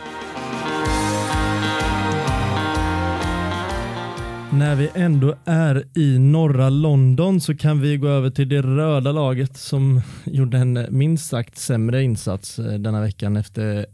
När 4.52 4.76
vi 4.76 4.90
ändå 4.94 5.34
är 5.44 5.84
i 5.94 6.18
norra 6.18 6.70
London 6.70 7.40
så 7.40 7.56
kan 7.56 7.80
vi 7.80 7.96
gå 7.96 8.08
över 8.08 8.30
till 8.30 8.48
det 8.48 8.62
röda 8.62 9.12
laget 9.12 9.56
som 9.56 10.00
gjorde 10.24 10.58
en 10.58 10.86
minst 10.90 11.28
sagt 11.28 11.58
sämre 11.58 12.02
insats 12.02 12.58
eh, 12.58 12.78
denna 12.78 13.00
veckan 13.00 13.36
efter 13.36 13.86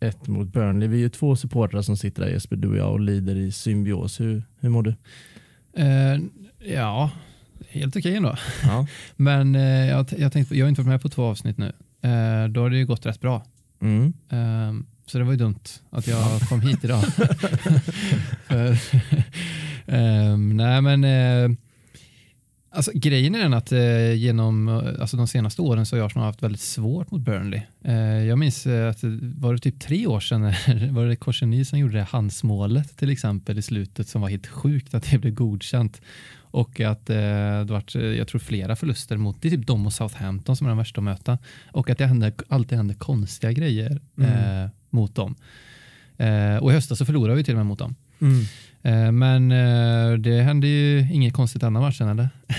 1-1 0.00 0.30
mot 0.30 0.48
Burnley. 0.52 0.88
Vi 0.88 0.96
är 0.96 1.00
ju 1.00 1.08
två 1.08 1.36
supportrar 1.36 1.82
som 1.82 1.96
sitter 1.96 2.22
där 2.22 2.30
Jesper, 2.30 2.56
du 2.56 2.68
och 2.68 2.76
jag 2.76 2.92
och 2.92 3.00
lider 3.00 3.36
i 3.36 3.52
symbios. 3.52 4.20
Hur, 4.20 4.42
hur 4.60 4.68
mår 4.68 4.82
du? 4.82 4.94
Eh, 5.76 6.18
ja, 6.74 7.10
helt 7.68 7.96
okej 7.96 8.16
ändå. 8.16 8.36
Ja. 8.62 8.86
Men 9.16 9.54
eh, 9.54 9.88
jag, 9.88 10.06
jag, 10.18 10.32
tänkte, 10.32 10.56
jag 10.56 10.64
har 10.64 10.68
inte 10.68 10.80
varit 10.80 10.88
med 10.88 11.02
på 11.02 11.08
två 11.08 11.24
avsnitt 11.24 11.58
nu. 11.58 11.72
Eh, 12.02 12.48
då 12.48 12.60
har 12.60 12.70
det 12.70 12.78
ju 12.78 12.86
gått 12.86 13.06
rätt 13.06 13.20
bra. 13.20 13.44
Mm. 13.82 14.12
Ehm, 14.28 14.86
så 15.06 15.18
det 15.18 15.24
var 15.24 15.32
ju 15.32 15.38
dumt 15.38 15.64
att 15.90 16.06
jag 16.06 16.40
kom 16.40 16.60
hit 16.60 16.84
idag. 16.84 17.04
Ehm, 19.90 20.56
nej 20.56 20.82
men 20.82 21.04
eh, 21.04 21.56
alltså, 22.70 22.90
grejen 22.94 23.34
är 23.34 23.38
den 23.38 23.54
att 23.54 23.72
eh, 23.72 24.14
genom 24.14 24.68
eh, 24.68 25.00
alltså, 25.00 25.16
de 25.16 25.26
senaste 25.28 25.62
åren 25.62 25.86
så 25.86 25.96
har 25.96 26.06
Arsenal 26.06 26.26
haft 26.26 26.42
väldigt 26.42 26.60
svårt 26.60 27.10
mot 27.10 27.20
Burnley. 27.20 27.60
Jag 28.28 28.38
minns 28.38 28.66
att 28.66 28.98
var 29.36 29.52
det 29.52 29.58
typ 29.58 29.80
tre 29.80 30.06
år 30.06 30.20
sedan 30.20 30.42
var 30.94 31.06
det 31.06 31.16
Korseny 31.16 31.64
som 31.64 31.78
gjorde 31.78 31.98
det 31.98 32.02
handsmålet 32.02 32.96
till 32.96 33.10
exempel 33.10 33.58
i 33.58 33.62
slutet 33.62 34.08
som 34.08 34.20
var 34.20 34.28
helt 34.28 34.46
sjukt 34.46 34.94
att 34.94 35.10
det 35.10 35.18
blev 35.18 35.34
godkänt. 35.34 36.00
Och 36.52 36.80
att 36.80 37.10
eh, 37.10 37.16
det 37.16 37.64
varit, 37.64 37.94
jag 37.94 38.28
tror 38.28 38.38
flera 38.38 38.76
förluster 38.76 39.16
mot 39.16 39.42
det 39.42 39.48
är 39.48 39.50
typ 39.50 39.66
de 39.66 39.86
och 39.86 39.92
Southampton 39.92 40.56
som 40.56 40.66
är 40.66 40.68
de 40.68 40.78
värsta 40.78 41.00
att 41.00 41.04
möta. 41.04 41.38
Och 41.72 41.90
att 41.90 41.98
det 41.98 42.06
händer, 42.06 42.32
alltid 42.48 42.78
händer 42.78 42.94
konstiga 42.94 43.52
grejer 43.52 44.00
Mm. 44.18 44.68
mot 44.90 45.14
dem. 45.14 45.34
Och 46.60 46.70
i 46.70 46.74
höstas 46.74 46.98
så 46.98 47.04
förlorade 47.04 47.36
vi 47.36 47.44
till 47.44 47.54
och 47.54 47.58
med 47.58 47.66
mot 47.66 47.78
dem. 47.78 47.94
Mm. 48.20 48.44
Eh, 48.82 49.12
men 49.12 49.52
eh, 49.52 50.18
det 50.18 50.42
hände 50.42 50.66
ju 50.66 51.12
inget 51.12 51.34
konstigt 51.34 51.60
denna 51.60 51.80
matchen 51.80 52.08
eller? 52.08 52.28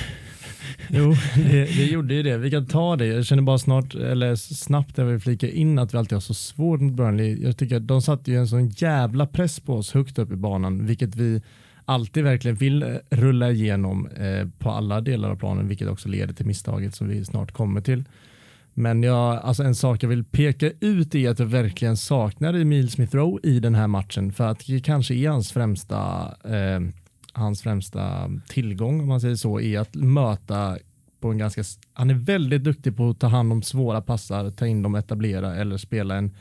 Jo, 0.94 1.16
det, 1.36 1.66
det 1.66 1.86
gjorde 1.86 2.14
ju 2.14 2.24
det. 2.24 2.38
Vi 2.38 2.52
kan 2.52 2.66
ta 2.66 2.96
det. 2.96 3.06
Jag 3.06 3.26
känner 3.26 3.42
bara 3.44 3.58
snart, 3.58 3.96
eller 3.96 4.36
snabbt 4.36 4.98
jag 4.98 5.06
vill 5.06 5.20
flika 5.20 5.50
in 5.50 5.80
att 5.80 5.94
vi 5.94 5.98
alltid 5.98 6.14
har 6.16 6.22
så 6.22 6.34
svårt 6.34 6.82
mot 6.82 6.94
Burnley. 6.94 7.44
Jag 7.44 7.58
tycker 7.58 7.76
att 7.76 7.88
de 7.88 8.02
satte 8.02 8.32
ju 8.32 8.38
en 8.38 8.48
sån 8.48 8.70
jävla 8.70 9.28
press 9.28 9.60
på 9.60 9.76
oss 9.76 9.94
högt 9.94 10.20
upp 10.20 10.32
i 10.32 10.36
banan, 10.36 10.86
vilket 10.86 11.16
vi 11.16 11.42
alltid 11.86 12.24
verkligen 12.24 12.56
vill 12.58 12.84
eh, 12.84 12.90
rulla 13.10 13.52
igenom 13.52 14.08
eh, 14.08 14.48
på 14.60 14.72
alla 14.72 15.02
delar 15.02 15.30
av 15.30 15.36
planen, 15.36 15.68
vilket 15.68 15.88
också 15.88 16.10
leder 16.10 16.34
till 16.34 16.46
misstaget 16.46 16.96
som 16.96 17.08
vi 17.08 17.26
snart 17.26 17.52
kommer 17.52 17.82
till. 17.82 18.04
Men 18.74 19.04
jag, 19.04 19.38
alltså 19.38 19.64
en 19.64 19.76
sak 19.76 20.04
jag 20.04 20.10
vill 20.10 20.24
peka 20.24 20.72
ut 20.80 21.16
är 21.16 21.30
att 21.30 21.40
jag 21.40 21.46
verkligen 21.46 21.98
saknar 21.98 22.54
Emil 22.54 22.90
Smith 22.90 23.16
Rowe 23.16 23.40
i 23.44 23.60
den 23.60 23.76
här 23.76 23.88
matchen 23.88 24.34
för 24.34 24.48
att 24.48 24.68
det 24.68 24.80
kanske 24.80 25.16
är 25.16 25.30
hans 25.30 25.52
främsta, 25.52 26.34
eh, 26.44 26.82
hans 27.34 27.62
främsta 27.62 28.30
tillgång 28.48 29.02
om 29.02 29.08
man 29.08 29.22
säger 29.22 29.36
så, 29.36 29.60
är 29.60 29.80
att 29.80 29.96
möta 29.96 30.78
på 31.20 31.32
en 31.32 31.38
ganska, 31.38 31.64
han 31.94 32.10
är 32.10 32.14
väldigt 32.14 32.64
duktig 32.64 32.98
på 32.98 33.10
att 33.10 33.20
ta 33.20 33.28
hand 33.28 33.52
om 33.52 33.62
svåra 33.62 34.02
passar, 34.02 34.50
ta 34.50 34.68
in 34.68 34.82
dem, 34.82 34.96
etablera 34.96 35.56
eller 35.56 35.78
spela 35.78 36.16
en 36.16 36.36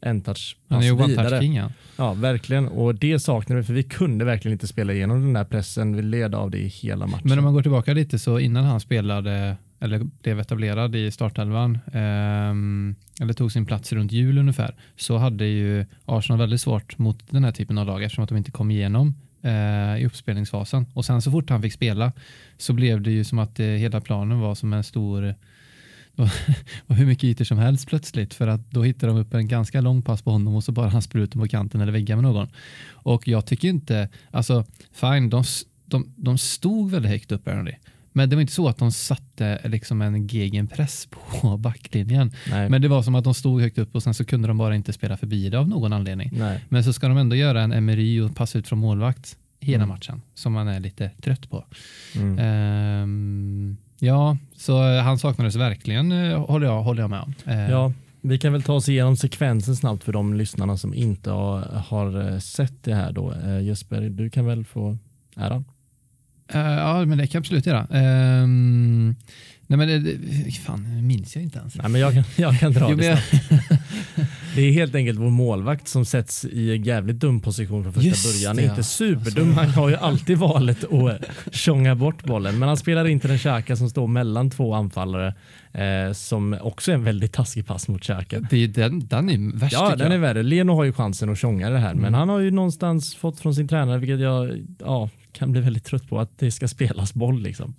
en 0.00 0.20
touch 0.22 0.56
Han 0.68 0.82
är 0.82 0.86
ju 0.86 0.96
pass 0.96 1.08
vidare. 1.08 1.40
king 1.40 1.56
ja. 1.56 1.70
Ja, 1.96 2.12
verkligen. 2.12 2.68
Och 2.68 2.94
det 2.94 3.18
saknar 3.18 3.56
vi, 3.56 3.62
för 3.62 3.72
vi 3.72 3.82
kunde 3.82 4.24
verkligen 4.24 4.52
inte 4.52 4.66
spela 4.66 4.92
igenom 4.92 5.20
den 5.20 5.32
där 5.32 5.44
pressen. 5.44 5.96
Vi 5.96 6.02
led 6.02 6.34
av 6.34 6.50
det 6.50 6.58
i 6.58 6.68
hela 6.68 7.06
matchen. 7.06 7.28
Men 7.28 7.38
om 7.38 7.44
man 7.44 7.54
går 7.54 7.62
tillbaka 7.62 7.92
lite 7.92 8.18
så 8.18 8.38
innan 8.38 8.64
han 8.64 8.80
spelade 8.80 9.56
eller 9.80 9.98
blev 10.22 10.40
etablerad 10.40 10.96
i 10.96 11.10
startelvan 11.10 11.78
ehm, 11.92 12.94
eller 13.20 13.32
tog 13.32 13.52
sin 13.52 13.66
plats 13.66 13.92
runt 13.92 14.12
jul 14.12 14.38
ungefär 14.38 14.74
så 14.96 15.16
hade 15.16 15.46
ju 15.46 15.86
Arsenal 16.04 16.38
väldigt 16.38 16.60
svårt 16.60 16.98
mot 16.98 17.30
den 17.30 17.44
här 17.44 17.52
typen 17.52 17.78
av 17.78 17.86
lag 17.86 18.02
eftersom 18.02 18.24
att 18.24 18.28
de 18.28 18.38
inte 18.38 18.50
kom 18.50 18.70
igenom 18.70 19.14
eh, 19.42 20.02
i 20.02 20.06
uppspelningsfasen. 20.06 20.86
Och 20.92 21.04
sen 21.04 21.22
så 21.22 21.30
fort 21.30 21.50
han 21.50 21.62
fick 21.62 21.72
spela 21.72 22.12
så 22.56 22.72
blev 22.72 23.00
det 23.00 23.10
ju 23.10 23.24
som 23.24 23.38
att 23.38 23.60
eh, 23.60 23.66
hela 23.66 24.00
planen 24.00 24.40
var 24.40 24.54
som 24.54 24.72
en 24.72 24.84
stor 24.84 25.34
och 26.86 26.94
hur 26.94 27.06
mycket 27.06 27.24
ytor 27.24 27.44
som 27.44 27.58
helst 27.58 27.88
plötsligt 27.88 28.34
för 28.34 28.48
att 28.48 28.70
då 28.70 28.82
hittade 28.82 29.12
de 29.12 29.18
upp 29.18 29.34
en 29.34 29.48
ganska 29.48 29.80
lång 29.80 30.02
pass 30.02 30.22
på 30.22 30.30
honom 30.30 30.54
och 30.54 30.64
så 30.64 30.72
bara 30.72 30.88
han 30.96 31.02
sprutar 31.02 31.40
på 31.40 31.48
kanten 31.48 31.80
eller 31.80 31.92
väggar 31.92 32.16
med 32.16 32.24
någon. 32.24 32.48
Och 32.90 33.28
jag 33.28 33.46
tycker 33.46 33.68
inte, 33.68 34.08
alltså 34.30 34.64
fine, 34.92 35.30
de, 35.30 35.44
de, 35.86 36.14
de 36.16 36.38
stod 36.38 36.90
väldigt 36.90 37.10
högt 37.10 37.32
upp 37.32 37.44
Burnley. 37.44 37.74
Men 38.16 38.30
det 38.30 38.36
var 38.36 38.40
inte 38.40 38.52
så 38.52 38.68
att 38.68 38.78
de 38.78 38.92
satte 38.92 39.60
liksom 39.64 40.02
en 40.02 40.26
gegenpress 40.26 41.08
på 41.10 41.56
backlinjen. 41.58 42.32
Nej. 42.50 42.68
Men 42.70 42.82
det 42.82 42.88
var 42.88 43.02
som 43.02 43.14
att 43.14 43.24
de 43.24 43.34
stod 43.34 43.60
högt 43.60 43.78
upp 43.78 43.94
och 43.94 44.02
sen 44.02 44.14
så 44.14 44.24
kunde 44.24 44.48
de 44.48 44.58
bara 44.58 44.74
inte 44.74 44.92
spela 44.92 45.16
förbi 45.16 45.48
det 45.50 45.58
av 45.58 45.68
någon 45.68 45.92
anledning. 45.92 46.30
Nej. 46.32 46.64
Men 46.68 46.84
så 46.84 46.92
ska 46.92 47.08
de 47.08 47.16
ändå 47.18 47.36
göra 47.36 47.62
en 47.62 47.72
Emery 47.72 48.20
och 48.20 48.36
passa 48.36 48.58
ut 48.58 48.68
från 48.68 48.78
målvakt 48.78 49.36
hela 49.60 49.76
Mm. 49.84 49.88
matchen 49.88 50.22
som 50.34 50.52
man 50.52 50.68
är 50.68 50.80
lite 50.80 51.10
trött 51.22 51.50
på. 51.50 51.64
Mm. 52.14 52.38
Ehm, 52.38 53.76
ja, 53.98 54.36
så 54.56 54.98
han 55.00 55.18
saknades 55.18 55.56
verkligen 55.56 56.12
eh, 56.12 56.46
håller 56.46 56.66
jag, 56.66 56.82
håller 56.82 57.00
jag 57.02 57.10
med 57.10 57.20
om. 57.20 57.34
Eh, 57.46 57.70
Ja, 57.70 57.92
vi 58.20 58.38
kan 58.38 58.52
väl 58.52 58.62
ta 58.62 58.72
oss 58.72 58.88
igenom 58.88 59.16
sekvensen 59.16 59.76
snabbt 59.76 60.04
för 60.04 60.12
de 60.12 60.34
lyssnarna 60.34 60.76
som 60.76 60.94
inte 60.94 61.30
har, 61.30 61.60
har 61.62 62.32
eh, 62.32 62.38
sett 62.38 62.82
det 62.84 62.94
här 62.94 63.12
då. 63.12 63.32
Eh, 63.32 63.60
Jesper, 63.60 64.00
du 64.00 64.30
kan 64.30 64.46
väl 64.46 64.64
få 64.64 64.98
äran? 65.36 65.64
Eh, 66.48 66.60
ja, 66.60 67.04
men 67.04 67.18
det 67.18 67.26
kan 67.26 67.38
jag 67.38 67.40
absolut 67.40 67.66
göra. 67.66 67.86
Ehm, 67.90 69.14
nej 69.66 69.78
men 69.78 69.88
det, 70.04 70.52
fan, 70.52 71.06
minns 71.06 71.36
jag 71.36 71.42
inte 71.44 71.58
ens. 71.58 71.76
Nej, 71.76 71.88
men 71.88 72.00
jag 72.00 72.14
kan, 72.14 72.24
jag 72.36 72.60
kan 72.60 72.72
dra 72.72 72.90
Jo, 72.90 72.96
det 72.96 73.22
snabbt. 73.28 73.56
Det 74.56 74.62
är 74.62 74.72
helt 74.72 74.94
enkelt 74.94 75.18
vår 75.18 75.30
målvakt 75.30 75.88
som 75.88 76.04
sätts 76.04 76.44
i 76.44 76.72
en 76.72 76.82
jävligt 76.82 77.16
dum 77.16 77.40
position 77.40 77.82
från 77.82 77.92
första 77.92 78.08
Just 78.08 78.34
början. 78.34 78.56
det, 78.56 78.62
Inte 78.62 78.74
ja. 78.76 78.82
superdum, 78.82 79.54
han 79.54 79.70
har 79.70 79.88
ju 79.88 79.96
alltid 79.96 80.38
valet 80.38 80.84
att 80.84 81.54
tjonga 81.54 81.94
bort 81.94 82.24
bollen. 82.24 82.58
Men 82.58 82.68
han 82.68 82.76
spelar 82.76 83.04
in 83.08 83.20
till 83.20 83.30
en 83.30 83.38
Xhaka 83.38 83.76
som 83.76 83.90
står 83.90 84.06
mellan 84.06 84.50
två 84.50 84.74
anfallare 84.74 85.34
eh, 85.72 86.12
som 86.12 86.58
också 86.60 86.90
är 86.90 86.94
en 86.94 87.04
väldigt 87.04 87.32
taskig 87.32 87.66
pass 87.66 87.88
mot 87.88 88.02
Xhaka. 88.02 88.40
Det 88.50 88.56
är, 88.64 88.68
den, 88.68 89.06
den 89.06 89.30
är 89.30 89.58
värst 89.58 89.72
Ja, 89.72 89.96
den 89.96 90.12
är 90.12 90.18
värre. 90.18 90.42
Leno 90.42 90.74
har 90.74 90.84
ju 90.84 90.92
chansen 90.92 91.30
att 91.30 91.38
tjonga 91.38 91.70
det 91.70 91.78
här, 91.78 91.94
men 91.94 92.14
han 92.14 92.28
har 92.28 92.38
ju 92.38 92.50
någonstans 92.50 93.14
fått 93.14 93.40
från 93.40 93.54
sin 93.54 93.68
tränare, 93.68 93.98
vilket 93.98 94.20
jag 94.20 94.66
ja, 94.78 95.10
kan 95.36 95.52
bli 95.52 95.60
väldigt 95.60 95.84
trött 95.84 96.08
på, 96.08 96.20
att 96.20 96.38
det 96.38 96.50
ska 96.50 96.68
spelas 96.68 97.14
boll. 97.14 97.42
Liksom. 97.42 97.74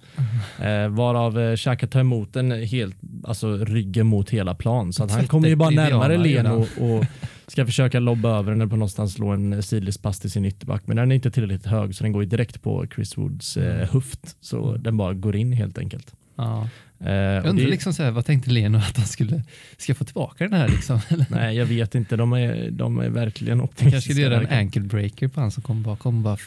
Eh, 0.60 0.88
varav 0.88 1.40
eh, 1.40 1.56
Xhaka 1.56 1.88
tar 1.88 2.00
emot 2.00 2.34
den 2.34 2.52
helt, 2.52 2.96
alltså 3.24 3.58
ryggen 3.58 4.08
mot 4.08 4.30
hela 4.30 4.56
plan. 4.56 4.94
Så 4.94 5.04
att 5.04 5.12
han 5.12 5.28
kommer 5.28 5.48
ju 5.48 5.56
bara 5.56 5.70
närmare 5.70 6.18
Leno 6.18 6.66
och 6.80 7.06
ska 7.48 7.66
försöka 7.66 8.00
lobba 8.00 8.30
över 8.40 8.52
den 8.52 8.62
eller 8.62 8.70
på 8.70 8.76
någonstans 8.76 9.14
slå 9.14 9.28
en 9.30 9.64
sidledspass 9.64 10.20
till 10.20 10.32
sin 10.32 10.46
ytterback. 10.46 10.82
Men 10.86 10.98
den 10.98 11.12
är 11.12 11.16
inte 11.16 11.32
tillräckligt 11.32 11.66
hög 11.66 11.96
så 11.96 12.04
den 12.04 12.12
går 12.14 12.24
ju 12.24 12.30
direkt 12.30 12.62
på 12.62 12.86
Chris 12.96 13.18
Woods 13.18 13.58
eh, 13.58 13.90
höft. 13.90 14.36
Så 14.42 14.76
den 14.78 14.98
bara 14.98 15.14
går 15.14 15.36
in 15.36 15.52
helt 15.54 15.78
enkelt. 15.78 16.14
Ja. 16.36 16.70
Eh, 17.00 17.12
Jag 17.12 17.44
och 17.44 17.50
undrar 17.50 17.66
det- 17.66 17.72
liksom 17.72 17.94
så 17.94 18.04
här, 18.04 18.12
vad 18.12 18.26
tänkte 18.26 18.50
Leno 18.52 18.78
att 18.78 18.98
han 18.98 19.06
skulle 19.06 19.44
ska 19.78 19.96
få 19.96 20.04
tillbaka 20.04 20.44
den 20.44 20.54
här 20.54 20.68
liksom? 20.68 21.00
Nej, 21.30 21.56
jag 21.58 21.66
vet 21.66 21.96
inte. 21.96 22.16
De 22.16 22.34
är, 22.34 22.72
de 22.72 23.00
är 23.00 23.10
verkligen 23.10 23.62
optimistiska. 23.62 23.92
kanske 23.92 24.12
skulle 24.14 24.22
göra 24.36 24.48
en 24.48 24.60
ankle 24.60 24.82
breaker 24.82 25.28
på 25.28 25.42
han 25.42 25.52
som 25.52 25.64
kommer 25.64 25.82
bakom 25.82 26.18
och 26.18 26.22
bara 26.24 26.38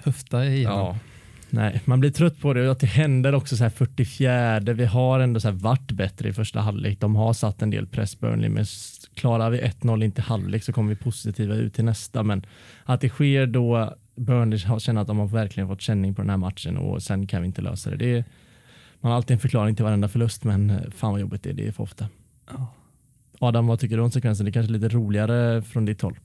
höfta 0.00 0.46
igenom. 0.46 0.78
Ja. 0.78 0.98
Nej, 1.50 1.80
man 1.84 2.00
blir 2.00 2.10
trött 2.10 2.40
på 2.40 2.52
det 2.54 2.66
och 2.66 2.72
att 2.72 2.80
det 2.80 2.86
händer 2.86 3.34
också 3.34 3.56
så 3.56 3.62
här 3.62 3.70
44. 3.70 4.60
Vi 4.60 4.84
har 4.84 5.20
ändå 5.20 5.40
så 5.40 5.48
här 5.48 5.54
varit 5.54 5.90
bättre 5.92 6.28
i 6.28 6.32
första 6.32 6.60
halvlek. 6.60 7.00
De 7.00 7.16
har 7.16 7.32
satt 7.32 7.62
en 7.62 7.70
del 7.70 7.86
press 7.86 8.20
Burnley, 8.20 8.48
men 8.50 8.64
klarar 9.14 9.50
vi 9.50 9.58
1-0 9.60 10.04
in 10.04 10.12
till 10.12 10.24
halvlek 10.24 10.64
så 10.64 10.72
kommer 10.72 10.88
vi 10.88 10.96
positiva 10.96 11.54
ut 11.54 11.74
till 11.74 11.84
nästa. 11.84 12.22
Men 12.22 12.46
att 12.84 13.00
det 13.00 13.08
sker 13.08 13.46
då 13.46 13.94
Burnley 14.16 14.58
har- 14.64 14.78
känner 14.78 15.00
att 15.00 15.06
de 15.06 15.18
har 15.18 15.26
verkligen 15.26 15.68
fått 15.68 15.80
känning 15.80 16.14
på 16.14 16.22
den 16.22 16.30
här 16.30 16.36
matchen 16.36 16.76
och 16.76 17.02
sen 17.02 17.26
kan 17.26 17.42
vi 17.42 17.46
inte 17.46 17.62
lösa 17.62 17.90
det. 17.90 17.96
det 17.96 18.16
är, 18.18 18.24
man 19.00 19.10
har 19.10 19.16
alltid 19.16 19.34
en 19.34 19.40
förklaring 19.40 19.76
till 19.76 19.84
varenda 19.84 20.08
förlust, 20.08 20.44
men 20.44 20.70
eh, 20.70 20.90
fan 20.96 21.10
vad 21.12 21.20
jobbigt 21.20 21.42
det 21.42 21.50
är. 21.50 21.54
Det 21.54 21.66
är 21.68 21.72
för 21.72 21.82
ofta. 21.82 22.08
Adam, 23.40 23.66
vad 23.66 23.80
tycker 23.80 23.96
du 23.96 24.02
om 24.02 24.10
sekvensen? 24.10 24.44
Det 24.44 24.50
är 24.50 24.52
kanske 24.52 24.70
är 24.72 24.78
lite 24.78 24.88
roligare 24.88 25.62
från 25.62 25.84
ditt 25.84 26.02
håll. 26.02 26.18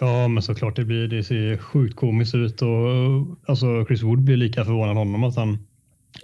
Ja, 0.00 0.28
men 0.28 0.42
såklart 0.42 0.76
det 0.76 0.84
blir. 0.84 1.08
Det 1.08 1.24
ser 1.24 1.56
sjukt 1.56 1.96
komiskt 1.96 2.34
ut 2.34 2.62
och 2.62 2.68
alltså 3.46 3.84
Chris 3.86 4.02
Wood 4.02 4.18
blir 4.18 4.36
lika 4.36 4.64
förvånad 4.64 4.96
honom 4.96 5.24
att 5.24 5.36
han 5.36 5.58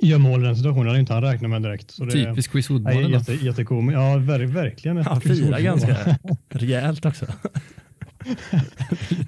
gör 0.01 0.19
mål 0.19 0.41
i 0.43 0.47
den 0.47 0.57
situationen. 0.57 0.85
Det 0.85 0.91
hade 0.91 1.01
inte 1.01 1.13
han 1.15 1.23
räknat 1.23 1.51
med 1.51 1.63
direkt. 1.63 1.91
Så 1.91 2.05
det 2.05 2.13
Typiskt 2.13 2.53
Chris 2.53 2.69
då. 2.69 2.91
jätte, 2.91 3.33
jättekomiskt. 3.33 4.01
Ja, 4.01 4.17
ver, 4.17 4.41
verkligen. 4.41 4.97
Han 4.97 5.21
firar 5.21 5.35
Wood-mål. 5.37 5.63
ganska 5.63 5.97
rejält 6.49 7.07
också. 7.07 7.27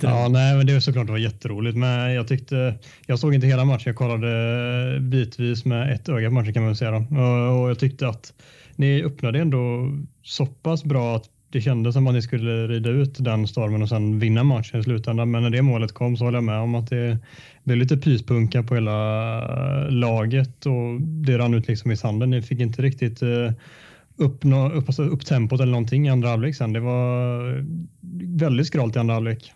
Ja, 0.01 0.29
nej, 0.29 0.57
men 0.57 0.67
det 0.67 0.73
är 0.73 0.81
såklart 0.81 1.07
det 1.07 1.13
var 1.13 1.19
jätteroligt. 1.19 1.77
Men 1.77 2.13
jag 2.13 2.29
tyckte, 2.29 2.75
jag 3.07 3.19
såg 3.19 3.35
inte 3.35 3.47
hela 3.47 3.65
matchen. 3.65 3.83
Jag 3.87 3.97
kollade 3.97 5.01
bitvis 5.01 5.65
med 5.65 5.93
ett 5.93 6.09
öga 6.09 6.29
på 6.29 6.35
matchen 6.35 6.55
kan 6.55 6.65
man 6.65 6.77
säga. 6.77 6.97
Och, 6.97 7.63
och 7.63 7.71
jag 7.71 7.79
tyckte 7.79 8.09
att 8.09 8.33
ni 8.77 9.03
öppnade 9.05 9.39
ändå 9.39 9.93
så 10.23 10.47
pass 10.47 10.85
bra 10.85 11.17
att 11.17 11.25
det 11.53 11.61
kändes 11.61 11.95
som 11.95 12.07
att 12.07 12.15
ni 12.15 12.23
skulle 12.23 12.67
rida 12.67 12.91
ut 12.91 13.25
den 13.25 13.49
stormen 13.49 13.83
och 13.83 13.89
sen 13.89 14.19
vinna 14.19 14.45
matchen 14.45 14.81
i 14.81 14.83
slutändan. 14.83 15.31
Men 15.31 15.43
när 15.43 15.51
det 15.51 15.63
målet 15.63 15.93
kom 15.93 16.17
så 16.17 16.25
håller 16.25 16.37
jag 16.37 16.45
med 16.45 16.59
om 16.59 16.75
att 16.75 16.91
det 16.91 17.19
blev 17.65 17.79
lite 17.79 17.97
pyspunka 17.97 18.63
på 18.63 18.75
hela 18.75 19.39
eh, 19.39 19.91
laget 19.91 20.67
och 20.67 21.01
det 21.01 21.39
rann 21.39 21.55
ut 21.55 21.69
liksom 21.69 21.91
i 21.91 21.97
sanden. 21.97 22.31
Ni 22.31 22.43
fick 22.43 22.61
inte 22.61 22.83
riktigt 22.83 23.23
eh, 23.23 23.53
upp, 24.17 24.45
upp, 24.75 24.89
alltså 24.89 25.03
upp 25.03 25.27
tempot 25.27 25.61
eller 25.61 25.73
någonting 25.73 26.07
i 26.07 26.11
andra 26.11 26.29
halvlek 26.29 26.57
sen. 26.57 26.73
Det 26.73 26.81
var 26.81 27.49
eh, 27.57 27.65
väldigt 28.23 28.67
skralt 28.67 28.97
i 28.97 28.99
andra 28.99 29.15
halvlek. 29.15 29.53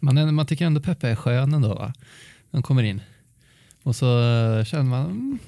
Man, 0.00 0.34
man 0.34 0.46
tycker 0.46 0.66
ändå 0.66 0.80
Peppe 0.80 1.08
är 1.08 1.14
skön 1.14 1.54
ändå 1.54 1.74
va? 1.74 1.92
Han 2.50 2.62
kommer 2.62 2.82
in. 2.82 3.00
Och 3.82 3.96
så 3.96 4.06
känner 4.66 4.84
man, 4.84 5.04
mm, 5.04 5.38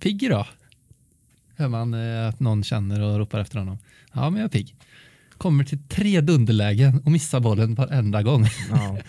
pigg 0.00 0.22
idag. 0.22 0.46
Hör 1.56 1.68
man 1.68 1.94
att 2.28 2.40
någon 2.40 2.64
känner 2.64 3.02
och 3.02 3.18
ropar 3.18 3.40
efter 3.40 3.58
honom. 3.58 3.78
Ja, 4.12 4.30
men 4.30 4.40
jag 4.40 4.44
är 4.44 4.58
pigg. 4.58 4.74
Kommer 5.38 5.64
till 5.64 5.78
tre 5.88 6.20
dunderlägen 6.20 7.02
och 7.04 7.12
missar 7.12 7.40
bollen 7.40 7.74
varenda 7.74 8.22
gång. 8.22 8.46
Ja. 8.70 8.98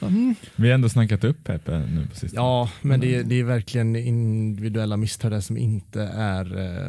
Mm. 0.00 0.34
Vi 0.56 0.68
har 0.68 0.74
ändå 0.74 0.88
snackat 0.88 1.24
upp 1.24 1.44
Pepe 1.44 1.78
nu 1.78 2.06
på 2.06 2.16
sistone. 2.16 2.42
Ja, 2.42 2.70
men 2.82 3.00
det, 3.00 3.22
det 3.22 3.34
är 3.34 3.44
verkligen 3.44 3.96
individuella 3.96 4.96
misstag 4.96 5.30
där 5.30 5.40
som 5.40 5.56
inte 5.56 6.02
är, 6.02 6.58
eh, 6.58 6.88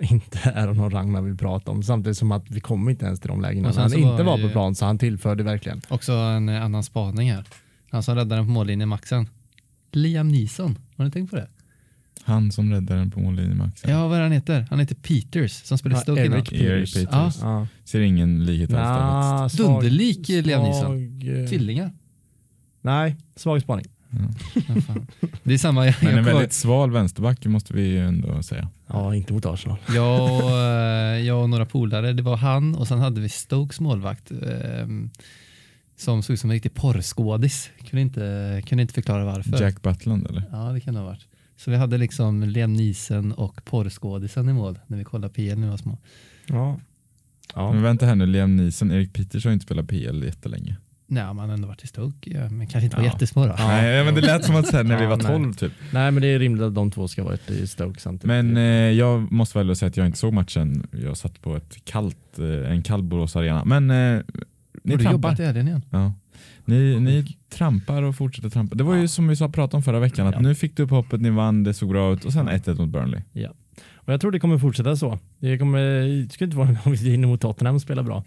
inte 0.12 0.38
är 0.54 0.68
av 0.68 0.76
någon 0.76 0.90
rang 0.90 1.12
man 1.12 1.24
vill 1.24 1.36
prata 1.36 1.70
om. 1.70 1.82
Samtidigt 1.82 2.18
som 2.18 2.32
att 2.32 2.50
vi 2.50 2.60
kommer 2.60 2.90
inte 2.90 3.06
ens 3.06 3.20
till 3.20 3.28
de 3.28 3.40
lägena. 3.40 3.70
När 3.70 3.80
han 3.82 3.94
inte 3.94 4.22
var 4.22 4.38
på 4.38 4.48
plan 4.48 4.74
så 4.74 4.84
han 4.84 4.98
tillförde 4.98 5.42
verkligen. 5.42 5.82
Också 5.88 6.12
en 6.12 6.48
annan 6.48 6.82
spaning 6.82 7.32
här. 7.32 7.44
Han 7.90 8.02
som 8.02 8.14
räddade 8.14 8.36
den 8.36 8.46
på 8.46 8.52
mållinjen, 8.52 8.88
Maxen. 8.88 9.28
Liam 9.92 10.28
Neeson, 10.28 10.78
har 10.96 11.04
ni 11.04 11.10
tänkt 11.10 11.30
på 11.30 11.36
det? 11.36 11.48
Han 12.22 12.52
som 12.52 12.70
räddade 12.72 13.00
den 13.00 13.10
på 13.10 13.20
mållinjen 13.20 13.58
Max. 13.58 13.82
Ja, 13.86 14.08
vad 14.08 14.18
är 14.18 14.22
han 14.22 14.32
heter? 14.32 14.66
Han 14.70 14.78
heter 14.80 14.94
Peters 14.94 15.52
som 15.52 15.78
spelar 15.78 15.96
Ja, 15.96 16.00
Stoke 16.02 16.24
innan. 16.26 16.38
Eric 16.38 16.52
Eric 16.52 16.94
Peters. 16.94 17.10
Peters. 17.10 17.36
Ja. 17.42 17.60
Ja. 17.60 17.66
Ser 17.84 18.00
ingen 18.00 18.44
likhet 18.44 18.70
alls 18.72 18.76
där. 18.76 19.00
Nah, 19.00 19.46
svag- 19.48 19.56
Dunderlik 19.80 20.30
eh, 20.30 20.42
Liam 20.42 20.62
Neeson. 20.62 21.20
eh, 21.42 21.48
Tvillingar. 21.48 21.92
Nej, 22.82 23.16
svag 23.36 23.62
spaning. 23.62 23.86
Ja, 24.68 24.80
fan. 24.80 25.06
det 25.42 25.54
är 25.54 25.58
samma. 25.58 25.86
Jag, 25.86 25.94
Men 26.00 26.10
en 26.10 26.16
jag, 26.16 26.24
väldigt 26.24 26.52
sval 26.52 26.90
vänsterback 26.90 27.46
måste 27.46 27.72
vi 27.74 27.82
ju 27.82 27.98
ändå 28.06 28.42
säga. 28.42 28.68
Ja, 28.86 29.14
inte 29.14 29.32
mot 29.32 29.46
Arsenal. 29.46 29.78
jag, 29.94 30.22
och, 30.44 30.50
eh, 30.50 31.18
jag 31.20 31.42
och 31.42 31.50
några 31.50 31.66
polare, 31.66 32.12
det 32.12 32.22
var 32.22 32.36
han 32.36 32.74
och 32.74 32.88
sen 32.88 32.98
hade 32.98 33.20
vi 33.20 33.28
Stokes 33.28 33.80
målvakt 33.80 34.32
som 35.96 36.22
såg 36.22 36.34
ut 36.34 36.40
som 36.40 36.50
en 36.50 36.54
riktig 36.54 36.74
porrskådis. 36.74 37.70
Kunde 37.90 38.00
inte, 38.02 38.62
kunde 38.66 38.82
inte 38.82 38.94
förklara 38.94 39.24
varför. 39.24 39.60
Jack 39.62 39.82
Butland 39.82 40.26
eller? 40.26 40.42
Ja, 40.52 40.58
det 40.72 40.80
kan 40.80 40.94
det 40.94 41.00
ha 41.00 41.06
varit. 41.06 41.26
Så 41.56 41.70
vi 41.70 41.76
hade 41.76 41.98
liksom 41.98 42.42
Liam 42.42 42.72
Neeson 42.72 43.32
och 43.32 43.64
porrskådisen 43.64 44.48
i 44.48 44.52
mål 44.52 44.78
när 44.86 44.98
vi 44.98 45.04
kollade 45.04 45.34
PL 45.34 45.58
när 45.58 45.66
vi 45.66 45.70
var 45.70 45.76
små. 45.76 45.98
Ja. 46.46 46.80
Ja. 47.54 47.72
Men 47.72 47.82
vänta 47.82 48.06
här 48.06 48.14
nu, 48.14 48.26
Liam 48.26 48.56
Neeson, 48.56 48.90
Erik 48.92 49.12
Peters 49.12 49.44
har 49.44 49.50
ju 49.50 49.54
inte 49.54 49.64
spelat 49.64 49.88
PL 49.88 50.24
jättelänge. 50.24 50.76
Nej, 51.06 51.24
man 51.34 51.38
har 51.48 51.54
ändå 51.54 51.68
varit 51.68 51.84
i 51.84 52.30
ja, 52.30 52.48
men 52.50 52.66
kanske 52.66 52.84
inte 52.84 52.96
var 52.96 53.04
Ja. 53.04 53.10
jättesmå 53.10 53.46
då. 53.46 53.54
Nej, 53.58 54.04
men 54.04 54.14
det 54.14 54.20
lät 54.20 54.44
som 54.44 54.56
att 54.56 54.66
säga 54.66 54.82
när 54.82 55.00
vi 55.00 55.06
var 55.06 55.16
nej. 55.16 55.26
12 55.26 55.52
typ. 55.54 55.72
Nej, 55.92 56.10
men 56.10 56.22
det 56.22 56.28
är 56.28 56.38
rimligt 56.38 56.62
att 56.62 56.74
de 56.74 56.90
två 56.90 57.08
ska 57.08 57.22
ha 57.22 57.28
varit 57.28 57.50
i 57.50 57.66
Stoke 57.66 58.00
samtidigt. 58.00 58.26
Men 58.26 58.56
eh, 58.56 58.62
jag 58.92 59.32
måste 59.32 59.58
väl 59.58 59.76
säga 59.76 59.88
att 59.88 59.96
jag 59.96 60.06
inte 60.06 60.18
såg 60.18 60.32
matchen. 60.32 60.86
Jag 60.92 61.16
satt 61.16 61.42
på 61.42 61.56
ett 61.56 61.84
kallt, 61.84 62.38
eh, 62.38 62.70
en 62.72 62.82
kall 62.82 63.02
Borås 63.02 63.36
Arena. 63.36 63.64
Men 63.64 63.90
eh, 63.90 64.20
ni 64.84 64.92
Har 64.92 64.98
du 64.98 65.04
jobbat 65.04 65.40
i 65.40 65.44
helgen 65.44 65.68
igen? 65.68 65.82
Ja. 65.90 66.12
Ni, 66.64 67.00
ni 67.00 67.36
trampar 67.48 68.02
och 68.02 68.16
fortsätter 68.16 68.50
trampa. 68.50 68.74
Det 68.76 68.84
var 68.84 68.94
ju 68.94 69.08
som 69.08 69.28
vi 69.28 69.36
sa 69.36 69.48
pratade 69.48 69.76
om 69.76 69.82
förra 69.82 69.98
veckan, 70.00 70.26
att 70.26 70.34
Ja. 70.34 70.40
nu 70.40 70.54
fick 70.54 70.76
du 70.76 70.82
upp 70.82 70.90
hoppet, 70.90 71.20
ni 71.20 71.30
vann, 71.30 71.64
det 71.64 71.74
såg 71.74 71.88
bra 71.88 72.12
ut 72.12 72.24
och 72.24 72.32
sen 72.32 72.48
1-1 72.48 72.78
mot 72.80 72.88
Burnley. 72.88 73.20
Och 73.94 74.12
jag 74.12 74.20
tror 74.20 74.30
det 74.30 74.40
kommer 74.40 74.58
fortsätta 74.58 74.96
så. 74.96 75.18
Det 75.38 75.58
kommer, 75.58 75.78
det 76.22 76.32
skulle 76.32 76.46
inte 76.46 76.56
vara 76.56 76.68
om 76.84 76.92
vi 76.92 77.10
vinner 77.10 77.28
mot 77.28 77.40
Tottenham 77.40 77.74
och 77.74 77.82
spelar 77.82 78.02
bra. 78.02 78.24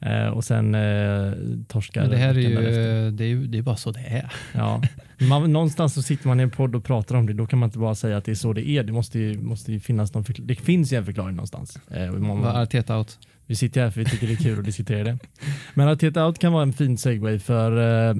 Eh, 0.00 0.26
och 0.26 0.44
sen 0.44 0.74
eh, 0.74 1.32
torskar 1.68 2.00
Men 2.00 2.10
det 2.10 2.16
här 2.16 2.34
är 2.34 2.38
ju, 2.38 3.10
det 3.10 3.24
är 3.24 3.36
det 3.36 3.58
är 3.58 3.62
bara 3.62 3.76
så 3.76 3.90
det 3.92 4.00
är. 4.00 4.32
Ja. 4.52 4.82
Man, 5.28 5.52
någonstans 5.52 5.94
så 5.94 6.02
sitter 6.02 6.28
man 6.28 6.40
i 6.40 6.42
en 6.42 6.50
podd 6.50 6.74
och 6.74 6.84
pratar 6.84 7.14
om 7.14 7.26
det. 7.26 7.32
Då 7.32 7.46
kan 7.46 7.58
man 7.58 7.66
inte 7.66 7.78
bara 7.78 7.94
säga 7.94 8.16
att 8.16 8.24
det 8.24 8.30
är 8.30 8.34
så 8.34 8.52
det 8.52 8.68
är. 8.68 8.82
Det 8.84 8.92
måste 8.92 9.18
ju, 9.18 9.38
måste 9.40 9.72
ju 9.72 9.80
finnas 9.80 10.14
någon 10.14 10.24
förklar- 10.24 10.46
Det 10.46 10.54
finns 10.54 10.92
ju 10.92 10.96
en 10.96 11.04
förklaring 11.04 11.36
någonstans. 11.36 11.78
Eh, 11.90 12.12
man, 12.12 12.44
Arteta 12.44 12.98
out? 12.98 13.18
Vi 13.46 13.56
sitter 13.56 13.80
här 13.80 13.90
för 13.90 14.00
vi 14.00 14.10
tycker 14.10 14.26
det 14.26 14.32
är 14.32 14.36
kul 14.36 14.58
att 14.58 14.64
diskutera 14.64 15.04
det. 15.04 15.18
Men 15.74 15.88
Arteta 15.88 16.26
out 16.26 16.38
kan 16.38 16.52
vara 16.52 16.62
en 16.62 16.72
fin 16.72 16.98
segway 16.98 17.38
för 17.38 18.08
eh, 18.08 18.16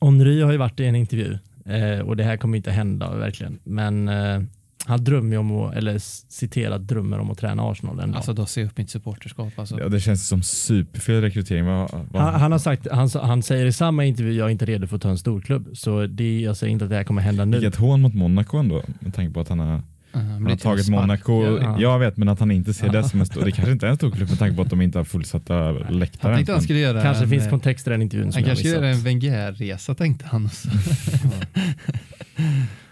Henry 0.00 0.42
har 0.42 0.52
ju 0.52 0.58
varit 0.58 0.80
i 0.80 0.84
en 0.84 0.96
intervju 0.96 1.38
eh, 1.66 1.98
och 1.98 2.16
det 2.16 2.24
här 2.24 2.36
kommer 2.36 2.56
inte 2.56 2.70
hända 2.70 3.16
verkligen. 3.16 3.58
Men 3.64 4.08
eh, 4.08 4.42
han 4.86 5.04
drömmer 5.04 5.38
om 5.38 5.52
att, 5.52 5.74
eller 5.74 5.98
citerat 6.32 6.88
drömmer 6.88 7.18
om 7.18 7.30
att 7.30 7.38
träna 7.38 7.62
Arsenal 7.70 8.00
en 8.00 8.08
dag. 8.08 8.16
Alltså 8.16 8.32
då 8.32 8.46
ser 8.46 8.64
upp 8.64 8.78
mitt 8.78 8.90
supporterskap. 8.90 9.58
Alltså. 9.58 9.80
Ja, 9.80 9.88
det 9.88 10.00
känns 10.00 10.28
som 10.28 10.42
superfel 10.42 11.20
rekrytering. 11.20 11.64
Vad, 11.64 11.90
vad, 12.10 12.22
Han, 12.22 12.40
han 12.40 12.52
har 12.52 12.58
sagt, 12.58 12.88
han, 12.90 13.08
han 13.14 13.42
säger 13.42 13.66
i 13.66 13.72
samma 13.72 14.04
intervju, 14.04 14.32
jag 14.32 14.46
är 14.46 14.50
inte 14.50 14.64
redo 14.64 14.86
för 14.86 14.96
att 14.96 15.02
ta 15.02 15.10
en 15.10 15.18
storklubb. 15.18 15.68
Så 15.72 16.06
det, 16.06 16.40
jag 16.40 16.56
säger 16.56 16.72
inte 16.72 16.84
att 16.84 16.90
det 16.90 16.96
här 16.96 17.04
kommer 17.04 17.22
hända 17.22 17.44
nu. 17.44 17.58
Vilket 17.58 17.80
hån 17.80 18.00
mot 18.00 18.14
Monaco 18.14 18.56
ändå, 18.56 18.82
med 19.00 19.14
tanke 19.14 19.34
på 19.34 19.40
att 19.40 19.48
han 19.48 19.58
har, 19.58 19.82
han 20.12 20.46
har 20.46 20.56
tagit 20.56 20.88
Monaco. 20.88 21.58
Ja. 21.62 21.80
Jag 21.80 21.98
vet, 21.98 22.16
men 22.16 22.28
att 22.28 22.40
han 22.40 22.50
inte 22.50 22.74
ser 22.74 22.86
Ja. 22.86 22.92
det 22.92 23.04
som 23.04 23.20
en 23.20 23.26
stor... 23.26 23.44
Det 23.44 23.52
kanske 23.52 23.72
inte 23.72 23.86
är 23.86 23.90
en 23.90 23.96
stor 23.96 24.10
klubb 24.10 24.28
med 24.28 24.38
tanke 24.38 24.56
på 24.56 24.62
att 24.62 24.70
de 24.70 24.80
inte 24.82 24.98
har 24.98 25.04
fullsatta 25.04 25.54
Han 25.54 25.98
läktare. 25.98 26.44
han 26.48 26.62
skulle 26.62 26.78
göra 26.78 27.02
Kanske 27.02 27.24
en, 27.24 27.30
finns 27.30 27.44
eh, 27.44 27.50
kontext 27.50 27.86
i 27.86 27.90
den 27.90 28.02
intervjun 28.02 28.30
Han 28.34 28.44
kanske 28.44 28.56
skulle 28.56 28.74
göra 28.74 28.88
en 28.88 29.00
Wenger-resa 29.00 29.94
tänkte 29.94 30.26
han. 30.26 30.48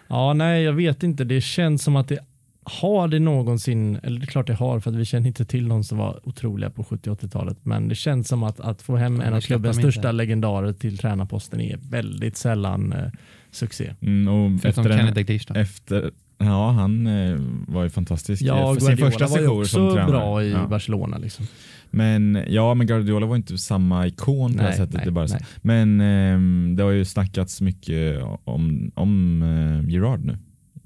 Ja, 0.09 0.33
nej, 0.33 0.63
jag 0.63 0.73
vet 0.73 1.03
inte. 1.03 1.25
Det 1.25 1.41
känns 1.41 1.83
som 1.83 1.97
att 1.97 2.09
det 2.09 2.19
har 2.65 3.09
det 3.09 3.19
någonsin, 3.19 4.01
eller 4.03 4.21
det 4.21 4.25
är 4.25 4.27
klart 4.27 4.47
det 4.47 4.55
har 4.55 4.81
för 4.81 4.91
att 4.91 4.97
vi 4.97 5.05
känner 5.05 5.27
inte 5.27 5.45
till 5.45 5.67
någon 5.67 5.85
som 5.85 5.99
var 5.99 6.29
otroliga 6.29 6.71
på 6.71 6.85
70 6.85 7.11
80-talet, 7.11 7.57
men 7.63 7.89
det 7.89 7.95
känns 7.95 8.29
som 8.29 8.43
att, 8.43 8.61
att 8.61 8.83
få 8.83 8.97
hem 8.97 9.21
en 9.21 9.35
av 9.35 9.41
klubbens 9.41 9.77
de 9.77 9.81
inte. 9.81 9.93
största 9.93 10.13
legendarer 10.13 10.73
till 10.73 10.99
tränarposten 10.99 11.61
är 11.61 11.79
väldigt 11.91 12.37
sällan 12.37 12.93
eh, 12.93 13.11
succé. 13.51 13.95
Mm, 14.01 14.55
efter, 14.65 15.53
då. 15.55 15.61
efter, 15.61 16.11
Ja, 16.41 16.71
han 16.71 17.07
eh, 17.07 17.39
var 17.69 17.83
ju 17.83 17.91
fantastisk. 17.91 18.43
Ja, 18.43 18.75
för 18.75 18.81
sin 18.81 18.89
Guardiola 18.89 19.11
första 19.11 19.27
var 19.27 19.39
ju 19.39 19.45
sejour 19.45 19.65
som 19.65 19.85
också 19.85 19.95
tränare. 19.95 20.11
bra 20.11 20.43
i 20.43 20.51
ja. 20.51 20.67
Barcelona. 20.67 21.19
Liksom. 21.19 21.47
Men 21.91 22.45
ja, 22.49 22.75
men 22.75 22.87
Guardiola 22.87 23.27
var 23.27 23.37
inte 23.37 23.59
samma 23.59 24.07
ikon 24.07 24.53
på 24.53 24.59
det 24.59 24.65
här 24.65 24.73
sättet 24.73 25.07
i 25.07 25.11
Barca. 25.11 25.33
nej. 25.33 25.47
Men 25.63 26.01
ehm, 26.01 26.75
det 26.77 26.83
har 26.83 26.91
ju 26.91 27.05
snackats 27.05 27.61
mycket 27.61 28.23
om, 28.45 28.91
om 28.95 29.43
eh, 29.43 29.91
Gerard 29.91 30.25
nu 30.25 30.39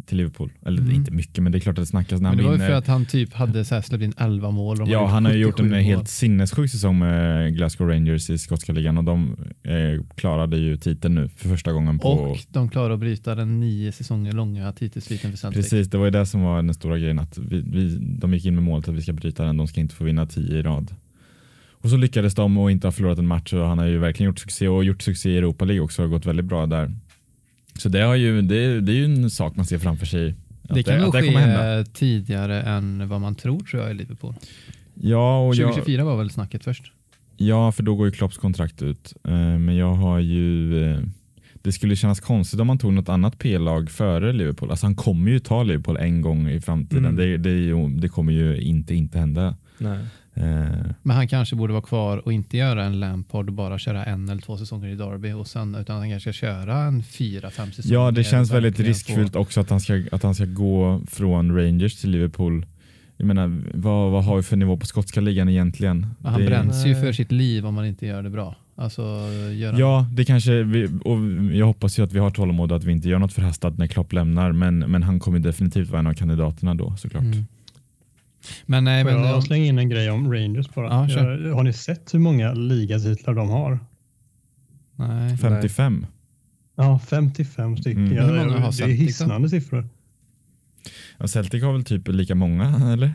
till 0.07 0.17
Liverpool. 0.17 0.53
Eller 0.67 0.83
Mm. 0.83 0.95
inte 0.95 1.11
mycket, 1.13 1.43
men 1.43 1.53
det 1.53 1.59
är 1.59 1.61
klart 1.61 1.79
att 1.79 1.83
det 1.83 1.87
snackas 1.87 2.21
när 2.21 2.29
Men 2.31 2.37
det 2.39 2.43
han 2.45 2.47
var 2.51 2.53
ju 2.53 2.59
vinner. 2.59 2.71
för 2.71 2.79
att 2.79 2.87
han 2.87 3.05
typ 3.07 3.33
hade 3.35 3.65
så 3.65 3.75
här 3.75 3.83
släppt 3.83 4.05
in 4.05 4.13
11 4.17 4.51
mål. 4.51 4.79
Ja, 4.87 5.07
han 5.07 5.25
har 5.25 5.33
ju 5.33 5.39
gjort 5.39 5.55
77 5.55 5.65
en 5.67 5.71
mål. 5.73 5.83
helt 5.83 6.09
sinnessjuk 6.09 6.71
säsong 6.71 6.99
med 6.99 7.55
Glasgow 7.57 7.89
Rangers 7.89 8.31
i 8.31 8.39
skotska 8.39 8.73
ligan 8.73 8.99
och 8.99 9.05
de 9.05 9.37
eh, 9.63 10.05
klarade 10.15 10.57
ju 10.57 10.77
titeln 10.77 11.15
nu 11.15 11.29
för 11.29 11.49
första 11.49 11.73
gången 11.73 11.99
på... 11.99 12.09
Och 12.09 12.39
de 12.49 12.69
klarar 12.69 12.95
att 12.95 13.01
bryta 13.01 13.35
den 13.35 13.61
nio 13.61 13.93
säsonger 13.93 14.33
långa 14.33 14.73
titelsviten 14.73 15.31
för 15.31 15.39
Celtic. 15.39 15.57
Precis, 15.71 15.89
det 15.91 15.99
var 15.99 16.05
ju 16.05 16.11
det 16.11 16.27
som 16.27 16.43
var 16.43 16.57
den 16.57 16.75
stora 16.75 16.99
grejen 16.99 17.19
att 17.19 17.39
vi, 17.39 17.61
vi, 17.67 17.97
de 18.19 18.35
gick 18.35 18.45
in 18.47 18.55
med 18.55 18.65
målet 18.65 18.89
att 18.89 18.95
vi 18.95 19.03
ska 19.03 19.13
bryta 19.13 19.45
den, 19.45 19.57
de 19.57 19.67
ska 19.67 19.81
inte 19.81 19.95
få 19.95 20.05
vinna 20.05 20.27
tio 20.27 20.57
i 20.59 20.63
rad. 20.63 20.95
Och 21.73 21.91
så 21.91 21.97
lyckades 21.97 22.35
de 22.35 22.59
och 22.59 22.71
inte 22.71 22.87
ha 22.87 22.93
förlorat 22.93 23.19
en 23.19 23.27
match 23.27 23.53
och 23.53 23.67
han 23.69 23.79
har 23.79 23.87
ju 23.87 23.99
verkligen 23.99 24.31
gjort 24.31 24.39
succé 24.39 24.69
och 24.69 24.85
gjort 24.85 25.03
succé 25.03 25.31
i 25.31 25.37
Europa 25.39 25.65
League 25.65 25.81
också 25.85 26.03
och 26.03 26.11
gått 26.11 26.27
väldigt 26.27 26.45
bra 26.47 26.67
där. 26.67 26.93
Så 27.79 27.89
det, 27.89 28.01
har 28.01 28.15
ju, 28.15 28.43
det, 28.43 28.81
det 28.81 28.93
är 28.93 28.97
ju 28.97 29.05
en 29.05 29.31
sak 29.31 29.57
man 29.57 29.67
ser 29.67 29.79
framför 29.79 30.07
sig. 30.07 30.35
Det 30.63 30.83
kan 30.83 30.99
nog 31.01 31.13
ske 31.15 31.85
tidigare 31.93 32.63
än 32.63 33.09
vad 33.09 33.21
man 33.21 33.35
tror 33.35 33.61
tror 33.61 33.83
jag 33.83 33.91
i 33.91 33.95
Liverpool. 33.95 34.35
Ja, 34.95 35.47
och 35.47 35.55
jag, 35.55 35.69
2024 35.69 36.05
var 36.05 36.17
väl 36.17 36.31
snacket 36.31 36.65
först. 36.65 36.93
Ja, 37.37 37.73
för 37.73 37.83
då 37.83 37.95
går 37.95 38.07
ju 38.07 38.13
Klopps 38.13 38.37
kontrakt 38.39 38.83
ut. 38.83 39.13
Eh, 39.25 39.33
Men 39.59 39.77
jag 39.77 39.95
har 39.95 40.19
ju... 40.19 40.83
eh, 40.93 40.99
Det 41.63 41.73
skulle 41.73 41.97
kännas 41.97 42.21
konstigt 42.21 42.61
om 42.61 42.67
man 42.67 42.79
tog 42.79 42.93
något 42.93 43.09
annat 43.09 43.39
P-lag 43.39 43.91
före 43.91 44.33
Liverpool. 44.33 44.71
Alltså 44.71 44.87
han 44.87 44.95
kommer 44.97 45.31
ju 45.31 45.39
ta 45.39 45.63
Liverpool 45.63 45.97
en 45.97 46.21
gång 46.23 46.49
i 46.49 46.61
framtiden. 46.61 47.05
Mm. 47.05 47.17
Det, 47.17 47.37
det, 47.37 47.73
det 48.01 48.09
kommer 48.09 48.33
ju 48.33 48.61
inte 48.61 48.95
inte 48.95 49.19
hända. 49.19 49.57
Nej. 49.79 49.99
Eh, 50.35 50.45
Men 51.03 51.17
han 51.17 51.29
kanske 51.29 51.57
borde 51.57 51.73
vara 51.73 51.83
kvar 51.83 52.19
och 52.19 52.33
inte 52.33 52.57
göra 52.57 52.85
en 52.85 53.01
Lampard 53.01 53.49
och 53.49 53.55
bara 53.55 53.79
köra 53.79 54.05
en 54.05 54.29
eller 54.29 54.43
två 54.43 54.57
säsonger 54.57 54.89
i 54.89 54.95
Derby 54.95 55.33
och 55.33 55.47
sen, 55.47 55.75
utan 55.75 55.97
han 55.97 56.11
kanske 56.11 56.33
ska 56.33 56.47
köra 56.47 56.77
en 56.79 57.03
fyra, 57.03 57.51
fem 57.51 57.73
säsonger. 57.73 57.95
Ja, 57.95 58.11
det 58.11 58.25
känns 58.25 58.51
väldigt 58.51 58.81
riskfyllt 58.81 59.37
också 59.37 59.61
att 59.61 59.71
han, 59.71 59.81
ska, 59.81 60.03
att 60.13 60.23
han 60.23 60.35
ska 60.35 60.45
gå 60.45 61.01
från 61.09 61.57
Rangers 61.57 62.01
till 62.01 62.11
Liverpool. 62.11 62.67
Jag 63.17 63.27
menar, 63.27 63.63
vad, 63.75 64.13
vad 64.13 64.25
har 64.25 64.37
vi 64.37 64.43
för 64.43 64.57
nivå 64.57 64.77
på 64.77 64.87
skotska 64.87 65.21
ligan 65.21 65.49
egentligen? 65.49 66.07
Men 66.19 66.33
han 66.33 66.41
Det- 66.41 66.47
bränns 66.47 66.87
ju 66.87 66.95
för 66.95 67.13
sitt 67.13 67.33
liv 67.33 67.67
om 67.67 67.75
man 67.75 67.87
inte 67.87 68.07
gör 68.07 68.23
det 68.23 68.31
bra. 68.31 68.57
Alltså, 68.77 69.03
gör 69.53 69.71
han- 69.71 69.81
Ja, 69.81 70.07
det 70.13 70.25
kanske 70.25 70.63
vi, 70.63 70.87
och 71.05 71.19
jag 71.57 71.67
hoppas 71.67 71.99
ju 71.99 72.03
att 72.03 72.13
vi 72.13 72.19
har 72.19 72.31
tålamod 72.31 72.71
och 72.73 72.77
att 72.77 72.85
vi 72.85 72.93
inte 72.93 73.09
gör 73.09 73.19
något 73.19 73.33
förhastat 73.33 73.79
när 73.79 73.87
Klopp 73.87 74.13
lämnar, 74.13 74.53
men, 74.53 74.79
men 74.79 75.03
han 75.03 75.21
kommer 75.21 75.39
definitivt 75.39 75.89
vara 75.91 75.99
en 75.99 76.07
av 76.07 76.15
kandidaterna 76.15 76.75
då 76.75 76.97
såklart. 76.97 77.23
Mm. 77.23 77.47
Men 78.67 78.85
nej, 78.85 79.05
men 79.05 79.15
jag 79.23 79.43
slänga 79.43 79.65
in 79.65 79.79
en 79.79 79.89
grej 79.89 80.11
om 80.11 80.33
Rangers 80.33 80.69
bara? 80.75 80.87
Ja. 80.89 81.11
Jag- 81.11 81.55
Har 81.55 81.63
ni 81.63 81.73
sett 81.73 82.15
hur 82.15 82.19
många 82.19 82.53
ligatitlar 82.53 83.35
de 83.35 83.51
har? 83.51 83.79
nej. 84.97 85.37
55. 85.39 86.07
Ja, 86.77 86.99
55 87.07 87.77
stycken. 87.77 88.07
Mm. 88.07 88.25
Hur 88.25 88.37
många 88.37 88.53
har 88.53 88.59
det 88.61 88.67
är 88.67 88.71
Celtic 88.73 88.99
då? 88.99 89.05
hisnande 89.05 89.49
siffror. 89.49 89.89
Ja, 91.19 91.29
Celtic 91.29 91.63
har 91.63 91.73
väl 91.73 91.85
typ 91.85 92.09
lika 92.09 92.35
många, 92.35 92.93
eller? 92.93 93.13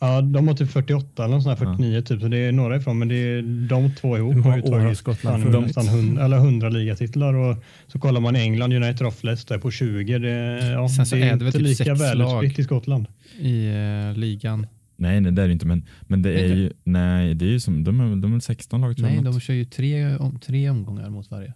Ja, 0.00 0.20
de 0.20 0.48
har 0.48 0.54
typ 0.54 0.70
48 0.70 1.24
eller 1.24 1.40
sånt 1.40 1.58
här, 1.58 1.66
Ja. 1.66 1.72
49 1.72 2.00
typ, 2.02 2.20
så 2.20 2.28
det 2.28 2.36
är 2.38 2.52
några 2.52 2.76
ifrån, 2.76 2.98
men 2.98 3.08
det 3.08 3.14
är 3.14 3.42
de 3.68 3.94
två 3.94 4.16
ihop 4.16 4.44
har 4.44 4.56
ju 4.56 4.62
tagit 4.62 4.98
Skottland 4.98 5.42
fan, 5.42 5.52
funnits? 5.52 5.76
nästan 5.76 5.94
100, 5.98 6.24
eller 6.24 6.36
100 6.36 6.68
ligatitlar 6.68 7.34
och 7.34 7.56
så 7.86 7.98
kollar 7.98 8.20
man 8.20 8.36
England, 8.36 8.72
United 8.72 9.02
har 9.04 9.10
flest, 9.10 9.50
är 9.50 9.58
på 9.58 9.70
20. 9.70 10.18
Det, 10.18 10.28
ja, 10.72 10.88
Sen 10.88 11.06
så 11.06 11.16
det 11.16 11.22
är 11.22 11.26
är, 11.26 11.36
det 11.36 11.44
väl 11.44 11.46
inte 11.46 11.58
typ 11.58 11.78
lika 11.78 11.94
välutspritt 11.94 12.52
lag. 12.52 12.58
i 12.58 12.64
Skottland. 12.64 13.06
I 13.40 13.66
eh, 13.68 14.18
ligan. 14.18 14.66
Nej, 14.96 15.20
nej 15.20 15.32
det 15.32 15.42
är 15.42 15.46
det 15.46 15.52
inte, 15.52 15.66
men, 15.66 15.84
men 16.02 16.22
det 16.22 16.40
är 16.40 16.54
ju, 16.54 16.72
nej, 16.84 17.34
det 17.34 17.44
är 17.44 17.50
ju 17.50 17.60
som, 17.60 17.84
de 17.84 18.00
är, 18.00 18.16
de 18.16 18.34
är 18.34 18.40
16 18.40 18.80
lag 18.80 18.96
tror 18.96 19.06
Nej, 19.06 19.14
jag. 19.16 19.24
de 19.24 19.30
något. 19.30 19.42
kör 19.42 19.54
ju 19.54 19.64
tre, 19.64 20.16
om, 20.16 20.38
tre 20.40 20.70
omgångar 20.70 21.10
mot 21.10 21.30
varje. 21.30 21.52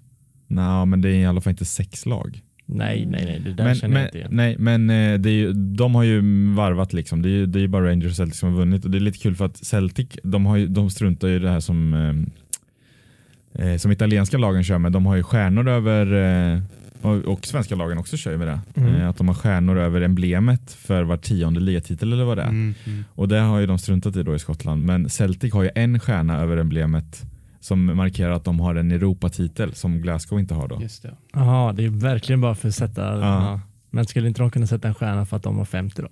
Nej, 0.46 0.86
men 0.86 1.00
det 1.00 1.08
är 1.08 1.14
i 1.14 1.26
alla 1.26 1.40
fall 1.40 1.50
inte 1.50 1.64
sex 1.64 2.06
lag. 2.06 2.40
Nej, 2.74 3.06
nej, 3.06 3.24
nej, 3.24 3.40
det 3.44 3.52
där 3.52 3.64
Men, 3.64 3.74
känner 3.74 3.94
jag 3.94 4.00
men, 4.00 4.06
inte 4.06 4.18
igen. 4.18 4.30
nej, 4.32 4.56
men 4.58 4.90
eh, 4.90 5.18
det 5.20 5.30
är 5.30 5.34
ju, 5.34 5.52
de 5.52 5.94
har 5.94 6.02
ju 6.02 6.20
varvat 6.54 6.92
liksom. 6.92 7.22
Det 7.22 7.28
är 7.28 7.30
ju 7.30 7.46
det 7.46 7.60
är 7.60 7.68
bara 7.68 7.90
Rangers 7.90 8.10
och 8.10 8.16
Celtic 8.16 8.38
som 8.38 8.48
har 8.48 8.56
vunnit 8.56 8.84
och 8.84 8.90
det 8.90 8.98
är 8.98 9.00
lite 9.00 9.18
kul 9.18 9.36
för 9.36 9.44
att 9.44 9.56
Celtic, 9.56 10.08
de, 10.22 10.46
har 10.46 10.56
ju, 10.56 10.66
de 10.66 10.90
struntar 10.90 11.28
ju 11.28 11.36
i 11.36 11.38
det 11.38 11.50
här 11.50 11.60
som 11.60 11.94
eh, 11.94 13.66
eh, 13.66 13.76
som 13.76 13.92
italienska 13.92 14.38
lagen 14.38 14.64
kör 14.64 14.78
med. 14.78 14.92
De 14.92 15.06
har 15.06 15.16
ju 15.16 15.22
stjärnor 15.22 15.68
över 15.68 16.12
eh, 16.54 16.60
och, 17.02 17.16
och 17.16 17.46
svenska 17.46 17.74
lagen 17.74 17.98
också 17.98 18.16
kör 18.16 18.30
ju 18.30 18.38
med 18.38 18.48
det. 18.48 18.60
Mm. 18.74 18.94
Eh, 18.94 19.08
att 19.08 19.16
de 19.16 19.28
har 19.28 19.34
stjärnor 19.34 19.78
över 19.78 20.00
emblemet 20.00 20.72
för 20.72 21.02
var 21.02 21.16
tionde 21.16 21.60
ligatitel 21.60 22.12
eller 22.12 22.24
vad 22.24 22.38
det 22.38 22.42
är. 22.42 22.48
Mm, 22.48 22.74
mm. 22.84 23.04
Och 23.14 23.28
det 23.28 23.38
har 23.38 23.60
ju 23.60 23.66
de 23.66 23.78
struntat 23.78 24.16
i 24.16 24.22
då 24.22 24.34
i 24.34 24.38
Skottland. 24.38 24.84
Men 24.84 25.10
Celtic 25.10 25.52
har 25.52 25.62
ju 25.62 25.70
en 25.74 26.00
stjärna 26.00 26.40
över 26.40 26.56
emblemet 26.56 27.22
som 27.62 27.84
markerar 27.96 28.30
att 28.30 28.44
de 28.44 28.60
har 28.60 28.74
en 28.74 28.90
Europatitel 28.92 29.74
som 29.74 30.00
Glasgow 30.00 30.40
inte 30.40 30.54
har 30.54 30.68
då. 30.68 30.82
Just 30.82 31.02
det. 31.02 31.14
Jaha, 31.32 31.72
det 31.72 31.84
är 31.84 31.88
verkligen 31.88 32.40
bara 32.40 32.54
för 32.54 32.68
att 32.68 32.74
sätta... 32.74 33.02
Ja. 33.20 33.60
Men 33.90 34.06
skulle 34.06 34.28
inte 34.28 34.42
de 34.42 34.50
kunna 34.50 34.66
sätta 34.66 34.88
en 34.88 34.94
stjärna 34.94 35.26
för 35.26 35.36
att 35.36 35.42
de 35.42 35.58
har 35.58 35.64
50 35.64 36.02
då? 36.02 36.08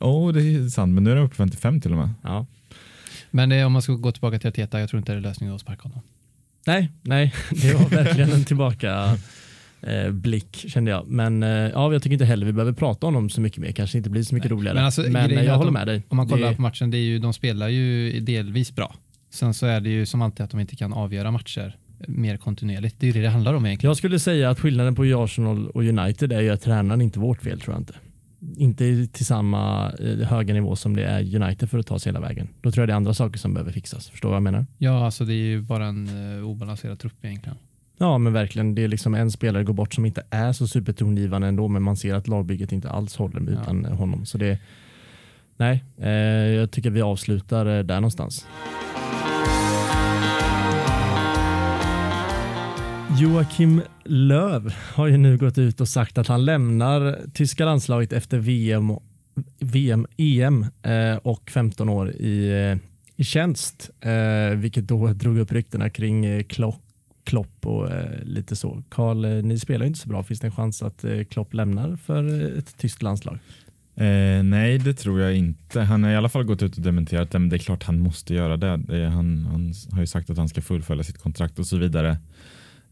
Åh, 0.00 0.32
det 0.32 0.42
är 0.42 0.68
sant, 0.68 0.92
men 0.94 1.04
nu 1.04 1.10
är 1.10 1.16
de 1.16 1.20
uppe 1.24 1.30
på 1.30 1.36
55 1.36 1.80
till 1.80 1.92
och 1.92 1.98
med. 1.98 2.10
Ja. 2.22 2.46
Men 3.30 3.48
det, 3.48 3.64
om 3.64 3.72
man 3.72 3.82
ska 3.82 3.92
gå 3.92 4.12
tillbaka 4.12 4.38
till 4.38 4.48
Arteta, 4.48 4.80
jag 4.80 4.88
tror 4.88 4.98
inte 4.98 5.12
det 5.12 5.18
är 5.18 5.20
lösningen 5.22 5.54
att 5.54 5.60
sparka 5.60 5.82
honom. 5.82 6.00
Nej, 6.66 6.92
nej, 7.02 7.34
det 7.50 7.74
var 7.74 7.88
verkligen 7.88 8.32
en 8.32 8.44
tillbaka 8.44 9.16
eh, 9.82 10.10
blick 10.10 10.64
kände 10.68 10.90
jag. 10.90 11.08
Men 11.08 11.42
eh, 11.42 11.48
ja, 11.48 11.92
jag 11.92 12.02
tycker 12.02 12.12
inte 12.12 12.24
heller 12.24 12.46
vi 12.46 12.52
behöver 12.52 12.72
prata 12.72 13.06
om 13.06 13.14
dem 13.14 13.30
så 13.30 13.40
mycket 13.40 13.58
mer. 13.58 13.72
Kanske 13.72 13.98
inte 13.98 14.10
blir 14.10 14.22
så 14.22 14.34
mycket 14.34 14.50
Nej. 14.50 14.58
roligare. 14.58 14.74
Men 14.74 14.84
alltså, 14.84 15.02
Men, 15.02 15.30
eh, 15.30 15.44
jag 15.44 15.54
håller 15.54 15.64
de- 15.70 15.74
med 15.74 15.86
dig. 15.86 16.02
Om 16.08 16.16
man 16.16 16.28
kollar 16.28 16.50
Det- 16.50 16.56
på 16.56 16.62
matchen, 16.62 16.90
det 16.90 16.96
är 16.98 17.02
ju, 17.02 17.18
de 17.18 17.32
spelar 17.32 17.68
ju 17.68 18.20
delvis 18.20 18.74
bra. 18.74 18.94
Sen 19.30 19.54
så 19.54 19.66
är 19.66 19.80
det 19.80 19.90
ju 19.90 20.06
som 20.06 20.22
alltid 20.22 20.44
att 20.44 20.50
de 20.50 20.60
inte 20.60 20.76
kan 20.76 20.92
avgöra 20.92 21.30
matcher 21.30 21.76
mer 22.08 22.36
kontinuerligt. 22.36 22.96
Det 23.00 23.08
är 23.08 23.12
det 23.12 23.22
det 23.22 23.28
handlar 23.28 23.54
om 23.54 23.66
egentligen. 23.66 23.90
Jag 23.90 23.96
skulle 23.96 24.18
säga 24.18 24.50
att 24.50 24.60
skillnaden 24.60 24.94
på 24.94 25.02
Arsenal 25.02 25.68
och 25.68 25.82
United 25.82 26.32
är 26.32 26.40
ju 26.40 26.50
att 26.50 26.62
tränaren 26.62 27.00
inte 27.00 27.18
vårt 27.18 27.42
fel 27.42 27.60
tror 27.60 27.74
jag 27.74 27.80
inte. 27.80 27.94
Inte 28.56 29.06
till 29.06 29.26
samma 29.26 29.92
eh, 29.92 30.28
höga 30.28 30.54
nivå 30.54 30.76
som 30.76 30.96
det 30.96 31.04
är 31.04 31.42
United 31.42 31.70
för 31.70 31.78
att 31.78 31.86
ta 31.86 31.98
sig 31.98 32.12
hela 32.12 32.20
vägen. 32.20 32.48
Då 32.60 32.70
tror 32.70 32.82
jag 32.82 32.88
det 32.88 32.92
är 32.92 32.96
andra 32.96 33.14
saker 33.14 33.38
som 33.38 33.54
behöver 33.54 33.72
fixas. 33.72 34.08
Förstår 34.08 34.28
du 34.28 34.30
vad 34.30 34.36
jag 34.36 34.42
menar? 34.42 34.66
Ja, 34.78 35.04
alltså 35.04 35.24
det 35.24 35.32
är 35.32 35.46
ju 35.46 35.60
bara 35.62 35.86
en 35.86 36.08
uh, 36.08 36.48
obalanserad 36.48 36.98
trupp 36.98 37.24
egentligen. 37.24 37.58
Ja, 37.98 38.18
men 38.18 38.32
verkligen. 38.32 38.74
Det 38.74 38.84
är 38.84 38.88
liksom 38.88 39.14
en 39.14 39.30
spelare 39.30 39.64
går 39.64 39.74
bort 39.74 39.94
som 39.94 40.06
inte 40.06 40.22
är 40.30 40.52
så 40.52 40.68
supertongivande 40.68 41.48
ändå, 41.48 41.68
men 41.68 41.82
man 41.82 41.96
ser 41.96 42.14
att 42.14 42.28
lagbygget 42.28 42.72
inte 42.72 42.90
alls 42.90 43.16
håller 43.16 43.50
utan 43.50 43.84
honom. 43.84 44.26
Så 44.26 44.38
det, 44.38 44.58
nej, 45.56 45.84
eh, 45.98 46.10
jag 46.10 46.70
tycker 46.70 46.90
vi 46.90 47.02
avslutar 47.02 47.66
eh, 47.66 47.84
där 47.84 47.94
någonstans. 47.94 48.46
Joakim 53.18 53.82
Löw 54.04 54.74
har 54.94 55.06
ju 55.06 55.16
nu 55.16 55.36
gått 55.36 55.58
ut 55.58 55.80
och 55.80 55.88
sagt 55.88 56.18
att 56.18 56.26
han 56.26 56.44
lämnar 56.44 57.18
tyska 57.34 57.64
landslaget 57.64 58.12
efter 58.12 58.38
VM, 58.38 58.92
VM 59.58 60.06
EM 60.16 60.66
och 61.22 61.50
15 61.50 61.88
eh, 61.88 61.94
år 61.94 62.10
i, 62.10 62.48
eh, 62.48 62.78
i 63.16 63.24
tjänst, 63.24 63.90
eh, 64.00 64.56
vilket 64.56 64.88
då 64.88 65.06
drog 65.06 65.38
upp 65.38 65.52
ryktena 65.52 65.90
kring 65.90 66.44
Klopp 66.44 66.82
Klopp 67.24 67.66
och 67.66 67.88
lite 68.22 68.56
så. 68.56 68.82
Karl, 68.88 69.42
ni 69.42 69.58
spelar 69.58 69.84
ju 69.84 69.88
inte 69.88 70.00
så 70.00 70.08
bra. 70.08 70.22
Finns 70.22 70.40
det 70.40 70.46
en 70.46 70.52
chans 70.52 70.82
att 70.82 71.04
Klopp 71.30 71.54
lämnar 71.54 71.96
för 71.96 72.52
ett 72.58 72.76
tyskt 72.76 73.02
landslag? 73.02 73.38
Eh, 73.96 74.42
nej, 74.42 74.78
det 74.78 74.94
tror 74.94 75.20
jag 75.20 75.36
inte. 75.36 75.80
Han 75.80 76.04
har 76.04 76.10
i 76.10 76.16
alla 76.16 76.28
fall 76.28 76.44
gått 76.44 76.62
ut 76.62 76.76
och 76.76 76.82
dementerat 76.82 77.30
det, 77.30 77.38
men 77.38 77.48
det 77.48 77.56
är 77.56 77.58
klart 77.58 77.82
han 77.82 78.00
måste 78.00 78.34
göra 78.34 78.56
det. 78.56 78.76
det 78.76 78.96
är, 78.96 79.06
han, 79.06 79.46
han 79.50 79.72
har 79.92 80.00
ju 80.00 80.06
sagt 80.06 80.30
att 80.30 80.38
han 80.38 80.48
ska 80.48 80.62
fullfölja 80.62 81.04
sitt 81.04 81.18
kontrakt 81.18 81.58
och 81.58 81.66
så 81.66 81.76
vidare. 81.76 82.18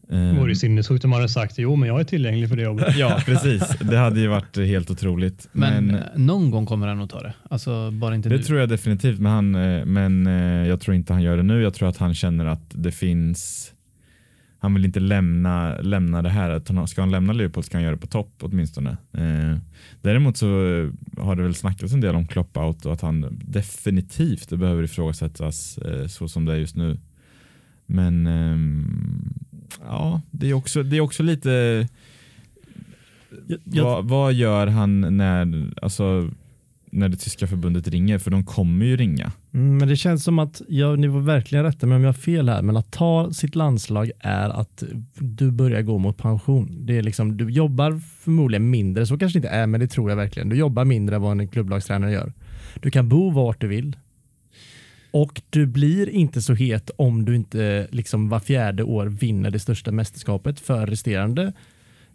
Det 0.07 0.15
Eh, 0.15 0.39
vore 0.39 0.49
ju 0.51 0.55
sinnessjukt 0.55 1.03
om 1.03 1.09
man 1.09 1.19
hade 1.19 1.29
sagt 1.29 1.57
jo, 1.57 1.75
men 1.75 1.89
jag 1.89 1.99
är 1.99 2.03
tillgänglig 2.03 2.49
för 2.49 2.55
det 2.55 2.63
jobbet. 2.63 2.95
ja, 2.97 3.21
precis. 3.25 3.77
Det 3.79 3.97
hade 3.97 4.19
ju 4.19 4.27
varit 4.27 4.57
helt 4.57 4.91
otroligt. 4.91 5.47
Men, 5.51 5.85
Men, 5.85 5.95
eh, 5.95 6.03
någon 6.15 6.51
gång 6.51 6.65
kommer 6.65 6.87
han 6.87 7.01
att 7.01 7.09
ta 7.09 7.21
det. 7.21 7.33
Alltså 7.49 7.91
bara 7.91 8.15
inte 8.15 8.29
det 8.29 8.37
nu. 8.37 8.43
tror 8.43 8.59
jag 8.59 8.69
definitivt, 8.69 9.19
men, 9.19 9.31
han, 9.31 9.55
eh, 9.55 9.85
men 9.85 10.27
eh, 10.27 10.67
jag 10.67 10.81
tror 10.81 10.95
inte 10.95 11.13
han 11.13 11.21
gör 11.21 11.37
det 11.37 11.43
nu. 11.43 11.61
Jag 11.61 11.73
tror 11.73 11.89
att 11.89 11.97
han 11.97 12.13
känner 12.13 12.45
att 12.45 12.71
det 12.73 12.91
finns 12.91 13.71
han 14.65 14.73
vill 14.73 14.85
inte 14.85 14.99
lämna, 14.99 15.77
lämna 15.77 16.21
det 16.21 16.29
här. 16.29 16.85
Ska 16.85 17.01
han 17.01 17.11
lämna 17.11 17.33
Liverpool 17.33 17.63
ska 17.63 17.77
han 17.77 17.83
göra 17.83 17.95
det 17.95 18.01
på 18.01 18.07
topp 18.07 18.33
åtminstone. 18.39 18.97
Eh, 19.13 19.57
däremot 20.01 20.37
så 20.37 20.47
har 21.17 21.35
det 21.35 21.43
väl 21.43 21.55
snackats 21.55 21.93
en 21.93 22.01
del 22.01 22.15
om 22.15 22.27
Klopp-out 22.27 22.85
och 22.85 22.93
att 22.93 23.01
han 23.01 23.39
definitivt 23.45 24.49
behöver 24.49 24.83
ifrågasättas 24.83 25.77
eh, 25.77 26.07
så 26.07 26.27
som 26.27 26.45
det 26.45 26.53
är 26.53 26.57
just 26.57 26.75
nu. 26.75 26.97
Men 27.85 28.27
ehm, 28.27 29.33
ja, 29.81 30.21
det 30.31 30.49
är 30.49 30.53
också, 30.53 30.83
det 30.83 30.97
är 30.97 31.01
också 31.01 31.23
lite 31.23 31.49
Jag, 33.47 33.59
jag, 33.63 33.83
vad, 33.83 34.05
vad 34.05 34.33
gör 34.33 34.67
han 34.67 35.17
när, 35.17 35.69
alltså, 35.81 36.29
när 36.91 37.09
det 37.09 37.17
tyska 37.17 37.47
förbundet 37.47 37.87
ringer? 37.87 38.17
För 38.17 38.31
de 38.31 38.45
kommer 38.45 38.85
ju 38.85 38.97
ringa. 38.97 39.31
Mm, 39.53 39.77
men 39.77 39.87
det 39.87 39.95
känns 39.95 40.23
som 40.23 40.39
att, 40.39 40.61
jag, 40.67 40.99
ni 40.99 41.07
får 41.07 41.19
verkligen 41.19 41.65
rätta 41.65 41.87
mig 41.87 41.95
om 41.95 42.01
jag 42.01 42.07
har 42.07 42.13
fel 42.13 42.49
här, 42.49 42.61
men 42.61 42.77
att 42.77 42.91
ta 42.91 43.31
sitt 43.33 43.55
landslag 43.55 44.11
är 44.19 44.49
att 44.49 44.83
du 45.13 45.51
börjar 45.51 45.81
gå 45.81 45.97
mot 45.97 46.17
pension. 46.17 46.77
Det 46.85 46.97
är 46.97 47.03
liksom, 47.03 47.37
du 47.37 47.49
jobbar 47.49 48.01
förmodligen 48.19 48.69
mindre, 48.69 49.05
så 49.05 49.17
kanske 49.17 49.39
det 49.39 49.47
inte 49.47 49.55
är, 49.55 49.67
men 49.67 49.79
det 49.79 49.87
tror 49.87 50.09
jag 50.09 50.17
verkligen. 50.17 50.49
Du 50.49 50.55
jobbar 50.55 50.85
mindre 50.85 51.15
än 51.15 51.21
vad 51.21 51.39
en 51.39 51.47
klubblagstränare 51.47 52.11
gör. 52.11 52.33
Du 52.81 52.91
kan 52.91 53.09
bo 53.09 53.31
vart 53.31 53.61
du 53.61 53.67
vill. 53.67 53.95
Och 55.15 55.41
du 55.49 55.65
blir 55.65 56.09
inte 56.09 56.41
så 56.41 56.53
het 56.53 56.91
om 56.97 57.25
du 57.25 57.35
inte 57.35 57.87
liksom 57.91 58.29
var 58.29 58.39
fjärde 58.39 58.83
år 58.83 59.05
vinner 59.05 59.51
det 59.51 59.59
största 59.59 59.91
mästerskapet 59.91 60.59
för 60.59 60.87
resterande 60.87 61.53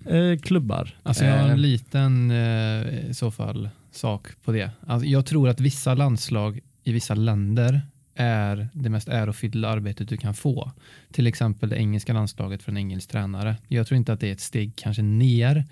eh, 0.07 0.39
klubbar. 0.43 0.97
Alltså 1.03 1.25
jag 1.25 1.33
har 1.39 1.47
Eh, 1.47 1.53
en 1.53 1.63
liten 1.63 2.31
eh, 2.31 3.11
i 3.11 3.15
så 3.15 3.31
fall 3.31 3.69
sak 3.91 4.29
på 4.45 4.53
det. 4.53 4.71
Alltså 4.87 5.07
jag 5.07 5.27
tror 5.27 5.49
att 5.49 5.61
vissa 5.61 5.95
landslag 5.95 6.61
i 6.85 6.93
vissa 6.93 7.15
länder 7.15 7.83
är 8.15 8.69
det 8.73 8.91
mest 8.91 9.09
ärofyllda 9.09 9.69
arbetet 9.69 10.09
du 10.09 10.17
kan 10.17 10.35
få. 10.35 10.73
Till 11.13 11.27
exempel 11.27 11.69
det 11.69 11.77
engelska 11.77 12.13
landslaget 12.13 12.63
för 12.63 12.73
en 12.73 12.79
engelsk 12.79 13.11
tränare. 13.11 13.57
Jag 13.69 13.87
tror 13.87 13.97
inte 13.97 14.13
att 14.13 14.21
det 14.21 14.29
är 14.29 14.33
ett 14.33 14.41
steg 14.41 14.73
kanske 14.77 15.03
ner 15.03 15.65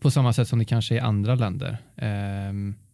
på 0.00 0.10
samma 0.10 0.32
sätt 0.32 0.48
som 0.48 0.58
det 0.58 0.64
kanske 0.64 0.94
är 0.94 0.96
i 0.96 1.00
andra 1.00 1.34
länder. 1.34 1.78
S- 1.96 2.89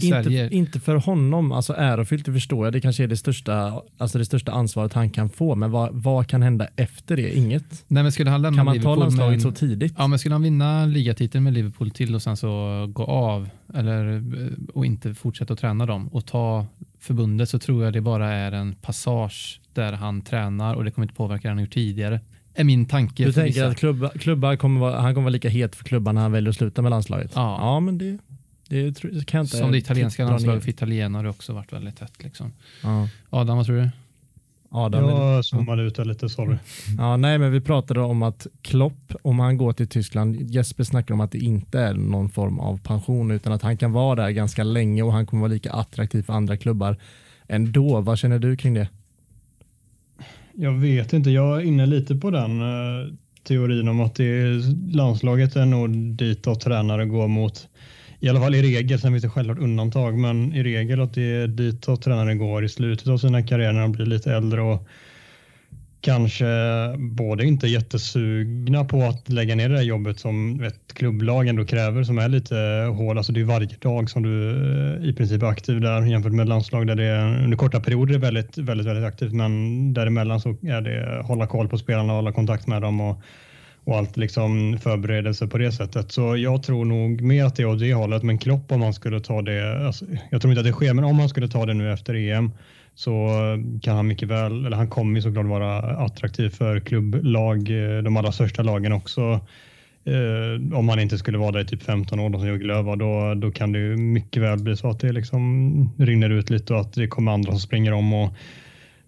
inte, 0.00 0.48
inte 0.52 0.80
för 0.80 0.94
honom, 0.96 1.52
alltså 1.52 1.74
ärofyllt 1.76 2.26
det 2.26 2.32
förstår 2.32 2.66
jag, 2.66 2.72
det 2.72 2.80
kanske 2.80 3.02
är 3.04 3.08
det 3.08 3.16
största, 3.16 3.82
alltså 3.98 4.18
det 4.18 4.24
största 4.24 4.52
ansvaret 4.52 4.92
han 4.92 5.10
kan 5.10 5.30
få, 5.30 5.54
men 5.54 5.70
vad, 5.70 5.90
vad 5.92 6.26
kan 6.26 6.42
hända 6.42 6.68
efter 6.76 7.16
det? 7.16 7.36
Inget. 7.36 7.84
nej, 7.88 8.02
men 8.02 8.12
skulle 8.12 8.30
han 8.30 8.42
lämna 8.42 8.56
Kan 8.58 8.66
man 8.66 8.74
ta 8.74 8.78
Liverpool 8.78 8.98
landslaget 8.98 9.30
med 9.30 9.34
en- 9.34 9.40
så 9.40 9.52
tidigt? 9.52 9.94
Ja, 9.98 10.06
men 10.06 10.18
skulle 10.18 10.34
han 10.34 10.42
vinna 10.42 10.86
ligatiteln 10.86 11.44
med 11.44 11.52
Liverpool 11.52 11.90
till 11.90 12.14
och 12.14 12.22
sen 12.22 12.36
så 12.36 12.86
gå 12.92 13.04
av 13.04 13.48
eller, 13.74 14.16
eh, 14.16 14.48
och 14.74 14.86
inte 14.86 15.14
fortsätta 15.14 15.52
att 15.52 15.58
träna 15.60 15.86
dem 15.86 16.08
och 16.08 16.26
ta 16.26 16.66
förbundet 17.00 17.48
så 17.48 17.58
tror 17.58 17.84
jag 17.84 17.92
det 17.92 18.00
bara 18.00 18.32
är 18.32 18.52
en 18.52 18.74
passage 18.74 19.60
där 19.74 19.92
han 19.92 20.22
tränar 20.22 20.74
och 20.74 20.84
det 20.84 20.90
kommer 20.90 21.04
inte 21.04 21.14
påverka 21.16 21.48
det 21.48 21.54
han 21.54 21.62
gjort 21.62 21.72
tidigare. 21.72 22.20
Är 22.54 22.64
min 22.64 22.84
tanke. 22.86 23.24
Du 23.24 23.32
tänker 23.32 23.48
vissa. 23.52 23.66
att 23.66 23.76
klubba, 23.76 24.08
klubbar 24.08 24.56
kommer 24.56 24.80
vara, 24.80 25.00
han 25.00 25.14
kommer 25.14 25.24
vara 25.24 25.30
lika 25.32 25.48
het 25.48 25.76
för 25.76 25.84
klubban 25.84 26.14
när 26.14 26.22
han 26.22 26.32
väljer 26.32 26.50
att 26.50 26.56
sluta 26.56 26.82
med 26.82 26.90
landslaget? 26.90 27.32
Ja. 27.34 27.58
ja 27.60 27.80
men 27.80 27.98
det, 27.98 28.18
det 28.72 28.92
tror- 28.92 29.24
kan 29.24 29.40
inte 29.40 29.56
Som 29.56 29.72
det 29.72 29.78
italienska 29.78 30.22
dra 30.24 30.30
landslaget 30.30 30.62
för 30.62 30.70
italienare 30.70 31.28
också 31.30 31.52
varit 31.52 31.72
väldigt 31.72 31.96
tätt. 31.96 32.22
Liksom. 32.24 32.52
Ja. 32.82 33.08
Adam, 33.30 33.56
vad 33.56 33.66
tror 33.66 33.76
du? 33.76 33.90
Adam, 34.74 35.08
Jag 35.08 35.44
zoomade 35.44 35.82
ut 35.82 35.98
lite, 36.06 36.28
sorry. 36.28 36.56
Ja, 36.98 37.16
nej, 37.16 37.38
men 37.38 37.52
vi 37.52 37.60
pratade 37.60 38.00
om 38.00 38.22
att 38.22 38.46
Klopp, 38.62 39.12
om 39.22 39.38
han 39.38 39.56
går 39.56 39.72
till 39.72 39.88
Tyskland, 39.88 40.36
Jesper 40.50 40.84
snackar 40.84 41.14
om 41.14 41.20
att 41.20 41.32
det 41.32 41.38
inte 41.38 41.80
är 41.80 41.94
någon 41.94 42.28
form 42.28 42.58
av 42.58 42.80
pension 42.80 43.30
utan 43.30 43.52
att 43.52 43.62
han 43.62 43.76
kan 43.76 43.92
vara 43.92 44.22
där 44.22 44.30
ganska 44.30 44.64
länge 44.64 45.02
och 45.02 45.12
han 45.12 45.26
kommer 45.26 45.40
vara 45.40 45.52
lika 45.52 45.72
attraktiv 45.72 46.22
för 46.22 46.32
andra 46.32 46.56
klubbar 46.56 46.96
ändå. 47.48 48.00
Vad 48.00 48.18
känner 48.18 48.38
du 48.38 48.56
kring 48.56 48.74
det? 48.74 48.88
Jag 50.54 50.72
vet 50.72 51.12
inte, 51.12 51.30
jag 51.30 51.56
är 51.56 51.66
inne 51.66 51.86
lite 51.86 52.14
på 52.16 52.30
den 52.30 52.60
eh, 52.60 53.12
teorin 53.42 53.88
om 53.88 54.00
att 54.00 54.14
det 54.14 54.24
är, 54.24 54.92
landslaget 54.96 55.56
är 55.56 55.66
nog 55.66 55.90
dit 55.96 56.46
att 56.46 56.60
tränare 56.60 57.06
går 57.06 57.28
mot. 57.28 57.68
I 58.22 58.28
alla 58.28 58.40
fall 58.40 58.54
i 58.54 58.62
regel, 58.62 58.98
sen 58.98 59.12
finns 59.12 59.22
det 59.22 59.28
självklart 59.28 59.58
undantag, 59.58 60.18
men 60.18 60.54
i 60.54 60.62
regel 60.62 61.00
att 61.00 61.14
det 61.14 61.22
är 61.22 61.46
dit 61.46 61.82
tränare 62.02 62.34
går 62.34 62.64
i 62.64 62.68
slutet 62.68 63.08
av 63.08 63.18
sina 63.18 63.42
karriärer 63.42 63.72
när 63.72 63.80
de 63.80 63.92
blir 63.92 64.06
lite 64.06 64.32
äldre 64.32 64.60
och 64.60 64.88
kanske 66.00 66.46
både 66.98 67.44
inte 67.44 67.66
jättesugna 67.66 68.84
på 68.84 69.02
att 69.02 69.28
lägga 69.28 69.54
ner 69.54 69.68
det 69.68 69.74
där 69.74 69.82
jobbet 69.82 70.20
som 70.20 70.62
ett 70.62 70.94
klubblag 70.94 71.48
ändå 71.48 71.64
kräver 71.64 72.04
som 72.04 72.18
är 72.18 72.28
lite 72.28 72.56
hård. 72.96 73.16
Alltså 73.16 73.32
det 73.32 73.40
är 73.40 73.44
varje 73.44 73.68
dag 73.80 74.10
som 74.10 74.22
du 74.22 74.50
eh, 74.50 75.08
i 75.08 75.12
princip 75.12 75.42
är 75.42 75.46
aktiv 75.46 75.80
där 75.80 76.02
jämfört 76.02 76.32
med 76.32 76.48
landslag 76.48 76.86
där 76.86 76.94
det 76.94 77.04
är, 77.04 77.44
under 77.44 77.56
korta 77.56 77.80
perioder 77.80 78.14
är 78.14 78.18
väldigt, 78.18 78.58
väldigt, 78.58 78.86
väldigt 78.86 79.04
aktivt 79.04 79.32
men 79.32 79.94
däremellan 79.94 80.40
så 80.40 80.48
är 80.62 80.80
det 80.80 81.22
hålla 81.22 81.46
koll 81.46 81.68
på 81.68 81.78
spelarna 81.78 82.12
och 82.12 82.16
hålla 82.16 82.32
kontakt 82.32 82.66
med 82.66 82.82
dem 82.82 83.00
och, 83.00 83.22
och 83.84 83.96
allt 83.96 84.16
liksom 84.16 84.78
förberedelse 84.78 85.46
på 85.46 85.58
det 85.58 85.72
sättet. 85.72 86.12
Så 86.12 86.36
jag 86.36 86.62
tror 86.62 86.84
nog 86.84 87.20
mer 87.20 87.44
att 87.44 87.56
det 87.56 87.62
är 87.62 87.66
åt 87.66 87.78
det 87.78 87.94
hållet 87.94 88.22
men 88.22 88.38
Klopp 88.38 88.72
om 88.72 88.80
man 88.80 88.94
skulle 88.94 89.20
ta 89.20 89.42
det, 89.42 89.86
alltså, 89.86 90.04
jag 90.30 90.42
tror 90.42 90.52
inte 90.52 90.60
att 90.60 90.66
det 90.66 90.72
sker, 90.72 90.94
men 90.94 91.04
om 91.04 91.16
man 91.16 91.28
skulle 91.28 91.48
ta 91.48 91.66
det 91.66 91.74
nu 91.74 91.92
efter 91.92 92.14
EM 92.14 92.50
så 92.94 93.28
kan 93.82 93.96
han 93.96 94.06
mycket 94.06 94.28
väl, 94.28 94.66
eller 94.66 94.76
han 94.76 94.90
kommer 94.90 95.16
ju 95.16 95.22
såklart 95.22 95.46
vara 95.46 95.78
attraktiv 95.78 96.48
för 96.48 96.80
klubblag, 96.80 97.58
eh, 97.58 98.02
de 98.02 98.16
allra 98.16 98.32
största 98.32 98.62
lagen 98.62 98.92
också. 98.92 99.40
Eh, 100.04 100.78
om 100.78 100.88
han 100.88 101.00
inte 101.00 101.18
skulle 101.18 101.38
vara 101.38 101.52
där 101.52 101.60
i 101.60 101.64
typ 101.64 101.82
15 101.82 102.20
år 102.20 102.30
som 102.30 102.46
Jörgen 102.46 102.66
Löw 102.66 102.82
var, 102.82 102.96
då, 102.96 103.34
då 103.34 103.50
kan 103.50 103.72
det 103.72 103.78
ju 103.78 103.96
mycket 103.96 104.42
väl 104.42 104.58
bli 104.58 104.76
så 104.76 104.90
att 104.90 105.00
det 105.00 105.12
liksom 105.12 105.90
rinner 105.98 106.30
ut 106.30 106.50
lite 106.50 106.74
och 106.74 106.80
att 106.80 106.92
det 106.92 107.06
kommer 107.06 107.32
andra 107.32 107.50
som 107.50 107.60
springer 107.60 107.92
om 107.92 108.12
och 108.12 108.32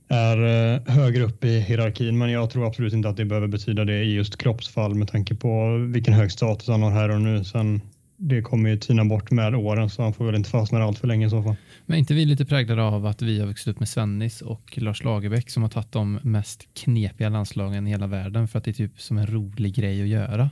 är 0.09 0.36
eh, 0.74 0.94
högre 0.94 1.22
upp 1.22 1.44
i 1.44 1.61
hierarkin. 1.61 2.18
Men 2.18 2.30
jag 2.30 2.50
tror 2.50 2.66
absolut 2.66 2.92
inte 2.92 3.09
att 3.09 3.16
det 3.16 3.24
behöver 3.24 3.48
betyda 3.48 3.84
det 3.84 4.02
i 4.02 4.14
just 4.14 4.38
kroppsfall 4.38 4.94
med 4.94 5.09
tanke 5.09 5.34
på 5.34 5.76
vilken 5.92 6.14
hög 6.14 6.32
status 6.32 6.68
han 6.68 6.82
har 6.82 6.90
här 6.90 7.09
och 7.09 7.20
nu. 7.20 7.44
Sen 7.44 7.80
det 8.16 8.42
kommer 8.42 8.70
ju 8.70 8.76
tina 8.76 9.05
bort 9.05 9.30
med 9.30 9.55
åren 9.55 9.90
så 9.90 10.02
han 10.02 10.12
får 10.12 10.24
väl 10.24 10.34
inte 10.34 10.50
fastna 10.50 10.82
allt 10.82 10.98
för 10.98 11.09
länge 11.09 11.26
i 11.26 11.30
så 11.30 11.42
fall. 11.42 11.57
Men 11.86 11.94
är 11.94 11.98
inte 11.98 12.14
vi 12.14 12.24
lite 12.24 12.44
präglade 12.44 12.82
av 12.82 13.07
att 13.07 13.22
vi 13.22 13.40
har 13.40 13.46
vuxit 13.46 13.68
upp 13.68 13.78
med 13.78 13.88
Svennis 13.88 14.42
och 14.42 14.78
Lars 14.78 15.05
Lagerbäck 15.05 15.50
som 15.50 15.62
har 15.62 15.70
tagit 15.70 15.92
de 15.92 16.18
mest 16.22 16.68
knepiga 16.74 17.28
landslagen 17.28 17.86
i 17.86 17.90
hela 17.90 18.07
världen 18.07 18.48
för 18.48 18.59
att 18.59 18.64
det 18.64 18.70
är 18.70 18.72
typ 18.72 19.00
som 19.00 19.18
en 19.18 19.26
rolig 19.26 19.74
grej 19.74 20.02
att 20.02 20.09
göra. 20.09 20.50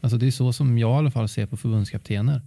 Alltså 0.00 0.18
det 0.18 0.26
är 0.26 0.30
så 0.30 0.52
som 0.52 0.78
jag 0.78 0.90
i 0.90 0.98
alla 0.98 1.10
fall 1.10 1.28
ser 1.28 1.46
på 1.46 1.56
förbundskaptener. 1.56 2.40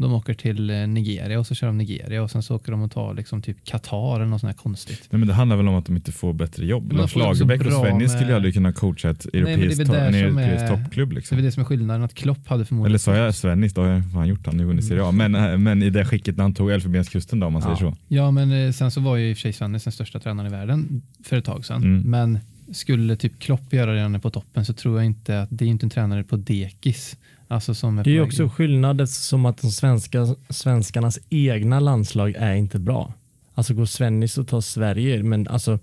De 0.00 0.12
åker 0.12 0.34
till 0.34 0.70
eh, 0.70 0.76
Nigeria 0.86 1.38
och 1.38 1.46
så 1.46 1.54
kör 1.54 1.66
de 1.66 1.78
Nigeria 1.78 2.22
och 2.22 2.30
sen 2.30 2.42
så 2.42 2.56
åker 2.56 2.72
de 2.72 2.82
och 2.82 2.90
tar 2.90 3.14
liksom 3.14 3.42
typ 3.42 3.64
Qatar 3.64 4.16
eller 4.16 4.26
något 4.26 4.40
sånt 4.40 4.52
här 4.56 4.62
konstigt. 4.62 5.08
Nej, 5.10 5.18
men 5.18 5.28
det 5.28 5.34
handlar 5.34 5.56
väl 5.56 5.68
om 5.68 5.74
att 5.74 5.86
de 5.86 5.96
inte 5.96 6.12
får 6.12 6.32
bättre 6.32 6.66
jobb. 6.66 6.92
Lars 6.92 7.04
också 7.04 7.18
Lagerbäck 7.18 7.66
och 7.66 7.72
Svennis 7.72 8.00
med- 8.00 8.10
skulle 8.10 8.30
ju 8.30 8.36
aldrig 8.36 8.54
kunna 8.54 8.72
coacha 8.72 9.10
ett 9.10 9.26
väl 9.34 9.42
europeiskt, 9.46 9.80
to- 9.82 9.94
en 9.96 10.14
europeisk 10.14 10.62
är- 10.62 10.68
toppklubb. 10.68 11.12
Liksom. 11.12 11.36
det 11.38 11.42
är 11.42 11.44
det 11.44 11.52
som 11.52 11.60
är 11.60 11.64
skillnaden, 11.64 12.02
att 12.02 12.14
Klopp 12.14 12.48
hade 12.48 12.64
förmodligen 12.64 12.90
Eller 12.90 12.98
sa 12.98 13.16
jag 13.16 13.34
Svennis, 13.34 13.74
då 13.74 13.80
har 13.82 13.88
jag 13.88 14.12
fan 14.12 14.28
gjort 14.28 14.46
han 14.46 14.56
nu 14.56 14.64
vunnit 14.64 14.84
Serie 14.84 15.04
A. 15.04 15.10
Men, 15.12 15.34
äh, 15.34 15.56
men 15.58 15.82
i 15.82 15.90
det 15.90 16.04
skicket 16.04 16.36
när 16.36 16.44
han 16.44 16.54
tog 16.54 16.70
Elfenbenskusten 16.70 17.40
då 17.40 17.46
om 17.46 17.52
man 17.52 17.62
säger 17.62 17.76
så. 17.76 17.96
Ja, 18.08 18.30
men 18.30 18.66
eh, 18.66 18.72
sen 18.72 18.90
så 18.90 19.00
var 19.00 19.16
ju 19.16 19.30
i 19.30 19.32
och 19.32 19.36
för 19.36 19.40
sig 19.42 19.52
Svennis 19.52 19.84
den 19.84 19.92
största 19.92 20.20
tränaren 20.20 20.46
i 20.52 20.56
världen 20.56 21.02
för 21.24 21.36
ett 21.36 21.44
tag 21.44 21.64
sedan. 21.64 21.82
Mm. 21.82 22.00
Men 22.10 22.38
skulle 22.72 23.16
typ 23.16 23.38
Klopp 23.40 23.72
göra 23.72 23.92
det 23.94 24.08
när 24.08 24.18
på 24.18 24.30
toppen 24.30 24.64
så 24.64 24.72
tror 24.72 24.96
jag 24.96 25.06
inte 25.06 25.40
att 25.42 25.48
det 25.52 25.64
är 25.64 25.68
inte 25.68 25.86
en 25.86 25.90
tränare 25.90 26.24
på 26.24 26.36
dekis. 26.36 27.16
Alltså 27.48 27.90
Det 27.90 28.10
är 28.10 28.14
ju 28.14 28.22
också 28.22 28.48
skillnad 28.48 29.08
som 29.08 29.46
att 29.46 29.62
de 29.62 29.70
svenska, 29.70 30.26
svenskarnas 30.48 31.18
egna 31.30 31.80
landslag 31.80 32.34
är 32.38 32.54
inte 32.54 32.78
bra. 32.78 33.14
Alltså 33.54 33.74
går 33.74 33.84
Svennis 33.84 34.38
och 34.38 34.48
tar 34.48 34.60
Sverige, 34.60 35.22
men 35.22 35.48
alltså 35.48 35.78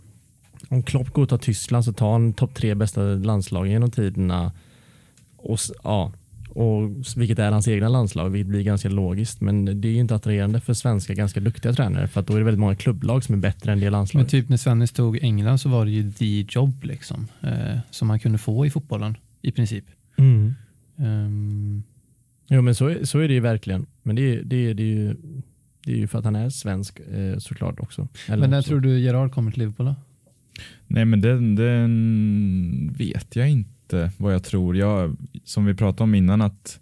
om 0.69 0.83
Klopp 0.83 1.09
går 1.09 1.23
och 1.23 1.29
tar 1.29 1.37
Tyskland 1.37 1.85
så 1.85 1.93
tar 1.93 2.11
han 2.11 2.33
topp 2.33 2.53
tre 2.53 2.75
bästa 2.75 3.01
landslagen 3.01 3.71
genom 3.71 3.91
tiderna. 3.91 4.51
Och, 5.37 5.59
ja, 5.83 6.11
och, 6.49 6.89
vilket 7.15 7.39
är 7.39 7.51
hans 7.51 7.67
egna 7.67 7.89
landslag, 7.89 8.29
vilket 8.29 8.47
blir 8.47 8.61
ganska 8.61 8.89
logiskt. 8.89 9.41
Men 9.41 9.81
det 9.81 9.87
är 9.87 9.91
ju 9.91 9.99
inte 9.99 10.15
attraherande 10.15 10.59
för 10.59 10.73
svenska 10.73 11.13
ganska 11.13 11.39
duktiga 11.39 11.73
tränare 11.73 12.07
för 12.07 12.19
att 12.19 12.27
då 12.27 12.33
är 12.33 12.37
det 12.37 12.45
väldigt 12.45 12.59
många 12.59 12.75
klubblag 12.75 13.23
som 13.23 13.35
är 13.35 13.39
bättre 13.39 13.71
än 13.71 13.79
det 13.79 13.85
Men 13.85 13.91
landslaget. 13.91 14.29
typ 14.29 14.49
när 14.49 14.57
Svennis 14.57 14.91
tog 14.91 15.23
England 15.23 15.57
så 15.57 15.69
var 15.69 15.85
det 15.85 15.91
ju 15.91 16.11
the 16.11 16.45
job 16.49 16.83
liksom. 16.83 17.27
Eh, 17.41 17.77
som 17.91 18.07
man 18.07 18.19
kunde 18.19 18.37
få 18.37 18.65
i 18.65 18.69
fotbollen 18.69 19.17
i 19.41 19.51
princip. 19.51 19.85
Mm. 20.17 20.55
Ehm, 20.97 21.83
Jo 22.47 22.61
men 22.61 22.75
så 22.75 22.87
är, 22.87 23.03
så 23.03 23.19
är 23.19 23.27
det 23.27 23.33
ju 23.33 23.39
verkligen. 23.39 23.85
Men 24.03 24.15
det, 24.15 24.21
är- 24.35 24.43
det, 24.43 24.55
är- 24.55 24.73
det, 24.73 24.83
är 24.83 24.87
ju, 24.87 25.15
det 25.85 25.91
är 25.91 25.97
ju 25.97 26.07
för 26.07 26.19
att 26.19 26.25
han 26.25 26.35
är 26.35 26.49
svensk 26.49 26.99
eh, 26.99 27.37
såklart 27.37 27.79
också. 27.79 28.07
Eller 28.27 28.37
men 28.41 28.49
när 28.49 28.59
också. 28.59 28.67
tror 28.69 28.79
du 28.79 28.99
Gerard 28.99 29.31
kommer 29.31 29.51
till 29.51 29.59
Liverpool 29.59 29.85
då? 29.85 29.95
Nej 30.87 31.05
men 31.05 31.21
den, 31.21 31.55
den 31.55 32.93
vet 32.97 33.35
jag 33.35 33.49
inte 33.49 34.11
vad 34.17 34.33
jag 34.33 34.43
tror. 34.43 34.77
Jag, 34.77 35.17
som 35.43 35.65
vi 35.65 35.73
pratade 35.73 36.03
om 36.03 36.15
innan 36.15 36.41
att 36.41 36.79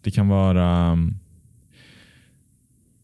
det 0.00 0.10
kan 0.10 0.28
vara 0.28 0.98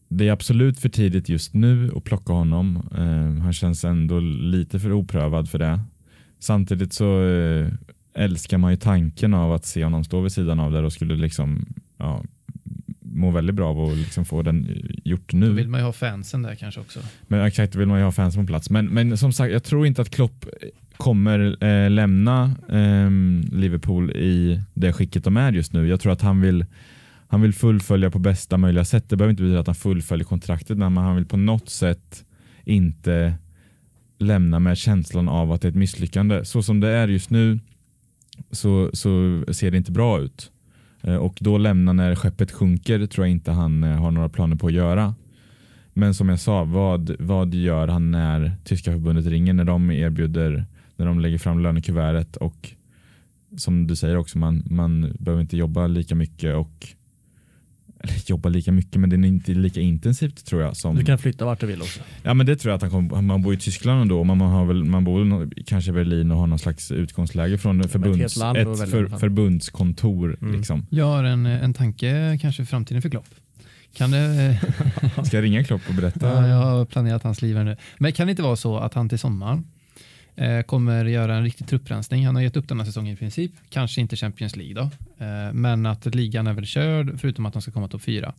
det 0.07 0.27
är 0.27 0.31
absolut 0.31 0.79
för 0.79 0.89
tidigt 0.89 1.29
just 1.29 1.53
nu 1.53 1.91
att 1.95 2.03
plocka 2.03 2.33
honom. 2.33 2.77
Eh, 2.97 3.43
han 3.43 3.53
känns 3.53 3.83
ändå 3.85 4.19
lite 4.19 4.79
för 4.79 4.91
oprövad 4.93 5.49
för 5.49 5.59
det. 5.59 5.79
Samtidigt 6.39 6.93
så 6.93 7.23
eh, 7.25 7.67
älskar 8.13 8.57
man 8.57 8.71
ju 8.71 8.77
tanken 8.77 9.33
av 9.33 9.53
att 9.53 9.65
se 9.65 9.83
honom 9.83 10.03
stå 10.03 10.21
vid 10.21 10.31
sidan 10.31 10.59
av 10.59 10.71
där 10.71 10.83
och 10.83 10.93
skulle 10.93 11.15
liksom 11.15 11.65
ja, 11.97 12.23
må 12.99 13.31
väldigt 13.31 13.55
bra 13.55 13.69
av 13.69 13.79
att 13.79 13.97
liksom 13.97 14.25
få 14.25 14.41
den 14.41 14.81
gjort 15.03 15.31
Då 15.31 15.37
nu. 15.37 15.53
vill 15.53 15.67
man 15.67 15.79
ju 15.79 15.85
ha 15.85 15.93
fansen 15.93 16.41
där 16.41 16.55
kanske 16.55 16.81
också. 16.81 16.99
Men 17.27 17.45
exakt, 17.45 17.73
då 17.73 17.79
vill 17.79 17.87
man 17.87 17.99
ju 17.99 18.03
ha 18.03 18.11
fans 18.11 18.35
på 18.35 18.45
plats. 18.45 18.69
Men, 18.69 18.85
men 18.85 19.17
som 19.17 19.33
sagt, 19.33 19.53
jag 19.53 19.63
tror 19.63 19.87
inte 19.87 20.01
att 20.01 20.09
Klopp 20.09 20.45
kommer 20.97 21.63
eh, 21.63 21.89
lämna 21.89 22.55
ehm, 22.69 23.43
Liverpool 23.51 24.11
i 24.11 24.61
det 24.73 24.93
skicket 24.93 25.23
de 25.23 25.37
är 25.37 25.51
just 25.51 25.73
nu. 25.73 25.87
Jag 25.87 25.99
tror 25.99 26.11
att 26.11 26.21
han 26.21 26.41
vill, 26.41 26.65
han 27.27 27.41
vill 27.41 27.53
fullfölja 27.53 28.11
på 28.11 28.19
bästa 28.19 28.57
möjliga 28.57 28.85
sätt. 28.85 29.09
Det 29.09 29.17
behöver 29.17 29.31
inte 29.31 29.43
betyda 29.43 29.59
att 29.59 29.67
han 29.67 29.75
fullföljer 29.75 30.25
kontraktet, 30.25 30.77
men 30.77 30.97
han 30.97 31.15
vill 31.15 31.25
på 31.25 31.37
något 31.37 31.69
sätt 31.69 32.25
inte 32.63 33.33
lämna 34.19 34.59
med 34.59 34.77
känslan 34.77 35.29
av 35.29 35.51
att 35.51 35.61
det 35.61 35.67
är 35.67 35.69
ett 35.69 35.75
misslyckande. 35.75 36.45
Så 36.45 36.63
som 36.63 36.79
det 36.79 36.89
är 36.89 37.07
just 37.07 37.29
nu 37.29 37.59
så, 38.51 38.89
så 38.93 39.43
ser 39.51 39.71
det 39.71 39.77
inte 39.77 39.91
bra 39.91 40.19
ut. 40.19 40.51
Eh, 41.01 41.15
och 41.15 41.37
då 41.41 41.57
lämna 41.57 41.93
när 41.93 42.15
skeppet 42.15 42.51
sjunker 42.51 43.05
tror 43.05 43.25
jag 43.27 43.31
inte 43.31 43.51
han 43.51 43.83
eh, 43.83 44.01
har 44.01 44.11
några 44.11 44.29
planer 44.29 44.55
på 44.55 44.67
att 44.67 44.73
göra. 44.73 45.15
Men 45.93 46.13
som 46.13 46.29
jag 46.29 46.39
sa, 46.39 46.63
vad, 46.63 47.15
vad 47.19 47.53
gör 47.53 47.87
han 47.87 48.11
när 48.11 48.51
tyska 48.63 48.91
förbundet 48.91 49.25
ringer, 49.25 49.53
när 49.53 49.63
de 49.63 49.91
erbjuder, 49.91 50.65
när 50.95 51.05
de 51.05 51.19
lägger 51.19 51.37
fram 51.37 51.59
lönekuvertet 51.59 52.35
och 52.35 52.73
som 53.57 53.87
du 53.87 53.95
säger 53.95 54.17
också, 54.17 54.37
man, 54.37 54.63
man 54.69 55.15
behöver 55.19 55.41
inte 55.41 55.57
jobba 55.57 55.87
lika 55.87 56.15
mycket 56.15 56.55
och 56.55 56.87
eller 57.99 58.29
jobba 58.29 58.49
lika 58.49 58.71
mycket, 58.71 59.01
men 59.01 59.09
det 59.09 59.15
är 59.15 59.25
inte 59.25 59.51
lika 59.51 59.79
intensivt 59.79 60.45
tror 60.45 60.61
jag. 60.61 60.77
Som, 60.77 60.95
Du 60.95 61.05
kan 61.05 61.17
flytta 61.17 61.45
vart 61.45 61.59
du 61.59 61.67
vill 61.67 61.81
också. 61.81 61.99
Ja 62.23 62.33
men 62.33 62.45
det 62.45 62.55
tror 62.55 62.71
jag 62.71 62.75
att 62.75 62.81
han 62.81 62.91
kommer, 62.91 63.21
man 63.21 63.41
bor 63.41 63.53
i 63.53 63.57
Tyskland 63.57 64.01
ändå, 64.01 64.23
man, 64.23 64.37
man, 64.37 64.49
har 64.49 64.65
väl, 64.65 64.83
man 64.83 65.03
bor 65.03 65.49
kanske 65.63 65.91
i 65.91 65.93
Berlin 65.93 66.31
och 66.31 66.37
har 66.37 66.47
någon 66.47 66.59
slags 66.59 66.91
utgångsläge 66.91 67.57
från 67.57 67.83
förbunds, 67.83 68.37
ett 68.37 68.87
i 68.87 68.91
för, 68.91 69.17
förbundskontor. 69.17 70.37
Mm. 70.41 70.55
Liksom. 70.55 70.85
Jag 70.89 71.05
har 71.05 71.23
en, 71.23 71.45
en 71.45 71.73
tanke 71.73 72.39
kanske 72.41 72.65
framtiden 72.65 73.01
för 73.01 73.09
Klopp. 73.09 73.27
Kan 73.93 74.11
det, 74.11 74.59
Ska 75.25 75.37
jag 75.37 75.43
ringa 75.43 75.63
Klopp 75.63 75.81
och 75.89 75.95
berätta? 75.95 76.27
ja, 76.27 76.47
jag 76.47 76.55
har 76.55 76.85
planerat 76.85 77.23
hans 77.23 77.41
liv 77.41 77.57
här 77.57 77.63
nu. 77.63 77.77
Men 77.97 78.11
kan 78.11 78.27
det 78.27 78.31
inte 78.31 78.43
vara 78.43 78.55
så 78.55 78.77
att 78.77 78.93
han 78.93 79.09
till 79.09 79.19
sommaren 79.19 79.63
Eh, 80.39 80.61
kommer 80.61 81.05
göra 81.05 81.35
en 81.35 81.43
riktig 81.43 81.67
trupprensning? 81.67 82.25
Han 82.25 82.35
har 82.35 82.41
gett 82.41 82.57
upp 82.57 82.67
denna 82.67 82.85
säsongen 82.85 83.13
i 83.13 83.17
princip. 83.17 83.51
Kanske 83.69 84.01
inte 84.01 84.15
Champions 84.15 84.55
League 84.55 84.73
då, 84.73 84.81
eh, 85.25 85.53
men 85.53 85.85
att 85.85 86.15
ligan 86.15 86.47
är 86.47 86.53
väl 86.53 86.65
körd 86.65 87.19
förutom 87.19 87.45
att 87.45 87.53
de 87.53 87.61
ska 87.61 87.71
komma 87.71 87.87
topp 87.87 88.01
fyra. 88.01 88.33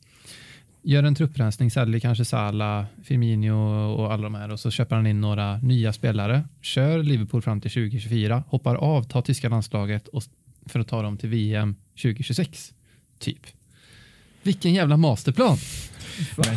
Gör 0.83 1.03
en 1.03 1.15
trupprensning, 1.15 1.71
säljer 1.71 2.01
kanske 2.01 2.25
Salah, 2.25 2.85
Firmino 3.05 3.53
och 3.93 4.13
alla 4.13 4.23
de 4.23 4.35
här 4.35 4.51
och 4.51 4.61
så 4.61 4.71
köper 4.71 4.97
han 4.97 5.07
in 5.07 5.21
några 5.21 5.59
nya 5.59 5.93
spelare. 5.93 6.45
Kör 6.61 7.03
Liverpool 7.03 7.43
fram 7.43 7.61
till 7.61 7.71
2024, 7.71 8.45
hoppar 8.49 8.75
av, 8.75 9.03
tar 9.03 9.23
tyska 9.23 9.49
landslaget 9.49 10.09
och, 10.09 10.23
för 10.67 10.81
att 10.81 10.89
ta 10.89 11.03
dem 11.03 11.17
till 11.19 11.29
VM 11.29 11.77
2026. 12.03 12.75
Typ. 13.19 13.47
Vilken 14.43 14.75
jävla 14.75 14.97
masterplan! 14.97 15.57
Men 16.37 16.55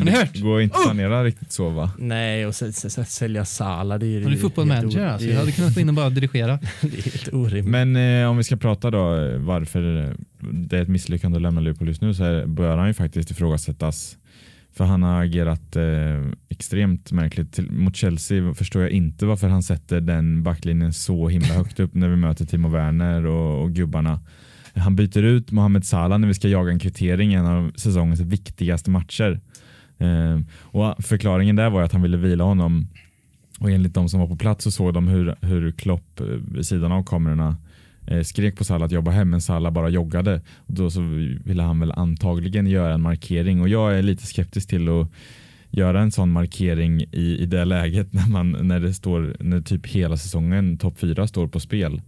eh, 0.00 0.04
det 0.04 0.10
hört? 0.12 0.40
går 0.40 0.60
inte 0.62 0.76
att 0.78 0.84
planera 0.84 1.24
riktigt 1.24 1.52
så 1.52 1.68
va? 1.70 1.90
Nej, 1.98 2.46
och 2.46 2.50
s- 2.50 2.62
s- 2.84 2.98
s- 2.98 3.12
sälja 3.14 3.44
Sala, 3.44 3.98
det 3.98 4.06
är 4.06 4.08
ju 4.08 4.22
Han 4.24 4.32
är 4.32 4.36
fotboll 4.36 4.70
helt 4.70 4.82
manager 4.84 5.06
o- 5.06 5.12
alltså. 5.12 5.26
Jag 5.26 5.34
är- 5.34 5.38
hade 5.40 5.52
kunnat 5.52 5.74
gå 5.74 5.80
in 5.80 5.88
och 5.88 5.94
bara 5.94 6.10
dirigera. 6.10 6.58
Det 6.80 6.86
är 6.98 7.02
helt 7.02 7.32
orimligt. 7.32 7.64
Men 7.66 7.96
eh, 8.22 8.30
om 8.30 8.36
vi 8.36 8.44
ska 8.44 8.56
prata 8.56 8.90
då 8.90 8.98
varför 9.38 10.14
det 10.40 10.78
är 10.78 10.82
ett 10.82 10.88
misslyckande 10.88 11.36
att 11.36 11.42
lämna 11.42 11.60
Liverpool 11.60 11.88
just 11.88 12.00
nu 12.02 12.14
så 12.14 12.24
är, 12.24 12.46
bör 12.46 12.76
han 12.76 12.86
ju 12.88 12.94
faktiskt 12.94 13.30
ifrågasättas. 13.30 14.16
För 14.76 14.84
han 14.84 15.02
har 15.02 15.22
agerat 15.24 15.76
eh, 15.76 15.84
extremt 16.48 17.12
märkligt. 17.12 17.52
Till, 17.52 17.70
mot 17.70 17.96
Chelsea 17.96 18.54
förstår 18.54 18.82
jag 18.82 18.90
inte 18.90 19.26
varför 19.26 19.48
han 19.48 19.62
sätter 19.62 20.00
den 20.00 20.42
backlinjen 20.42 20.92
så 20.92 21.28
himla 21.28 21.48
högt 21.54 21.80
upp 21.80 21.94
när 21.94 22.08
vi 22.08 22.16
möter 22.16 22.44
Timo 22.46 22.68
Werner 22.68 23.26
och, 23.26 23.62
och 23.62 23.72
gubbarna. 23.72 24.20
Han 24.76 24.96
byter 24.96 25.22
ut 25.22 25.50
Mohamed 25.50 25.84
Salah 25.84 26.18
när 26.18 26.28
vi 26.28 26.34
ska 26.34 26.48
jaga 26.48 26.72
en 26.72 26.78
kvittering 26.78 27.32
i 27.32 27.34
en 27.34 27.46
av 27.46 27.72
säsongens 27.76 28.20
viktigaste 28.20 28.90
matcher. 28.90 29.40
Eh, 29.98 30.40
och 30.60 31.04
förklaringen 31.04 31.56
där 31.56 31.70
var 31.70 31.82
att 31.82 31.92
han 31.92 32.02
ville 32.02 32.16
vila 32.16 32.44
honom 32.44 32.86
och 33.58 33.70
enligt 33.70 33.94
de 33.94 34.08
som 34.08 34.20
var 34.20 34.26
på 34.26 34.36
plats 34.36 34.64
så 34.64 34.70
såg 34.70 34.94
de 34.94 35.08
hur, 35.08 35.34
hur 35.40 35.72
Klopp 35.72 36.20
eh, 36.20 36.26
vid 36.26 36.66
sidan 36.66 36.92
av 36.92 37.04
kamerorna 37.04 37.56
eh, 38.06 38.22
skrek 38.22 38.56
på 38.56 38.64
Salah 38.64 38.86
att 38.86 38.92
jobba 38.92 39.10
hem 39.10 39.30
men 39.30 39.40
Salah 39.40 39.72
bara 39.72 39.88
joggade. 39.88 40.40
Och 40.56 40.74
då 40.74 40.90
så 40.90 41.00
ville 41.44 41.62
han 41.62 41.80
väl 41.80 41.92
antagligen 41.92 42.66
göra 42.66 42.94
en 42.94 43.02
markering 43.02 43.60
och 43.60 43.68
jag 43.68 43.98
är 43.98 44.02
lite 44.02 44.26
skeptisk 44.26 44.68
till 44.68 44.88
att 44.88 45.08
göra 45.70 46.00
en 46.00 46.12
sån 46.12 46.32
markering 46.32 47.00
i, 47.12 47.38
i 47.40 47.46
det 47.46 47.64
läget 47.64 48.12
när, 48.12 48.28
man, 48.28 48.50
när 48.68 48.80
det 48.80 48.94
står 48.94 49.36
när 49.40 49.60
typ 49.60 49.86
hela 49.86 50.16
säsongen 50.16 50.78
topp 50.78 50.98
fyra 50.98 51.26
står 51.26 51.48
på 51.48 51.60
spel. 51.60 52.00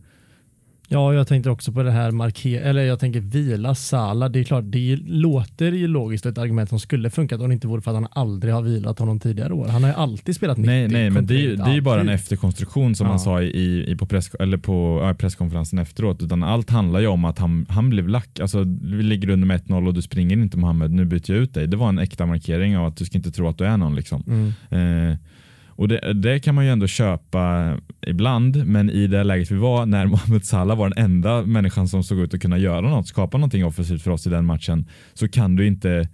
Ja, 0.91 1.15
jag 1.15 1.27
tänkte 1.29 1.51
också 1.51 1.73
på 1.73 1.83
det 1.83 1.91
här 1.91 2.11
marker 2.11 2.61
eller 2.61 2.83
jag 2.83 2.99
tänker 3.01 3.21
vila 3.21 3.75
Sala. 3.75 4.29
Det 4.29 4.39
är 4.41 4.45
klart, 4.45 4.65
det 4.67 4.97
låter 5.07 5.73
ju 5.73 5.89
logiskt 5.89 6.27
ett 6.27 6.39
argument 6.39 6.69
som 6.69 6.81
skulle 6.81 7.11
funkat 7.11 7.41
om 7.41 7.49
det 7.49 7.55
inte 7.55 7.67
vore 7.67 7.81
för 7.81 7.91
att 7.91 7.95
han 7.95 8.07
aldrig 8.11 8.55
har 8.55 8.63
vilat 8.63 8.99
honom 8.99 9.21
tidigare 9.21 9.53
år. 9.53 9.69
Han 9.69 9.83
har 9.83 9.91
ju 9.91 9.97
alltid 9.97 10.37
spelat 10.37 10.57
90. 10.59 10.71
Nej, 10.71 10.89
nej 10.89 11.11
men 11.11 11.27
det 11.27 11.35
är, 11.35 11.39
ju- 11.39 11.57
det 11.57 11.63
är 11.71 11.75
ju 11.75 11.81
bara 11.81 12.01
en 12.01 12.09
efterkonstruktion 12.09 12.95
som 12.95 13.05
Ja. 13.07 13.11
han 13.11 13.21
sa 13.21 13.43
i, 13.43 13.85
i 13.93 13.97
på, 13.97 14.07
press, 14.07 14.35
eller 14.35 14.57
på 14.57 15.15
presskonferensen 15.19 15.79
efteråt. 15.79 16.23
Utan 16.23 16.43
allt 16.43 16.71
handlar 16.71 17.01
ju 17.01 17.07
om 17.07 17.25
att 17.25 17.39
han, 17.39 17.67
han 17.69 17.91
blev 17.91 18.09
lack. 18.09 18.41
Alltså, 18.41 18.59
vi 18.83 19.03
ligger 19.03 19.31
under 19.31 19.47
med 19.47 19.61
1-0 19.65 19.87
och 19.87 19.95
du 19.95 20.03
springer 20.03 20.37
inte 20.37 20.59
Mohammed, 20.59 20.91
nu 20.91 21.05
byter 21.05 21.31
jag 21.31 21.39
ut 21.39 21.55
dig. 21.55 21.67
Det 21.67 21.77
var 21.77 21.89
en 21.89 21.99
äkta 21.99 22.27
markering 22.27 22.77
av 22.79 22.87
att 22.87 22.97
du 22.97 23.05
ska 23.05 23.19
inte 23.19 23.31
tro 23.31 23.49
att 23.49 23.59
du 23.59 23.65
är 23.65 23.77
någon. 23.77 23.95
Liksom. 23.97 24.25
Mm. 24.71 25.11
Eh, 25.11 25.17
och 25.79 25.89
det, 25.89 26.13
det 26.13 26.41
kan 26.41 26.55
man 26.55 26.65
ju 26.65 26.71
ändå 26.71 26.87
köpa 26.87 27.77
ibland, 28.07 28.67
men 28.67 28.91
i 28.91 29.07
det 29.07 29.25
läget 29.25 29.51
vi 29.51 29.57
var 29.57 29.87
när 29.87 30.07
Mohamed 30.13 30.45
Salah 30.45 30.79
var 30.79 30.89
den 30.91 31.05
enda 31.05 31.43
människan 31.43 31.89
som 31.89 32.05
såg 32.05 32.19
ut 32.19 32.35
att 32.35 32.41
kunna 32.41 32.59
göra 32.59 32.81
något, 32.81 33.09
skapa 33.09 33.39
någonting 33.39 33.65
offensivt 33.65 34.03
för 34.03 34.11
oss 34.11 34.27
i 34.27 34.31
den 34.31 34.45
matchen, 34.45 34.87
så 35.15 35.29
kan 35.29 35.57
du 35.57 35.67
inte 35.67 36.09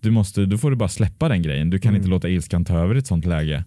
du 0.00 0.10
måste, 0.10 0.46
då 0.46 0.58
får 0.58 0.70
du 0.70 0.76
bara 0.76 0.88
släppa 0.88 1.28
den 1.28 1.42
grejen. 1.42 1.70
Du 1.70 1.78
kan 1.78 1.88
Mm. 1.90 1.96
inte 2.00 2.10
låta 2.10 2.28
ilskan 2.28 2.64
ta 2.64 2.78
över 2.78 2.94
i 2.94 2.98
ett 2.98 3.06
sånt 3.06 3.24
läge. 3.26 3.64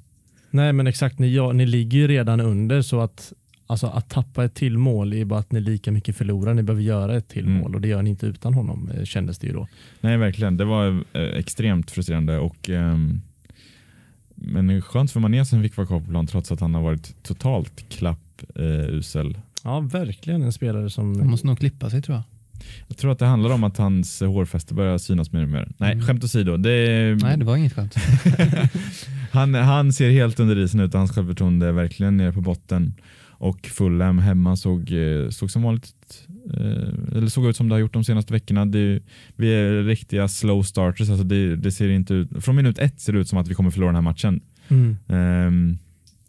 Nej, 0.52 0.74
men 0.74 0.88
exakt. 0.88 1.20
Ni, 1.20 1.36
ja, 1.36 1.52
ni 1.52 1.66
ligger 1.66 2.00
ju 2.00 2.08
redan 2.08 2.40
under 2.42 2.82
så 2.82 3.02
att 3.02 3.34
Alltså 3.68 3.88
att 3.88 4.10
tappa 4.10 4.44
ett 4.46 4.54
till 4.56 4.78
mål 4.78 5.14
är 5.14 5.26
bara 5.26 5.40
att 5.40 5.52
ni 5.52 5.62
lika 5.62 5.92
mycket 5.92 6.16
förlorar. 6.18 6.54
Ni 6.54 6.64
behöver 6.64 6.84
göra 6.84 7.16
ett 7.18 7.28
till 7.30 7.46
Mm. 7.46 7.58
mål 7.58 7.76
och 7.76 7.82
det 7.82 7.88
gör 7.88 8.02
ni 8.02 8.10
inte 8.10 8.26
utan 8.26 8.54
honom 8.54 8.92
eh, 8.98 9.04
kändes 9.04 9.40
det 9.40 9.48
ju 9.48 9.54
då. 9.54 9.68
Nej, 10.02 10.18
verkligen. 10.18 10.58
Det 10.58 10.66
var 10.66 11.04
eh, 11.14 11.22
extremt 11.22 11.92
frustrerande. 11.92 12.38
Och, 12.40 12.70
ehm, 12.70 13.22
men 14.44 14.82
skönt 14.82 15.12
för 15.12 15.20
Mané 15.20 15.46
som 15.46 15.64
fick 15.64 15.78
vara 15.78 15.88
kvar 15.88 16.00
på 16.00 16.06
plan 16.06 16.28
trots 16.28 16.52
att 16.52 16.60
han 16.60 16.74
har 16.74 16.82
varit 16.82 17.24
totalt 17.24 17.90
klapp 17.90 18.42
eh. 18.56 19.24
Ja, 19.64 19.80
verkligen 19.80 20.42
en 20.42 20.52
spelare 20.54 20.90
som... 20.90 21.20
Han 21.20 21.30
måste 21.30 21.48
nog 21.48 21.60
klippa 21.60 21.90
sig 21.90 22.02
tror 22.02 22.16
jag. 22.16 22.24
Jag 22.88 22.98
tror 22.98 23.12
att 23.12 23.20
det 23.20 23.26
handlar 23.26 23.50
om 23.52 23.64
att 23.64 23.78
hans 23.78 24.22
hårfäste 24.22 24.74
börjar 24.74 24.98
synas 24.98 25.32
mer 25.32 25.42
och 25.44 25.50
mer. 25.50 25.72
Nej, 25.78 25.92
Mm. 25.94 26.06
skämt 26.06 26.24
åsido. 26.24 26.58
Det, 26.58 27.18
Nej, 27.22 27.38
det 27.38 27.46
var 27.46 27.56
inget 27.58 27.74
skönt. 27.74 27.96
han, 29.32 29.54
han 29.54 29.94
ser 29.94 30.10
helt 30.12 30.40
under 30.40 30.58
isen 30.58 30.80
ut 30.80 30.94
och 30.94 31.00
hans 31.00 31.12
självförtroende 31.12 31.68
är 31.68 31.72
verkligen 31.72 32.18
nere 32.18 32.34
på 32.34 32.42
botten. 32.42 32.94
Och 33.26 33.68
Fulham 33.68 34.20
hemma 34.20 34.56
såg, 34.56 34.92
eh, 34.92 35.30
såg 35.30 35.52
som 35.52 35.62
vanligt 35.64 35.94
eh, 36.54 37.18
eller 37.18 37.28
såg 37.28 37.46
ut 37.46 37.56
som 37.58 37.70
det 37.70 37.76
har 37.76 37.80
gjort 37.80 37.94
de 37.94 38.04
senaste 38.04 38.34
veckorna. 38.34 38.66
Det, 38.66 39.00
vi 39.36 39.54
är 39.54 39.84
riktiga 39.84 40.28
slow 40.28 40.64
starters. 40.64 41.10
Alltså 41.10 41.24
det, 41.24 41.56
det 41.56 41.72
ser 41.72 41.90
inte 41.90 42.14
ut, 42.14 42.44
från 42.44 42.56
minut 42.56 42.78
ett 42.80 43.00
ser 43.02 43.14
det 43.14 43.20
ut 43.20 43.28
som 43.28 43.38
att 43.38 43.48
vi 43.48 43.54
kommer 43.54 43.72
förlora 43.72 43.88
den 43.88 43.96
här 43.96 44.02
matchen. 44.02 44.42
Mm. 44.68 44.98
Ehm, 45.08 45.78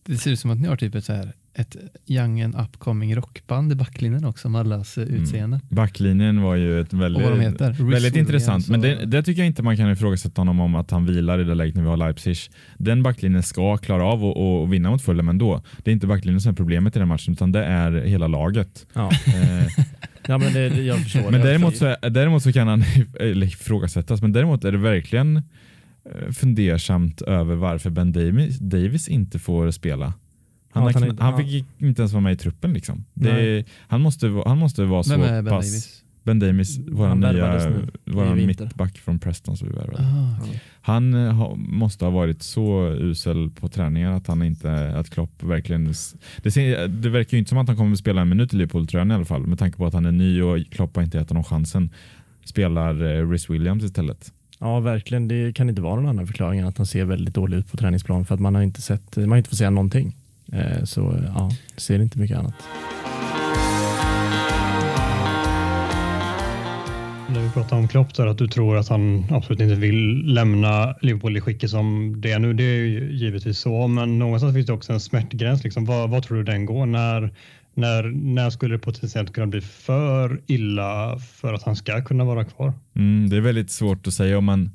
Det 0.06 0.16
ser 0.16 0.30
ut 0.30 0.40
som 0.40 0.50
att 0.50 0.60
ni 0.60 0.68
har 0.68 0.76
typ 0.76 0.94
ett, 0.94 1.04
så 1.04 1.12
här, 1.12 1.32
ett 1.56 1.76
young 2.06 2.40
and 2.40 2.54
upcoming 2.60 3.16
rockband 3.16 3.72
i 3.72 3.74
backlinjen 3.74 4.24
också 4.24 4.48
med 4.48 4.60
allas 4.60 4.98
eh, 4.98 5.04
Mm. 5.08 5.22
utseende. 5.22 5.60
backlinjen 5.68 6.42
var 6.42 6.54
ju 6.54 6.80
ett 6.80 6.92
Och 6.92 7.00
väldigt, 7.00 7.80
väldigt 7.80 8.16
intressant. 8.16 8.68
Men 8.68 8.80
det, 8.80 8.96
och- 9.02 9.08
det 9.08 9.22
tycker 9.22 9.40
jag 9.42 9.46
inte 9.46 9.62
man 9.62 9.76
kan 9.76 9.90
ifrågasätta 9.92 10.40
honom 10.40 10.60
om 10.60 10.74
att 10.74 10.90
han 10.90 11.06
vilar 11.06 11.40
i 11.40 11.44
det 11.44 11.54
läget 11.54 11.74
när 11.74 11.82
vi 11.82 11.88
har 11.88 11.96
Leipzig. 11.96 12.36
Den 12.78 13.02
backlinjen 13.02 13.42
ska 13.42 13.76
klara 13.76 14.04
av 14.04 14.24
att 14.24 14.36
att 14.36 14.70
vinna 14.70 14.90
mot 14.90 15.02
Fulham 15.02 15.28
ändå. 15.28 15.62
Det 15.82 15.90
är 15.90 15.92
inte 15.92 16.06
backlinjen 16.06 16.40
som 16.40 16.52
är 16.52 16.56
problemet 16.56 16.96
i 16.96 16.98
den 16.98 17.08
matchen 17.08 17.32
utan 17.32 17.52
det 17.52 17.64
är 17.64 17.92
hela 17.92 18.26
laget. 18.26 18.86
Ja. 18.92 19.10
Eh, 19.26 19.66
ja, 20.26 20.38
men 20.38 20.52
det, 20.52 20.66
jag 20.68 20.98
förstår. 20.98 21.30
Men 21.30 21.40
däremot 21.40 21.76
så, 21.76 21.86
är- 21.86 22.10
däremot 22.10 22.42
så 22.42 22.52
kan 22.52 22.68
han 22.68 22.84
eller 23.20 23.46
ifrågasättas, 23.46 24.22
men 24.22 24.32
däremot 24.32 24.64
är 24.64 24.72
det 24.72 24.78
verkligen 24.78 25.36
eh, 25.36 26.32
fundersamt 26.32 27.22
över 27.22 27.54
varför 27.54 27.90
Ben 27.90 28.12
Davis, 28.12 28.58
Davis 28.58 29.08
inte 29.08 29.38
får 29.38 29.70
spela. 29.70 30.12
Han, 30.74 30.94
han 30.94 31.18
han 31.18 31.32
ja. 31.32 31.38
fick 31.38 31.64
inte 31.78 32.02
ens 32.02 32.12
vara 32.12 32.20
med 32.20 32.32
i 32.32 32.36
truppen. 32.36 32.72
Liksom. 32.72 33.04
Det, 33.14 33.64
han, 33.88 34.00
måste, 34.00 34.42
han 34.46 34.58
måste 34.58 34.84
vara 34.84 35.02
så 35.02 35.18
Ben 35.18 35.44
pass... 35.44 35.50
Davis? 35.50 36.00
Ben 36.22 36.38
Davis, 36.38 36.78
vår 36.88 37.06
Han 37.06 37.20
nya 37.20 37.70
våran 38.04 38.46
mittback 38.46 38.98
från 38.98 39.18
Preston. 39.18 39.56
som 39.56 39.68
vi 39.68 39.74
värvade. 39.74 39.98
Ah, 40.02 40.42
okej. 40.42 40.60
Han 40.80 41.14
eh, 41.14 41.32
ha, 41.32 41.54
måste 41.54 42.04
ha 42.04 42.10
varit 42.10 42.42
så 42.42 42.88
usel 42.88 43.50
på 43.50 43.68
träningar 43.68 44.12
att 44.12 44.26
han 44.26 44.42
inte, 44.42 44.96
att 44.96 45.10
Klopp 45.10 45.42
verkligen, 45.42 45.94
det, 46.42 46.50
ser, 46.50 46.88
det 46.88 47.08
verkar 47.08 47.32
ju 47.32 47.38
inte 47.38 47.48
som 47.48 47.58
att 47.58 47.68
han 47.68 47.76
kommer 47.76 47.92
att 47.92 47.98
spela 47.98 48.20
en 48.20 48.28
minut 48.28 48.54
i 48.54 48.56
Liverpool-tröjan 48.56 49.10
i 49.10 49.14
alla 49.14 49.24
fall 49.24 49.46
med 49.46 49.58
tanke 49.58 49.78
på 49.78 49.86
att 49.86 49.94
han 49.94 50.06
är 50.06 50.12
ny 50.12 50.42
och 50.42 50.58
Klopp 50.70 50.96
har 50.96 51.02
inte 51.02 51.18
gett 51.18 51.28
honom 51.28 51.44
chansen. 51.44 51.90
Spelar 52.44 53.04
eh, 53.04 53.30
Rhys 53.30 53.50
Williams 53.50 53.84
istället. 53.84 54.32
Ja, 54.58 54.80
verkligen. 54.80 55.28
Det 55.28 55.52
kan 55.52 55.68
inte 55.68 55.82
vara 55.82 55.96
någon 55.96 56.08
annan 56.08 56.26
förklaring 56.26 56.60
än 56.60 56.66
att 56.66 56.76
han 56.78 56.86
ser 56.86 57.04
väldigt 57.04 57.34
dålig 57.34 57.56
ut 57.56 57.70
på 57.70 57.76
träningsplan 57.76 58.24
för 58.24 58.34
att 58.34 58.40
man 58.40 58.54
har 58.54 58.62
inte 58.62 58.82
sett, 58.82 59.16
man 59.16 59.30
har 59.30 59.36
inte 59.36 59.50
fått 59.50 59.58
se 59.58 59.70
någonting. 59.70 60.16
Eh, 60.54 60.84
Så 60.84 61.00
ja, 61.34 61.50
det 61.74 61.80
ser 61.80 61.98
inte 61.98 62.18
mycket 62.18 62.38
annat. 62.38 62.54
När 67.28 67.40
vi 67.42 67.50
pratar 67.50 67.76
om 67.76 67.88
Klopp 67.88 68.14
där, 68.14 68.26
att 68.26 68.38
du 68.38 68.48
tror 68.48 68.76
att 68.76 68.88
han 68.88 69.24
absolut 69.30 69.60
inte 69.60 69.74
vill 69.74 70.26
lämna 70.34 70.94
Liverpool 71.00 71.36
i 71.36 71.40
skicket 71.40 71.70
som 71.70 72.14
det 72.20 72.32
är 72.32 72.38
nu. 72.38 72.54
Det 72.54 72.64
är 72.64 72.76
ju 72.76 73.12
givetvis 73.12 73.58
så, 73.58 73.86
men 73.86 74.18
någonstans 74.18 74.54
finns 74.54 74.66
det 74.66 74.72
också 74.72 74.92
en 74.92 75.00
smärtgräns. 75.00 75.64
Liksom. 75.64 75.84
Vad, 75.84 76.10
vad 76.10 76.22
tror 76.22 76.36
du 76.36 76.44
den 76.44 76.66
går? 76.66 76.86
När, 76.86 77.34
när, 77.74 78.02
när 78.02 78.50
skulle 78.50 78.74
det 78.74 78.78
potentiellt 78.78 79.32
kunna 79.32 79.46
bli 79.46 79.60
för 79.60 80.40
illa 80.46 81.18
för 81.18 81.54
att 81.54 81.62
han 81.62 81.76
ska 81.76 82.02
kunna 82.04 82.24
vara 82.24 82.44
kvar? 82.44 82.72
Mm, 82.96 83.28
det 83.30 83.36
är 83.36 83.40
väldigt 83.40 83.70
svårt 83.70 84.06
att 84.06 84.14
säga 84.14 84.38
om 84.38 84.44
man 84.44 84.70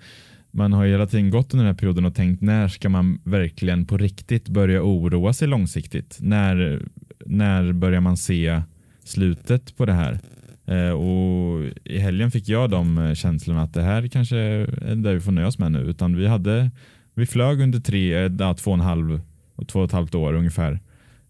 man 0.51 0.73
har 0.73 0.83
ju 0.83 0.91
hela 0.91 1.07
tiden 1.07 1.29
gått 1.29 1.53
under 1.53 1.65
den 1.65 1.73
här 1.73 1.79
perioden 1.79 2.05
och 2.05 2.15
tänkt 2.15 2.41
när 2.41 2.67
ska 2.67 2.89
man 2.89 3.19
verkligen 3.23 3.85
på 3.85 3.97
riktigt 3.97 4.49
börja 4.49 4.81
oroa 4.83 5.33
sig 5.33 5.47
långsiktigt? 5.47 6.17
När, 6.21 6.81
när 7.25 7.73
börjar 7.73 8.01
man 8.01 8.17
se 8.17 8.61
slutet 9.03 9.77
på 9.77 9.85
det 9.85 9.93
här? 9.93 10.19
Eh, 10.65 10.91
och 10.91 11.65
I 11.83 11.97
helgen 11.97 12.31
fick 12.31 12.49
jag 12.49 12.69
de 12.69 12.97
eh, 12.97 13.13
känslorna 13.13 13.61
att 13.61 13.73
det 13.73 13.81
här 13.81 14.07
kanske 14.07 14.37
är 14.37 14.95
det 14.95 15.13
vi 15.13 15.19
får 15.19 15.31
nöja 15.31 15.47
oss 15.47 15.59
med 15.59 15.71
nu. 15.71 15.79
Utan 15.79 16.15
vi 16.15 16.27
hade 16.27 16.71
vi 17.13 17.25
flög 17.25 17.61
under 17.61 17.79
tre, 17.79 18.25
eh, 18.25 18.31
ja, 18.39 18.53
två 18.53 18.71
och 18.71 18.77
en 18.77 18.83
halv 18.83 19.21
två 19.67 19.79
och 19.79 19.85
ett 19.85 19.91
halvt 19.91 20.15
år 20.15 20.33
ungefär. 20.33 20.79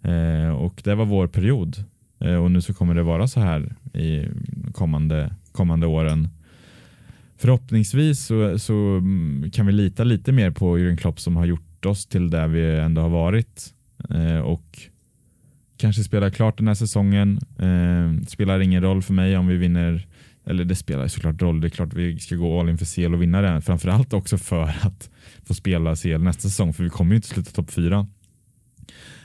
Eh, 0.01 0.49
och 0.49 0.81
det 0.83 0.95
var 0.95 1.05
vår 1.05 1.27
period. 1.27 1.83
Eh, 2.19 2.35
och 2.35 2.51
nu 2.51 2.61
så 2.61 2.73
kommer 2.73 2.95
det 2.95 3.03
vara 3.03 3.27
så 3.27 3.39
här 3.39 3.75
i 3.93 4.27
kommande, 4.73 5.33
kommande 5.51 5.87
åren. 5.87 6.27
Förhoppningsvis 7.41 8.25
så, 8.25 8.59
så 8.59 8.73
mm, 8.73 9.51
kan 9.51 9.65
vi 9.65 9.71
lita 9.71 10.03
lite 10.03 10.31
mer 10.31 10.51
på 10.51 10.77
Jürgen 10.77 10.97
Klopp 10.97 11.19
som 11.19 11.35
har 11.35 11.45
gjort 11.45 11.85
oss 11.85 12.05
till 12.05 12.29
där 12.29 12.47
vi 12.47 12.79
ändå 12.79 13.01
har 13.01 13.09
varit. 13.09 13.73
Eh, 14.09 14.39
och 14.39 14.79
kanske 15.77 16.03
spela 16.03 16.31
klart 16.31 16.57
den 16.57 16.67
här 16.67 16.75
säsongen. 16.75 17.39
Eh, 17.59 18.27
spelar 18.27 18.59
ingen 18.59 18.83
roll 18.83 19.01
för 19.01 19.13
mig 19.13 19.37
om 19.37 19.47
vi 19.47 19.57
vinner 19.57 20.07
eller 20.45 20.65
det 20.65 20.75
spelar 20.75 21.07
såklart 21.07 21.41
roll. 21.41 21.61
Det 21.61 21.67
är 21.67 21.69
klart 21.69 21.93
vi 21.93 22.19
ska 22.19 22.35
gå 22.35 22.59
all 22.59 22.69
in 22.69 22.77
för 22.77 22.85
CL 22.85 23.13
och 23.13 23.21
vinna 23.21 23.41
den. 23.41 23.61
Framförallt 23.61 24.13
också 24.13 24.37
för 24.37 24.75
att 24.81 25.09
få 25.45 25.53
spela 25.53 25.95
CL 25.95 26.17
nästa 26.17 26.41
säsong 26.41 26.73
för 26.73 26.83
vi 26.83 26.89
kommer 26.89 27.11
ju 27.11 27.15
inte 27.15 27.27
sluta 27.27 27.51
topp 27.51 27.71
fyra. 27.71 28.07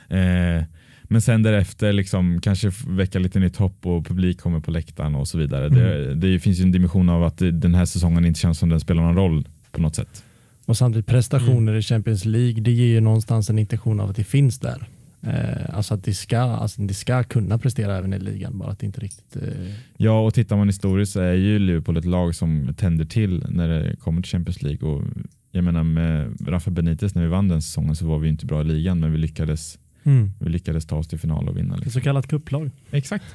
Eh, 0.09 0.63
men 1.07 1.21
sen 1.21 1.43
därefter 1.43 1.93
liksom 1.93 2.41
kanske 2.41 2.71
väcka 2.87 3.19
lite 3.19 3.39
nytt 3.39 3.55
hopp 3.55 3.85
och 3.85 4.05
publik 4.05 4.39
kommer 4.39 4.59
på 4.59 4.71
läktaren 4.71 5.15
och 5.15 5.27
så 5.27 5.37
vidare. 5.37 5.65
Mm. 5.65 5.79
Det, 5.79 6.15
det, 6.15 6.39
finns 6.39 6.59
ju 6.59 6.63
en 6.63 6.71
dimension 6.71 7.09
av 7.09 7.23
att 7.23 7.37
den 7.37 7.75
här 7.75 7.85
säsongen 7.85 8.25
inte 8.25 8.39
känns 8.39 8.59
som 8.59 8.69
den 8.69 8.79
spelar 8.79 9.03
någon 9.03 9.15
roll 9.15 9.47
på 9.71 9.81
något 9.81 9.95
sätt. 9.95 10.23
Och 10.65 10.77
samtidigt 10.77 11.05
prestationer 11.05 11.71
mm. 11.71 11.79
i 11.79 11.81
Champions 11.81 12.25
League, 12.25 12.61
det 12.61 12.71
ger 12.71 12.87
ju 12.87 13.01
någonstans 13.01 13.49
en 13.49 13.59
intention 13.59 13.99
av 13.99 14.09
att 14.09 14.15
det 14.15 14.23
finns 14.23 14.59
där. 14.59 14.87
Eh, 15.21 15.75
alltså 15.75 15.93
att 15.93 16.03
de 16.03 16.13
ska, 16.13 16.39
alltså 16.39 16.81
de 16.81 16.93
ska 16.93 17.23
kunna 17.23 17.57
prestera 17.57 17.97
även 17.97 18.13
i 18.13 18.19
ligan, 18.19 18.57
bara 18.57 18.71
att 18.71 18.79
det 18.79 18.85
inte 18.85 19.01
riktigt... 19.01 19.35
Eh... 19.35 19.73
Ja, 19.97 20.25
och 20.25 20.33
tittar 20.33 20.57
man 20.57 20.67
historiskt 20.67 21.13
så 21.13 21.19
är 21.19 21.33
ju 21.33 21.59
Liverpool 21.59 21.97
ett 21.97 22.05
lag 22.05 22.35
som 22.35 22.73
tänder 22.77 23.05
till 23.05 23.45
när 23.49 23.67
det 23.67 23.95
kommer 23.95 24.21
till 24.21 24.31
Champions 24.31 24.61
League. 24.61 24.89
Och 24.89 25.03
jag 25.51 25.63
menar 25.63 25.83
med 25.83 26.37
Rafa 26.47 26.71
Benitez 26.71 27.15
när 27.15 27.21
vi 27.21 27.27
vann 27.27 27.47
den 27.47 27.61
säsongen 27.61 27.95
så 27.95 28.05
var 28.07 28.19
vi 28.19 28.29
inte 28.29 28.45
bra 28.45 28.61
i 28.61 28.63
ligan, 28.63 28.99
men 28.99 29.11
vi 29.11 29.17
lyckades, 29.17 29.79
mm. 30.05 30.31
vi 30.39 30.49
lyckades 30.49 30.85
ta 30.85 30.95
oss 30.95 31.07
till 31.07 31.19
final 31.19 31.49
och 31.49 31.57
vinna. 31.57 31.75
Liksom. 31.75 31.91
Så 31.91 32.01
kallat 32.01 32.27
kupplag. 32.27 32.71
Exakt. 32.91 33.25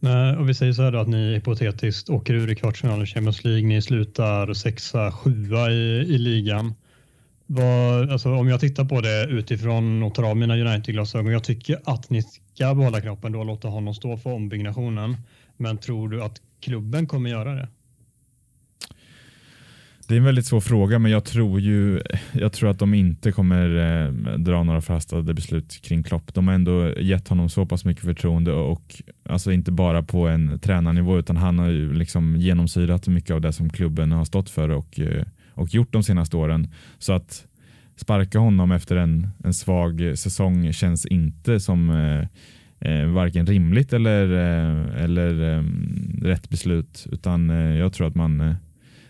Nej, 0.00 0.36
och 0.36 0.48
vi 0.48 0.54
säger 0.54 0.72
så 0.72 0.82
här 0.82 0.92
då 0.92 0.98
att 0.98 1.08
ni 1.08 1.34
hypotetiskt 1.34 2.10
åker 2.10 2.34
ur 2.34 2.50
i 2.50 2.54
kvartsfinalen 2.54 3.02
i 3.02 3.06
Champions 3.06 3.44
League. 3.44 3.66
Ni 3.66 3.82
slutar 3.82 4.54
sexa, 4.54 5.12
sjua 5.12 5.70
i, 5.70 6.14
i 6.14 6.18
ligan. 6.18 6.74
Vad, 7.46 8.10
alltså, 8.10 8.34
om 8.34 8.48
jag 8.48 8.60
tittar 8.60 8.84
på 8.84 9.00
det 9.00 9.24
utifrån 9.24 10.02
och 10.02 10.14
tar 10.14 10.22
av 10.22 10.36
mina 10.36 10.56
United-glasögon. 10.56 11.32
Jag 11.32 11.44
tycker 11.44 11.80
att 11.84 12.10
ni 12.10 12.22
ska 12.22 12.74
behålla 12.74 13.00
knoppen 13.00 13.32
då 13.32 13.38
och 13.38 13.46
låta 13.46 13.68
honom 13.68 13.94
stå 13.94 14.16
för 14.16 14.32
ombyggnationen. 14.32 15.16
Men 15.56 15.78
tror 15.78 16.08
du 16.08 16.22
att 16.22 16.40
klubben 16.60 17.06
kommer 17.06 17.30
göra 17.30 17.54
det? 17.54 17.68
Det 20.08 20.14
är 20.14 20.18
en 20.18 20.24
väldigt 20.24 20.46
svår 20.46 20.60
fråga, 20.60 20.98
men 20.98 21.10
jag 21.12 21.24
tror 21.24 21.60
ju 21.60 22.02
jag 22.32 22.52
tror 22.52 22.70
att 22.70 22.78
de 22.78 22.94
inte 22.94 23.32
kommer 23.32 23.76
eh, 23.76 24.12
dra 24.38 24.62
några 24.62 24.80
förhastade 24.80 25.34
beslut 25.34 25.82
kring 25.82 26.02
Klopp. 26.02 26.34
De 26.34 26.48
har 26.48 26.54
ändå 26.54 26.92
gett 26.98 27.28
honom 27.28 27.48
så 27.48 27.66
pass 27.66 27.84
mycket 27.84 28.04
förtroende 28.04 28.52
och 28.52 29.02
alltså 29.28 29.52
inte 29.52 29.72
bara 29.72 30.02
på 30.02 30.28
en 30.28 30.58
tränarnivå 30.58 31.18
utan 31.18 31.36
han 31.36 31.58
har 31.58 31.68
ju 31.68 31.92
liksom 31.92 32.36
genomsyrat 32.36 33.08
mycket 33.08 33.30
av 33.30 33.40
det 33.40 33.52
som 33.52 33.70
klubben 33.70 34.12
har 34.12 34.24
stått 34.24 34.50
för 34.50 34.68
och 34.68 35.00
eh, 35.00 35.24
och 35.56 35.74
gjort 35.74 35.92
de 35.92 36.02
senaste 36.02 36.36
åren. 36.36 36.68
Så 36.98 37.12
att 37.12 37.46
sparka 37.96 38.38
honom 38.38 38.72
efter 38.72 38.96
en, 38.96 39.28
en 39.44 39.54
svag 39.54 40.12
säsong 40.14 40.72
känns 40.72 41.06
inte 41.06 41.60
som 41.60 41.90
eh, 41.90 42.28
eh, 42.90 43.06
varken 43.06 43.46
rimligt 43.46 43.92
eller, 43.92 44.32
eh, 44.32 45.04
eller 45.04 45.56
eh, 45.56 45.62
rätt 46.22 46.48
beslut. 46.50 47.06
Utan 47.12 47.50
eh, 47.50 47.76
jag 47.76 47.92
tror 47.92 48.06
att 48.06 48.14
man, 48.14 48.40
eh, 48.40 48.54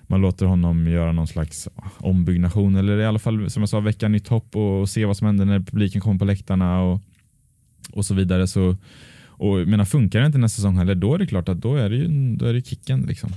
man 0.07 0.21
låter 0.21 0.47
honom 0.47 0.87
göra 0.89 1.13
någon 1.13 1.27
slags 1.27 1.69
ombyggnation 1.99 2.77
eller 2.77 2.99
i 2.99 3.07
alla 3.07 3.19
fall 3.19 3.51
som 3.51 3.63
jag 3.63 3.69
sa 3.69 3.81
väcka 3.81 4.09
nytt 4.09 4.29
hopp 4.29 4.57
och, 4.57 4.81
och 4.81 4.89
se 4.89 5.05
vad 5.05 5.17
som 5.17 5.27
händer 5.27 5.45
när 5.45 5.61
publiken 5.61 6.01
kommer 6.01 6.19
på 6.19 6.25
läktarna 6.25 6.81
och, 6.81 7.01
och 7.93 8.07
så 8.07 8.15
vidare. 8.15 8.47
Så, 8.47 8.77
och 9.27 9.69
menar, 9.69 9.85
funkar 9.85 10.21
det 10.21 10.27
inte 10.27 10.39
nästa 10.39 10.57
säsong 10.57 10.77
heller 10.77 10.95
då 10.95 11.15
är 11.15 11.19
det 11.19 11.27
klart 11.27 11.49
att 11.49 11.61
då 11.61 11.77
är 11.77 11.91
det, 11.91 11.97
ju, 11.97 12.37
då 12.37 12.47
är 12.47 12.55
det 12.55 12.67
kicken. 12.67 13.01
Liksom. 13.01 13.31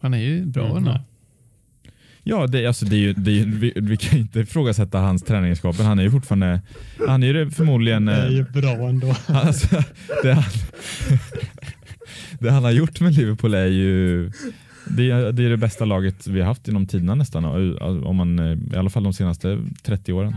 Han 0.00 0.14
är 0.14 0.18
ju 0.18 0.46
bra 0.46 0.76
mm. 0.76 0.98
Ja, 2.28 2.46
det, 2.46 2.66
alltså 2.66 2.86
det 2.86 2.96
är 2.96 3.00
ju, 3.00 3.12
det 3.12 3.40
är, 3.40 3.44
vi, 3.44 3.72
vi 3.76 3.96
kan 3.96 4.18
inte 4.18 4.40
ifrågasätta 4.40 4.98
hans 4.98 5.22
träningsegenskaper. 5.22 5.84
Han 5.84 5.98
är 5.98 6.02
ju 6.02 6.10
fortfarande, 6.10 6.60
han 7.08 7.22
är 7.22 7.26
ju 7.26 7.50
förmodligen... 7.50 8.04
Det 8.06 8.12
är 8.12 8.30
ju 8.30 8.44
bra 8.44 8.88
ändå. 8.88 9.16
Alltså, 9.26 9.82
det, 10.22 10.32
han, 10.32 10.44
det 12.40 12.50
han 12.50 12.64
har 12.64 12.70
gjort 12.70 13.00
med 13.00 13.14
Liverpool 13.14 13.54
är 13.54 13.66
ju 13.66 14.30
det 14.86 15.10
är, 15.10 15.32
det 15.32 15.44
är 15.44 15.50
det 15.50 15.56
bästa 15.56 15.84
laget 15.84 16.26
vi 16.26 16.40
har 16.40 16.46
haft 16.46 16.68
inom 16.68 16.86
tiderna 16.86 17.14
nästan, 17.14 17.44
om 18.04 18.16
man, 18.16 18.38
eh, 18.38 18.58
i 18.74 18.76
alla 18.76 18.90
fall 18.90 19.02
de 19.02 19.12
senaste 19.12 19.58
30 19.82 20.12
åren. 20.12 20.36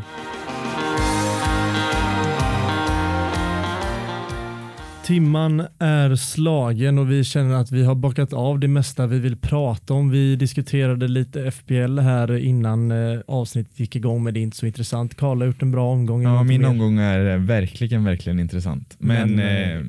Timman 5.09 5.67
är 5.79 6.15
slagen 6.15 6.97
och 6.97 7.11
vi 7.11 7.23
känner 7.23 7.55
att 7.55 7.71
vi 7.71 7.83
har 7.83 7.95
bockat 7.95 8.33
av 8.33 8.59
det 8.59 8.67
mesta 8.67 9.07
vi 9.07 9.19
vill 9.19 9.37
prata 9.37 9.93
om. 9.93 10.09
Vi 10.09 10.35
diskuterade 10.35 11.07
lite 11.07 11.51
FPL 11.51 11.99
här 11.99 12.37
innan 12.37 12.91
eh, 12.91 13.19
avsnittet 13.27 13.79
gick 13.79 13.95
igång 13.95 14.23
men 14.23 14.33
det 14.33 14.39
är 14.39 14.41
inte 14.41 14.57
så 14.57 14.65
intressant. 14.65 15.15
Karl 15.15 15.39
har 15.39 15.45
gjort 15.45 15.61
en 15.61 15.71
bra 15.71 15.91
omgång. 15.91 16.23
Ja, 16.23 16.43
min 16.43 16.61
mer. 16.61 16.69
omgång 16.69 16.99
är 16.99 17.37
verkligen, 17.37 18.03
verkligen 18.03 18.39
intressant. 18.39 18.95
Men, 18.99 19.35
men 19.35 19.39
eh, 19.39 19.77
eh 19.77 19.83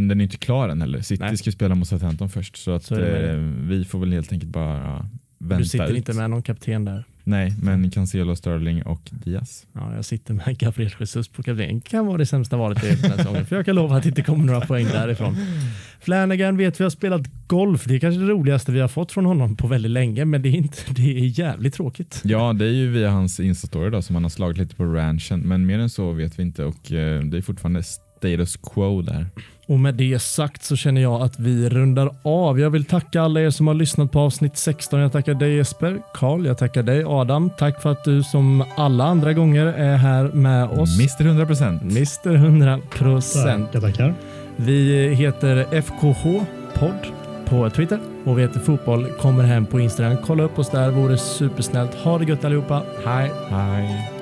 den 0.00 0.20
är 0.20 0.24
inte 0.24 0.36
klar 0.36 0.68
än 0.68 0.80
heller. 0.80 1.00
City 1.00 1.22
nej. 1.22 1.36
ska 1.36 1.52
spela 1.52 1.74
mot 1.74 1.88
Southampton 1.88 2.28
först 2.28 2.56
så 2.56 2.70
att 2.70 2.84
så 2.84 3.00
eh, 3.00 3.36
vi 3.68 3.84
får 3.84 3.98
väl 3.98 4.12
helt 4.12 4.32
enkelt 4.32 4.52
bara 4.52 5.08
vänta 5.42 5.56
Du 5.58 5.64
sitter 5.64 5.90
ut. 5.90 5.96
inte 5.96 6.12
med 6.12 6.30
någon 6.30 6.42
kapten 6.42 6.84
där? 6.84 7.04
Nej, 7.24 7.54
men 7.62 7.90
Cancelo, 7.90 8.36
Sterling 8.36 8.82
och 8.82 9.00
Diaz. 9.24 9.66
Ja, 9.72 9.94
jag 9.96 10.04
sitter 10.04 10.34
med 10.34 10.58
Gabriel 10.58 10.90
Jesus 11.00 11.28
på 11.28 11.42
kapten. 11.42 11.80
kan 11.80 12.06
vara 12.06 12.18
det 12.18 12.26
sämsta 12.26 12.56
valet 12.56 12.84
i 12.84 12.88
den 12.88 12.96
här 13.10 13.16
säsongen. 13.16 13.46
För 13.46 13.56
jag 13.56 13.64
kan 13.64 13.74
lova 13.74 13.96
att 13.96 14.02
det 14.02 14.08
inte 14.08 14.22
kommer 14.22 14.44
några 14.44 14.60
poäng 14.60 14.84
därifrån. 14.86 15.36
Flanagan 16.00 16.56
vet 16.56 16.80
vi 16.80 16.84
har 16.84 16.90
spelat 16.90 17.22
golf. 17.46 17.84
Det 17.84 17.94
är 17.94 17.98
kanske 17.98 18.20
det 18.20 18.26
roligaste 18.26 18.72
vi 18.72 18.80
har 18.80 18.88
fått 18.88 19.12
från 19.12 19.24
honom 19.26 19.56
på 19.56 19.66
väldigt 19.66 19.90
länge, 19.92 20.24
men 20.24 20.42
det 20.42 20.48
är, 20.48 20.52
inte, 20.56 20.78
det 20.88 21.02
är 21.18 21.38
jävligt 21.40 21.74
tråkigt. 21.74 22.20
Ja, 22.24 22.52
det 22.52 22.64
är 22.64 22.70
ju 22.72 22.90
via 22.90 23.10
hans 23.10 23.40
Insta-story 23.40 23.90
då, 23.90 24.02
som 24.02 24.16
han 24.16 24.22
har 24.24 24.30
slagit 24.30 24.58
lite 24.58 24.74
på 24.76 24.84
ranchen. 24.84 25.40
Men 25.40 25.66
mer 25.66 25.78
än 25.78 25.90
så 25.90 26.12
vet 26.12 26.38
vi 26.38 26.42
inte 26.42 26.64
och 26.64 26.92
eh, 26.92 27.22
det 27.22 27.36
är 27.36 27.42
fortfarande 27.42 27.82
status 28.22 28.56
quo 28.56 29.02
där. 29.02 29.26
Och 29.66 29.80
med 29.80 29.94
det 29.94 30.22
sagt 30.22 30.64
så 30.64 30.76
känner 30.76 31.00
jag 31.00 31.22
att 31.22 31.38
vi 31.38 31.68
rundar 31.68 32.14
av. 32.22 32.60
Jag 32.60 32.70
vill 32.70 32.84
tacka 32.84 33.22
alla 33.22 33.40
er 33.40 33.50
som 33.50 33.66
har 33.66 33.74
lyssnat 33.74 34.12
på 34.12 34.20
avsnitt 34.20 34.56
16. 34.56 35.00
Jag 35.00 35.12
tackar 35.12 35.34
dig 35.34 35.56
Jesper, 35.56 36.02
Karl, 36.14 36.46
jag 36.46 36.58
tackar 36.58 36.82
dig 36.82 37.04
Adam. 37.06 37.50
Tack 37.58 37.82
för 37.82 37.92
att 37.92 38.04
du 38.04 38.22
som 38.22 38.64
alla 38.76 39.04
andra 39.04 39.32
gånger 39.32 39.66
är 39.66 39.96
här 39.96 40.24
med 40.24 40.68
oss. 40.68 40.98
Mr 40.98 41.44
100%. 41.44 41.80
Mr 41.82 42.36
100%. 42.36 43.66
Tackar, 43.66 43.80
tackar. 43.80 44.14
Vi 44.56 45.08
heter 45.14 45.80
FKH 45.82 46.44
podd 46.74 47.06
på 47.44 47.70
Twitter 47.70 48.00
och 48.24 48.38
vi 48.38 48.42
heter 48.42 48.60
Fotboll 48.60 49.06
kommer 49.20 49.44
hem 49.44 49.66
på 49.66 49.80
Instagram. 49.80 50.16
Kolla 50.26 50.42
upp 50.42 50.58
oss 50.58 50.70
där, 50.70 50.90
vore 50.90 51.18
supersnällt. 51.18 51.94
Ha 51.94 52.18
det 52.18 52.24
gött 52.24 52.44
allihopa. 52.44 52.82
Hej! 53.04 53.30
Hej! 53.50 54.21